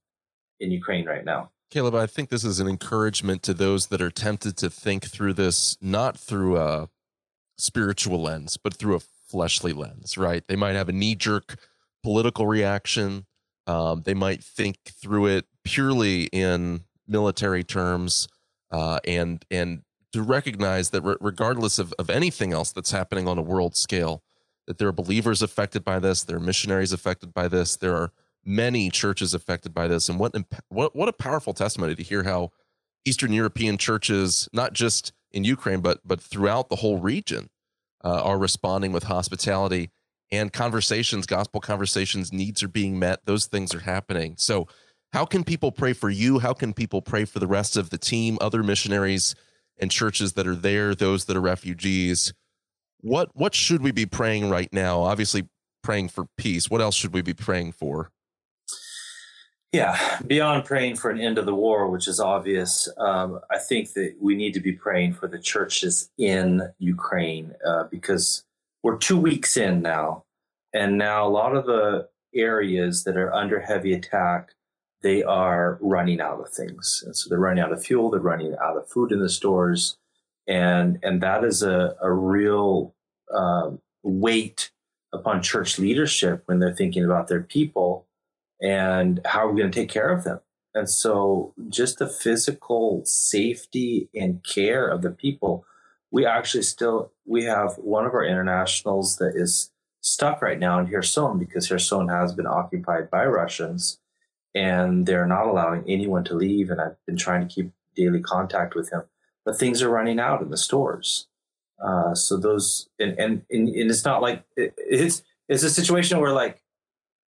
in 0.59 0.71
Ukraine 0.71 1.05
right 1.05 1.25
now. 1.25 1.51
Caleb, 1.69 1.95
I 1.95 2.05
think 2.05 2.29
this 2.29 2.43
is 2.43 2.59
an 2.59 2.67
encouragement 2.67 3.43
to 3.43 3.53
those 3.53 3.87
that 3.87 4.01
are 4.01 4.11
tempted 4.11 4.57
to 4.57 4.69
think 4.69 5.05
through 5.05 5.33
this 5.33 5.77
not 5.81 6.17
through 6.17 6.57
a 6.57 6.89
spiritual 7.57 8.21
lens, 8.21 8.57
but 8.57 8.73
through 8.73 8.95
a 8.95 8.99
fleshly 8.99 9.71
lens, 9.71 10.17
right? 10.17 10.43
They 10.47 10.57
might 10.57 10.75
have 10.75 10.89
a 10.89 10.93
knee 10.93 11.15
jerk 11.15 11.57
political 12.03 12.47
reaction. 12.47 13.25
Um, 13.67 14.01
they 14.05 14.13
might 14.13 14.43
think 14.43 14.77
through 14.85 15.27
it 15.27 15.45
purely 15.63 16.23
in 16.23 16.81
military 17.07 17.63
terms, 17.63 18.27
uh, 18.71 18.99
and 19.05 19.45
and 19.51 19.83
to 20.13 20.21
recognize 20.21 20.89
that 20.89 21.01
re- 21.01 21.15
regardless 21.19 21.79
of, 21.79 21.93
of 21.97 22.09
anything 22.09 22.53
else 22.53 22.71
that's 22.71 22.91
happening 22.91 23.27
on 23.27 23.37
a 23.37 23.41
world 23.41 23.75
scale, 23.75 24.23
that 24.67 24.77
there 24.77 24.87
are 24.87 24.93
believers 24.93 25.41
affected 25.41 25.83
by 25.83 25.99
this, 25.99 26.23
there 26.23 26.37
are 26.37 26.41
missionaries 26.41 26.93
affected 26.93 27.33
by 27.33 27.47
this, 27.47 27.75
there 27.75 27.95
are 27.95 28.11
many 28.43 28.89
churches 28.89 29.33
affected 29.33 29.73
by 29.73 29.87
this, 29.87 30.09
and 30.09 30.19
what 30.19 30.35
what 30.69 30.95
what 30.95 31.09
a 31.09 31.13
powerful 31.13 31.53
testimony 31.53 31.95
to 31.95 32.03
hear 32.03 32.23
how 32.23 32.51
Eastern 33.05 33.33
European 33.33 33.77
churches, 33.77 34.47
not 34.53 34.73
just 34.73 35.13
in 35.31 35.43
Ukraine 35.43 35.81
but 35.81 35.99
but 36.05 36.21
throughout 36.21 36.69
the 36.69 36.77
whole 36.77 36.99
region, 36.99 37.49
uh, 38.03 38.21
are 38.23 38.37
responding 38.37 38.91
with 38.91 39.03
hospitality 39.03 39.89
and 40.31 40.53
conversations, 40.53 41.25
gospel 41.25 41.59
conversations, 41.59 42.31
needs 42.31 42.63
are 42.63 42.69
being 42.69 42.97
met. 42.97 43.25
Those 43.25 43.47
things 43.47 43.75
are 43.75 43.79
happening. 43.79 44.35
So, 44.37 44.67
how 45.11 45.25
can 45.25 45.43
people 45.43 45.71
pray 45.71 45.93
for 45.93 46.09
you? 46.09 46.39
How 46.39 46.53
can 46.53 46.73
people 46.73 47.01
pray 47.01 47.25
for 47.25 47.39
the 47.39 47.47
rest 47.47 47.75
of 47.75 47.89
the 47.89 47.97
team, 47.97 48.37
other 48.39 48.63
missionaries 48.63 49.35
and 49.81 49.91
churches 49.91 50.33
that 50.33 50.47
are 50.47 50.55
there, 50.55 50.95
those 50.95 51.25
that 51.25 51.35
are 51.35 51.41
refugees? 51.41 52.33
What 53.01 53.29
what 53.33 53.55
should 53.55 53.81
we 53.81 53.91
be 53.91 54.05
praying 54.05 54.49
right 54.49 54.71
now? 54.71 55.01
Obviously, 55.01 55.49
praying 55.83 56.09
for 56.09 56.27
peace. 56.37 56.69
What 56.69 56.81
else 56.81 56.95
should 56.95 57.13
we 57.13 57.21
be 57.21 57.33
praying 57.33 57.73
for? 57.73 58.11
Yeah, 59.71 60.19
beyond 60.27 60.65
praying 60.65 60.97
for 60.97 61.09
an 61.11 61.19
end 61.19 61.37
of 61.37 61.45
the 61.45 61.55
war, 61.55 61.89
which 61.89 62.07
is 62.09 62.19
obvious, 62.19 62.89
um, 62.97 63.39
I 63.49 63.57
think 63.57 63.93
that 63.93 64.15
we 64.19 64.35
need 64.35 64.53
to 64.55 64.59
be 64.59 64.73
praying 64.73 65.13
for 65.13 65.27
the 65.27 65.39
churches 65.39 66.09
in 66.17 66.61
Ukraine 66.77 67.53
uh, 67.65 67.85
because 67.85 68.43
we're 68.83 68.97
two 68.97 69.17
weeks 69.17 69.55
in 69.55 69.81
now, 69.81 70.25
and 70.73 70.97
now 70.97 71.25
a 71.25 71.29
lot 71.29 71.55
of 71.55 71.65
the 71.65 72.09
areas 72.35 73.05
that 73.05 73.15
are 73.15 73.33
under 73.33 73.61
heavy 73.61 73.93
attack, 73.93 74.49
they 75.01 75.23
are 75.23 75.77
running 75.81 76.21
out 76.21 76.39
of 76.39 76.49
things, 76.49 77.03
and 77.05 77.15
so 77.15 77.29
they're 77.29 77.39
running 77.39 77.63
out 77.63 77.71
of 77.73 77.83
fuel, 77.83 78.09
they're 78.09 78.19
running 78.19 78.55
out 78.63 78.77
of 78.77 78.89
food 78.89 79.11
in 79.11 79.19
the 79.19 79.29
stores, 79.29 79.97
and 80.47 80.99
and 81.03 81.21
that 81.21 81.43
is 81.43 81.63
a 81.63 81.95
a 82.01 82.11
real 82.11 82.93
uh, 83.33 83.71
weight 84.03 84.71
upon 85.13 85.41
church 85.41 85.77
leadership 85.77 86.43
when 86.45 86.59
they're 86.59 86.75
thinking 86.75 87.03
about 87.03 87.27
their 87.27 87.41
people 87.41 88.07
and 88.61 89.19
how 89.25 89.45
are 89.45 89.51
we 89.51 89.59
going 89.59 89.71
to 89.71 89.79
take 89.79 89.89
care 89.89 90.09
of 90.09 90.23
them. 90.23 90.39
And 90.73 90.89
so 90.89 91.53
just 91.67 91.99
the 91.99 92.07
physical 92.07 93.01
safety 93.03 94.07
and 94.15 94.41
care 94.43 94.87
of 94.87 95.01
the 95.01 95.11
people 95.11 95.65
we 96.11 96.25
actually 96.25 96.63
still 96.63 97.11
we 97.25 97.45
have 97.45 97.73
one 97.77 98.05
of 98.05 98.13
our 98.13 98.23
internationals 98.23 99.17
that 99.17 99.33
is 99.35 99.71
stuck 100.01 100.41
right 100.41 100.59
now 100.59 100.79
in 100.79 100.87
Kherson 100.87 101.39
because 101.39 101.69
Kherson 101.69 102.09
has 102.09 102.33
been 102.33 102.47
occupied 102.47 103.09
by 103.09 103.25
Russians 103.25 103.99
and 104.53 105.05
they're 105.05 105.27
not 105.27 105.47
allowing 105.47 105.83
anyone 105.87 106.23
to 106.25 106.33
leave 106.33 106.69
and 106.69 106.81
I've 106.81 106.97
been 107.05 107.17
trying 107.17 107.47
to 107.47 107.53
keep 107.53 107.71
daily 107.95 108.21
contact 108.21 108.75
with 108.75 108.91
him. 108.91 109.03
But 109.45 109.57
things 109.57 109.81
are 109.81 109.89
running 109.89 110.19
out 110.19 110.41
in 110.41 110.49
the 110.49 110.57
stores. 110.57 111.27
Uh, 111.81 112.13
so 112.13 112.37
those 112.37 112.89
and, 112.99 113.17
and 113.17 113.41
and 113.49 113.69
it's 113.69 114.05
not 114.05 114.21
like 114.21 114.43
it, 114.55 114.73
it's 114.77 115.23
it's 115.49 115.63
a 115.63 115.69
situation 115.69 116.19
where 116.19 116.31
like 116.31 116.61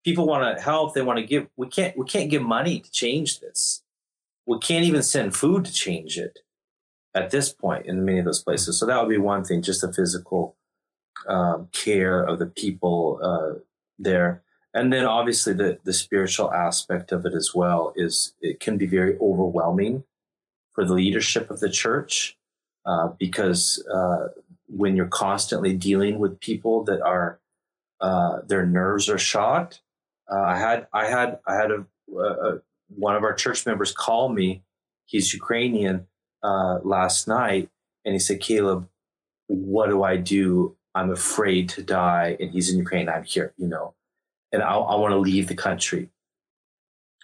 people 0.04 0.28
want 0.28 0.58
to 0.58 0.64
help 0.64 0.94
they 0.94 1.02
want 1.02 1.18
to 1.18 1.26
give 1.26 1.48
we 1.58 1.68
can't 1.68 1.98
we 1.98 2.06
can't 2.06 2.30
give 2.30 2.44
money 2.44 2.80
to 2.80 2.92
change 2.92 3.40
this. 3.40 3.82
We 4.46 4.60
can't 4.60 4.86
even 4.86 5.02
send 5.02 5.36
food 5.36 5.66
to 5.66 5.74
change 5.74 6.18
it 6.18 6.40
at 7.16 7.32
this 7.32 7.52
point 7.52 7.86
in 7.88 8.06
many 8.06 8.20
of 8.20 8.26
those 8.26 8.44
places. 8.44 8.80
So 8.80 8.86
that 8.86 9.00
would 9.00 9.10
be 9.10 9.18
one 9.18 9.44
thing 9.44 9.62
just 9.62 9.82
the 9.82 9.92
physical 9.92 10.56
um, 11.28 11.70
care 11.72 12.22
of 12.22 12.38
the 12.38 12.46
people 12.46 13.20
uh, 13.24 13.60
there 13.98 14.43
and 14.74 14.92
then 14.92 15.06
obviously 15.06 15.54
the 15.54 15.80
the 15.84 15.94
spiritual 15.94 16.52
aspect 16.54 17.12
of 17.12 17.26
it 17.26 17.34
as 17.34 17.52
well 17.54 17.94
is 17.96 18.34
it 18.42 18.60
can 18.60 18.78
be 18.78 18.86
very 18.86 19.18
overwhelming 19.20 20.04
for 20.72 20.86
the 20.86 20.94
leadership 20.94 21.50
of 21.52 21.60
the 21.60 21.70
church 21.70 22.38
uh, 22.86 23.10
because 23.20 23.86
uh, 23.94 24.28
when 24.68 24.96
you're 24.96 25.06
constantly 25.06 25.76
dealing 25.76 26.20
with 26.20 26.40
people 26.40 26.84
that 26.84 27.02
are 27.02 27.40
uh, 28.02 28.40
their 28.48 28.66
nerves 28.66 29.08
are 29.10 29.20
shot 29.20 29.80
uh, 30.32 30.42
I 30.42 30.58
had 30.58 30.88
I 30.94 31.06
had 31.06 31.40
I 31.46 31.56
had 31.56 31.72
a, 31.72 31.86
a, 32.18 32.62
one 32.90 33.16
of 33.16 33.24
our 33.24 33.34
church 33.34 33.66
members 33.66 33.92
call 33.92 34.30
me. 34.30 34.64
He's 35.06 35.34
Ukrainian 35.34 36.08
uh, 36.42 36.80
last 36.84 37.28
night, 37.28 37.70
and 38.06 38.14
he 38.14 38.20
said, 38.20 38.40
"Caleb, 38.40 38.88
what 39.48 39.88
do 39.88 40.04
I 40.04 40.18
do? 40.18 40.76
I'm 40.96 41.12
afraid 41.12 41.70
to 41.70 41.84
die." 41.84 42.38
And 42.40 42.52
he's 42.52 42.72
in 42.72 42.78
Ukraine. 42.78 43.10
I'm 43.10 43.24
here, 43.24 43.54
you 43.58 43.68
know, 43.68 43.96
and 44.54 44.64
I, 44.64 44.76
I 44.76 44.96
want 44.96 45.12
to 45.12 45.18
leave 45.18 45.50
the 45.50 45.56
country. 45.56 46.10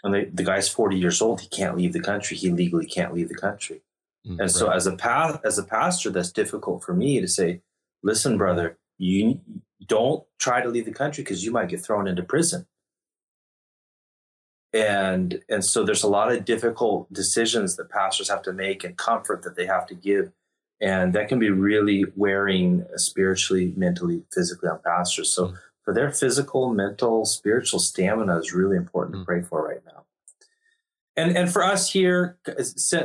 And 0.04 0.14
the, 0.14 0.30
the 0.34 0.44
guy's 0.44 0.68
40 0.68 0.98
years 0.98 1.22
old. 1.22 1.42
He 1.42 1.48
can't 1.48 1.78
leave 1.78 1.94
the 1.94 2.02
country. 2.02 2.36
He 2.36 2.50
legally 2.50 2.86
can't 2.86 3.14
leave 3.14 3.30
the 3.30 3.36
country. 3.36 3.82
Mm, 4.28 4.32
and 4.32 4.40
right. 4.42 4.52
so, 4.52 4.70
as 4.70 4.88
a 4.88 4.96
pa- 4.96 5.40
as 5.46 5.58
a 5.58 5.64
pastor, 5.64 6.10
that's 6.10 6.32
difficult 6.32 6.84
for 6.84 6.94
me 6.94 7.22
to 7.22 7.28
say. 7.28 7.62
Listen, 8.04 8.38
brother, 8.38 8.78
you 8.98 9.40
don't 9.86 10.26
try 10.40 10.62
to 10.62 10.70
leave 10.70 10.86
the 10.86 10.92
country 10.92 11.24
because 11.24 11.46
you 11.46 11.52
might 11.52 11.70
get 11.70 11.82
thrown 11.82 12.08
into 12.08 12.24
prison 12.24 12.66
and 14.74 15.42
and 15.50 15.66
so 15.66 15.84
there's 15.84 16.04
a 16.04 16.08
lot 16.08 16.32
of 16.32 16.46
difficult 16.46 17.12
decisions 17.12 17.76
that 17.76 17.90
pastors 17.90 18.30
have 18.30 18.42
to 18.44 18.54
make 18.54 18.84
and 18.84 18.98
comfort 18.98 19.42
that 19.44 19.56
they 19.56 19.66
have 19.66 19.88
to 19.88 19.96
give 19.96 20.32
and 20.82 21.14
that 21.14 21.28
can 21.28 21.40
be 21.40 21.50
really 21.50 22.06
wearing 22.16 22.86
spiritually 22.96 23.74
mentally 23.76 24.24
physically 24.32 24.70
on 24.70 24.80
pastors 24.86 25.34
so 25.34 25.48
mm. 25.48 25.58
For 25.84 25.94
their 25.94 26.12
physical 26.12 26.74
mental 26.74 27.26
spiritual 27.26 27.80
stamina 27.80 28.38
is 28.38 28.54
really 28.54 28.78
important 28.78 29.16
mm. 29.16 29.22
to 29.22 29.26
pray 29.26 29.42
for 29.42 29.68
right 29.68 29.86
now 29.86 30.04
and 31.16 31.36
and 31.36 31.52
for 31.52 31.64
us 31.64 31.92
here 31.92 32.38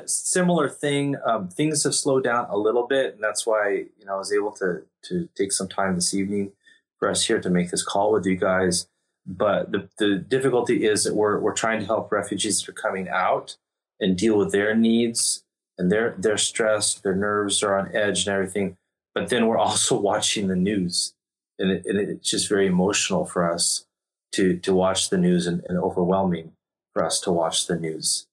similar 0.07 0.69
thing 0.69 1.17
um, 1.27 1.49
things 1.49 1.85
have 1.85 1.95
slowed 1.95 2.25
down 2.25 2.47
a 2.51 2.57
little 2.57 2.87
bit 2.87 3.15
and 3.15 3.23
that's 3.23 3.47
why 3.47 3.71
you 3.71 4.05
know 4.05 4.15
i 4.15 4.19
was 4.19 4.33
able 4.33 4.53
to 4.53 4.83
to 5.03 5.29
take 5.37 5.53
some 5.53 5.69
time 5.69 5.95
this 5.95 6.15
evening 6.15 6.53
for 6.99 7.09
us 7.11 7.25
here 7.27 7.41
to 7.41 7.51
make 7.51 7.71
this 7.71 7.83
call 7.83 8.13
with 8.13 8.27
you 8.27 8.37
guys 8.37 8.87
but 9.27 9.73
the, 9.73 9.89
the 9.99 10.17
difficulty 10.17 10.87
is 10.87 11.05
that 11.05 11.15
we're, 11.15 11.39
we're 11.39 11.55
trying 11.55 11.81
to 11.81 11.87
help 11.87 12.13
refugees 12.13 12.61
that 12.61 12.69
are 12.69 12.73
coming 12.73 13.09
out 13.09 13.57
and 14.01 14.19
deal 14.19 14.37
with 14.37 14.53
their 14.53 14.75
needs 14.75 15.45
and 15.79 15.91
their, 15.91 16.15
their 16.19 16.37
stress, 16.37 16.95
their 16.95 17.15
nerves 17.15 17.63
are 17.63 17.79
on 17.79 17.95
edge 17.95 18.27
and 18.27 18.35
everything. 18.35 18.77
But 19.15 19.31
then 19.31 19.47
we're 19.47 19.59
also 19.59 19.99
watching 19.99 20.49
the 20.49 20.57
news 20.57 21.15
and, 21.59 21.71
it, 21.71 21.87
and 21.87 21.99
it's 21.99 22.31
just 22.31 22.49
very 22.49 22.67
emotional 22.67 23.25
for 23.25 23.51
us 23.51 23.87
to, 24.33 24.59
to 24.59 24.75
watch 24.75 25.11
the 25.11 25.19
news 25.19 25.47
and, 25.47 25.63
and 25.69 25.79
overwhelming 25.79 26.53
for 26.93 27.05
us 27.05 27.21
to 27.21 27.33
watch 27.33 27.67
the 27.67 27.77
news. 27.77 28.27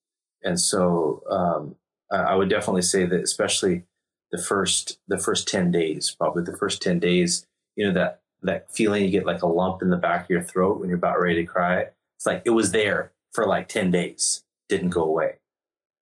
And 0.43 0.59
so 0.59 1.23
um, 1.29 1.75
I 2.11 2.35
would 2.35 2.49
definitely 2.49 2.81
say 2.81 3.05
that 3.05 3.21
especially 3.21 3.83
the 4.31 4.37
first 4.37 4.99
the 5.07 5.17
first 5.17 5.47
10 5.47 5.71
days, 5.71 6.15
probably 6.17 6.43
the 6.43 6.57
first 6.57 6.81
10 6.81 6.99
days, 6.99 7.45
you 7.75 7.85
know, 7.85 7.93
that 7.93 8.21
that 8.43 8.73
feeling 8.73 9.03
you 9.03 9.11
get 9.11 9.25
like 9.25 9.43
a 9.43 9.47
lump 9.47 9.81
in 9.81 9.89
the 9.89 9.97
back 9.97 10.23
of 10.23 10.29
your 10.29 10.41
throat 10.41 10.79
when 10.79 10.89
you're 10.89 10.97
about 10.97 11.19
ready 11.19 11.35
to 11.35 11.45
cry. 11.45 11.85
It's 12.17 12.25
like 12.25 12.41
it 12.45 12.51
was 12.51 12.71
there 12.71 13.11
for 13.33 13.45
like 13.45 13.67
10 13.67 13.91
days, 13.91 14.43
didn't 14.69 14.89
go 14.89 15.03
away. 15.03 15.35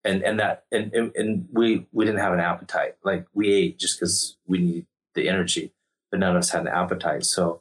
And 0.04 0.22
and 0.22 0.38
that 0.40 0.64
and 0.70 0.92
and, 0.92 1.12
and 1.16 1.48
we 1.52 1.86
we 1.92 2.04
didn't 2.04 2.20
have 2.20 2.32
an 2.32 2.40
appetite. 2.40 2.96
Like 3.04 3.26
we 3.34 3.52
ate 3.52 3.78
just 3.78 3.98
because 3.98 4.36
we 4.46 4.58
needed 4.58 4.86
the 5.14 5.28
energy, 5.28 5.72
but 6.10 6.20
none 6.20 6.36
of 6.36 6.40
us 6.40 6.50
had 6.50 6.62
an 6.62 6.68
appetite. 6.68 7.24
So 7.24 7.60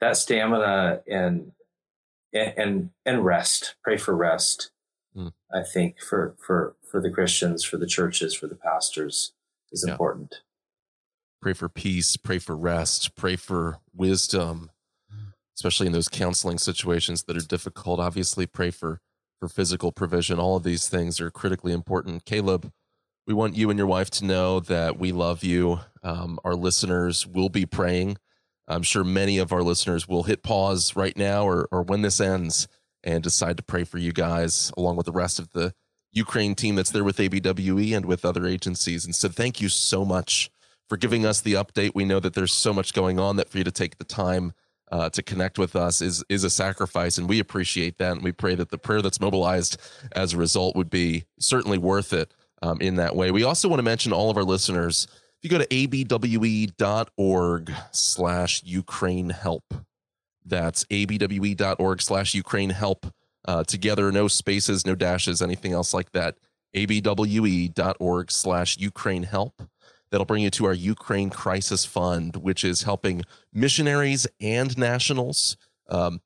that 0.00 0.16
stamina 0.16 1.00
and 1.06 1.52
and 2.32 2.90
and 3.04 3.24
rest. 3.24 3.74
Pray 3.82 3.96
for 3.96 4.14
rest. 4.14 4.70
Mm. 5.16 5.32
I 5.52 5.62
think 5.62 6.00
for 6.00 6.34
for 6.38 6.76
for 6.90 7.00
the 7.00 7.10
Christians, 7.10 7.64
for 7.64 7.76
the 7.76 7.86
churches, 7.86 8.34
for 8.34 8.46
the 8.46 8.54
pastors 8.54 9.32
is 9.72 9.84
yeah. 9.86 9.92
important 9.92 10.40
pray 11.40 11.52
for 11.52 11.68
peace, 11.68 12.16
pray 12.16 12.38
for 12.38 12.56
rest, 12.56 13.16
pray 13.16 13.36
for 13.36 13.78
wisdom, 13.94 14.70
especially 15.56 15.86
in 15.86 15.92
those 15.92 16.08
counseling 16.08 16.58
situations 16.58 17.24
that 17.24 17.36
are 17.36 17.46
difficult. 17.46 18.00
Obviously, 18.00 18.46
pray 18.46 18.70
for 18.70 19.00
for 19.38 19.48
physical 19.48 19.90
provision. 19.90 20.38
All 20.38 20.56
of 20.56 20.64
these 20.64 20.88
things 20.88 21.20
are 21.20 21.30
critically 21.30 21.72
important. 21.72 22.26
Caleb, 22.26 22.70
we 23.30 23.34
want 23.34 23.54
you 23.54 23.70
and 23.70 23.78
your 23.78 23.86
wife 23.86 24.10
to 24.10 24.24
know 24.24 24.58
that 24.58 24.98
we 24.98 25.12
love 25.12 25.44
you. 25.44 25.78
Um, 26.02 26.40
our 26.44 26.56
listeners 26.56 27.28
will 27.28 27.48
be 27.48 27.64
praying. 27.64 28.18
I'm 28.66 28.82
sure 28.82 29.04
many 29.04 29.38
of 29.38 29.52
our 29.52 29.62
listeners 29.62 30.08
will 30.08 30.24
hit 30.24 30.42
pause 30.42 30.96
right 30.96 31.16
now 31.16 31.46
or, 31.46 31.68
or 31.70 31.82
when 31.82 32.02
this 32.02 32.20
ends 32.20 32.66
and 33.04 33.22
decide 33.22 33.56
to 33.58 33.62
pray 33.62 33.84
for 33.84 33.98
you 33.98 34.10
guys 34.10 34.72
along 34.76 34.96
with 34.96 35.06
the 35.06 35.12
rest 35.12 35.38
of 35.38 35.52
the 35.52 35.72
Ukraine 36.10 36.56
team 36.56 36.74
that's 36.74 36.90
there 36.90 37.04
with 37.04 37.18
ABWE 37.18 37.96
and 37.96 38.04
with 38.04 38.24
other 38.24 38.46
agencies. 38.46 39.04
And 39.04 39.14
so 39.14 39.28
thank 39.28 39.60
you 39.60 39.68
so 39.68 40.04
much 40.04 40.50
for 40.88 40.96
giving 40.96 41.24
us 41.24 41.40
the 41.40 41.52
update. 41.52 41.92
We 41.94 42.04
know 42.04 42.18
that 42.18 42.34
there's 42.34 42.52
so 42.52 42.72
much 42.72 42.92
going 42.92 43.20
on 43.20 43.36
that 43.36 43.48
for 43.48 43.58
you 43.58 43.64
to 43.64 43.70
take 43.70 43.98
the 43.98 44.04
time 44.04 44.54
uh, 44.90 45.08
to 45.10 45.22
connect 45.22 45.56
with 45.56 45.76
us 45.76 46.02
is 46.02 46.24
is 46.28 46.42
a 46.42 46.50
sacrifice, 46.50 47.16
and 47.16 47.28
we 47.28 47.38
appreciate 47.38 47.98
that. 47.98 48.14
And 48.14 48.24
we 48.24 48.32
pray 48.32 48.56
that 48.56 48.70
the 48.70 48.76
prayer 48.76 49.00
that's 49.00 49.20
mobilized 49.20 49.80
as 50.10 50.34
a 50.34 50.36
result 50.36 50.74
would 50.74 50.90
be 50.90 51.26
certainly 51.38 51.78
worth 51.78 52.12
it 52.12 52.34
um, 52.62 52.80
in 52.80 52.96
that 52.96 53.16
way. 53.16 53.30
We 53.30 53.44
also 53.44 53.68
want 53.68 53.78
to 53.78 53.84
mention 53.84 54.12
all 54.12 54.30
of 54.30 54.36
our 54.36 54.44
listeners. 54.44 55.06
If 55.10 55.44
you 55.44 55.50
go 55.50 55.58
to 55.58 55.66
abwe.org 55.66 57.72
slash 57.92 58.62
Ukraine 58.64 59.30
help, 59.30 59.74
that's 60.44 60.84
abwe.org 60.84 62.02
slash 62.02 62.34
Ukraine 62.34 62.70
help. 62.70 63.06
Uh, 63.46 63.64
together, 63.64 64.12
no 64.12 64.28
spaces, 64.28 64.86
no 64.86 64.94
dashes, 64.94 65.40
anything 65.40 65.72
else 65.72 65.94
like 65.94 66.12
that. 66.12 66.36
abwe.org 66.76 68.30
slash 68.30 68.76
Ukraine 68.76 69.22
help 69.22 69.62
that'll 70.10 70.26
bring 70.26 70.42
you 70.42 70.50
to 70.50 70.66
our 70.66 70.74
Ukraine 70.74 71.30
Crisis 71.30 71.84
Fund, 71.84 72.36
which 72.36 72.64
is 72.64 72.82
helping 72.82 73.22
missionaries 73.52 74.26
and 74.40 74.76
nationals 74.76 75.56
um, 75.88 76.20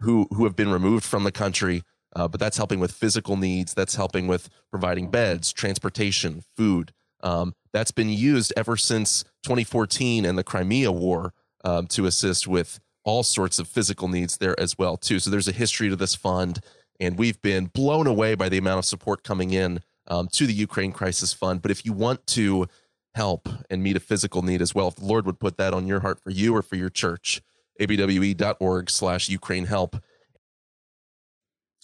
who 0.00 0.26
who 0.32 0.44
have 0.44 0.56
been 0.56 0.70
removed 0.70 1.04
from 1.04 1.24
the 1.24 1.32
country. 1.32 1.82
Uh, 2.14 2.26
but 2.28 2.40
that's 2.40 2.56
helping 2.56 2.80
with 2.80 2.92
physical 2.92 3.36
needs. 3.36 3.74
That's 3.74 3.94
helping 3.94 4.26
with 4.26 4.48
providing 4.70 5.10
beds, 5.10 5.52
transportation, 5.52 6.42
food. 6.56 6.92
Um, 7.22 7.54
that's 7.72 7.90
been 7.90 8.08
used 8.08 8.52
ever 8.56 8.76
since 8.76 9.24
2014 9.44 10.24
and 10.24 10.36
the 10.36 10.44
Crimea 10.44 10.90
War 10.90 11.32
um, 11.64 11.86
to 11.88 12.06
assist 12.06 12.48
with 12.48 12.80
all 13.04 13.22
sorts 13.22 13.58
of 13.58 13.68
physical 13.68 14.08
needs 14.08 14.38
there 14.38 14.58
as 14.58 14.76
well 14.76 14.96
too. 14.96 15.18
So 15.18 15.30
there's 15.30 15.48
a 15.48 15.52
history 15.52 15.88
to 15.88 15.96
this 15.96 16.14
fund, 16.14 16.60
and 16.98 17.18
we've 17.18 17.40
been 17.42 17.66
blown 17.66 18.06
away 18.06 18.34
by 18.34 18.48
the 18.48 18.58
amount 18.58 18.78
of 18.78 18.84
support 18.84 19.22
coming 19.22 19.52
in 19.52 19.80
um, 20.08 20.28
to 20.32 20.46
the 20.46 20.52
Ukraine 20.52 20.92
Crisis 20.92 21.32
Fund. 21.32 21.62
But 21.62 21.70
if 21.70 21.84
you 21.84 21.92
want 21.92 22.26
to 22.28 22.66
help 23.14 23.48
and 23.68 23.82
meet 23.82 23.96
a 23.96 24.00
physical 24.00 24.42
need 24.42 24.62
as 24.62 24.74
well. 24.74 24.88
If 24.88 24.96
the 24.96 25.04
Lord 25.04 25.26
would 25.26 25.40
put 25.40 25.56
that 25.56 25.74
on 25.74 25.86
your 25.86 26.00
heart 26.00 26.20
for 26.20 26.30
you 26.30 26.54
or 26.54 26.62
for 26.62 26.76
your 26.76 26.90
church, 26.90 27.42
abwe.org 27.80 28.90
slash 28.90 29.28
Ukraine 29.28 29.66
help. 29.66 29.96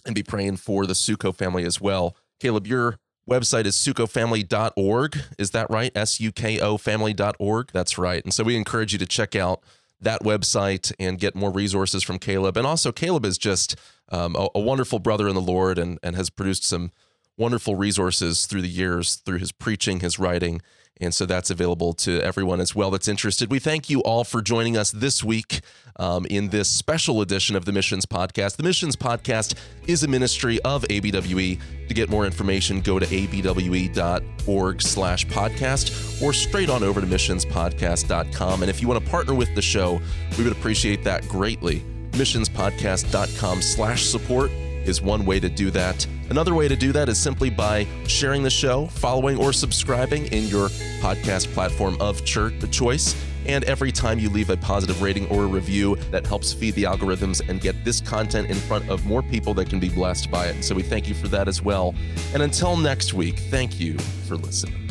And 0.07 0.15
be 0.15 0.23
praying 0.23 0.57
for 0.57 0.87
the 0.87 0.95
Suko 0.95 1.35
family 1.35 1.65
as 1.65 1.81
well. 1.81 2.17
Caleb, 2.41 2.67
your 2.67 2.99
website 3.29 3.67
is 3.67 3.77
sukofamily.org. 3.77 5.19
Is 5.39 5.51
that 5.51 5.69
right? 5.71 5.93
S 5.95 6.21
U 6.21 6.33
K 6.33 6.61
O 6.61 6.77
family.org. 6.77 7.71
That's 7.73 7.99
right. 7.99 8.23
And 8.25 8.33
so 8.33 8.45
we 8.45 8.57
encourage 8.57 8.93
you 8.93 8.99
to 8.99 9.07
check 9.07 9.35
out 9.35 9.63
that 10.01 10.23
website 10.23 10.93
and 11.01 11.19
get 11.19 11.35
more 11.35 11.51
resources 11.51 12.03
from 12.03 12.19
Caleb. 12.19 12.57
And 12.57 12.67
also, 12.67 12.93
Caleb 12.93 13.25
is 13.25 13.39
just 13.39 13.77
um, 14.11 14.37
a, 14.37 14.49
a, 14.55 14.61
wonderful 14.61 14.99
brother 14.99 15.27
in 15.27 15.35
the 15.35 15.41
Lord 15.41 15.79
and, 15.79 15.99
and 16.03 16.15
has 16.17 16.29
produced 16.29 16.65
some 16.65 16.93
wonderful 17.39 17.77
resources 17.77 18.47
through 18.47 18.63
the 18.63 18.69
years 18.69 19.17
through 19.17 19.39
his 19.39 19.53
preaching, 19.53 20.01
his 20.01 20.19
writing, 20.19 20.61
and 21.01 21.15
so 21.15 21.27
that's 21.27 21.51
available 21.51 21.93
to 21.93 22.21
everyone 22.23 22.61
as 22.61 22.75
well 22.75 22.91
that's 22.91 23.09
interested. 23.09 23.51
We 23.51 23.59
thank 23.59 23.91
you 23.91 24.01
all 24.01 24.25
for 24.25 24.43
joining 24.43 24.77
us 24.77 24.91
this 24.91 25.23
week 25.23 25.61
um, 25.97 26.27
in 26.27 26.49
this 26.49 26.69
special 26.69 27.21
edition 27.21 27.57
of 27.57 27.65
the 27.65 27.73
Missions 27.73 28.07
Podcast. 28.07 28.57
The 28.57 28.63
Missions 28.63 28.97
Podcast 28.97 29.55
is 29.87 30.03
a 30.03 30.09
ministry 30.09 30.61
of 30.63 30.83
ABWE. 30.85 31.61
To 31.89 31.95
get 31.95 32.09
more 32.09 32.27
information, 32.27 32.81
go 32.81 32.99
to 32.99 33.07
abwe.org 33.07 34.83
slash 34.83 35.27
podcast 35.27 36.23
or 36.23 36.33
straight 36.33 36.69
on 36.69 36.83
over 36.83 37.01
to 37.01 37.07
missionspodcast.com. 37.07 38.63
And 38.63 38.71
if 38.71 38.83
you 38.83 38.89
want 38.89 39.05
to 39.05 39.11
partner 39.11 39.35
with 39.35 39.55
the 39.55 39.63
show, 39.63 40.01
we 40.37 40.45
would 40.45 40.53
appreciate 40.53 41.05
that 41.05 41.27
greatly. 41.29 41.81
missionspodcast.com 42.13 43.63
slash 43.63 44.05
support 44.05 44.51
is 44.87 45.03
one 45.03 45.25
way 45.25 45.41
to 45.41 45.49
do 45.49 45.71
that. 45.73 46.07
Another 46.31 46.55
way 46.55 46.69
to 46.69 46.77
do 46.77 46.93
that 46.93 47.09
is 47.09 47.19
simply 47.19 47.51
by 47.51 47.87
sharing 48.07 48.43
the 48.43 48.51
show, 48.51 48.87
following 48.87 49.37
or 49.37 49.53
subscribing 49.53 50.27
in 50.27 50.45
your 50.45 50.69
podcast 51.01 51.53
platform 51.55 51.97
of 52.01 52.25
choice. 52.25 53.15
And 53.47 53.63
every 53.65 53.93
time 53.93 54.19
you 54.19 54.29
leave 54.29 54.51
a 54.51 54.57
positive 54.57 55.03
rating 55.03 55.29
or 55.29 55.45
a 55.45 55.47
review, 55.47 55.97
that 56.11 56.27
helps 56.27 56.53
feed 56.53 56.75
the 56.75 56.83
algorithms 56.83 57.49
and 57.49 57.61
get 57.61 57.85
this 57.85 58.01
content 58.01 58.51
in 58.51 58.57
front 58.57 58.89
of 58.91 59.07
more 59.07 59.23
people 59.23 59.55
that 59.55 59.71
can 59.71 59.79
be 59.79 59.89
blessed 59.89 60.31
by 60.31 60.47
it. 60.47 60.65
So 60.65 60.75
we 60.75 60.83
thank 60.83 61.09
you 61.09 61.15
for 61.15 61.29
that 61.29 61.47
as 61.47 61.63
well. 61.63 61.95
And 62.35 62.43
until 62.43 62.77
next 62.77 63.15
week, 63.15 63.39
thank 63.51 63.79
you 63.79 63.97
for 64.27 64.37
listening. 64.37 64.86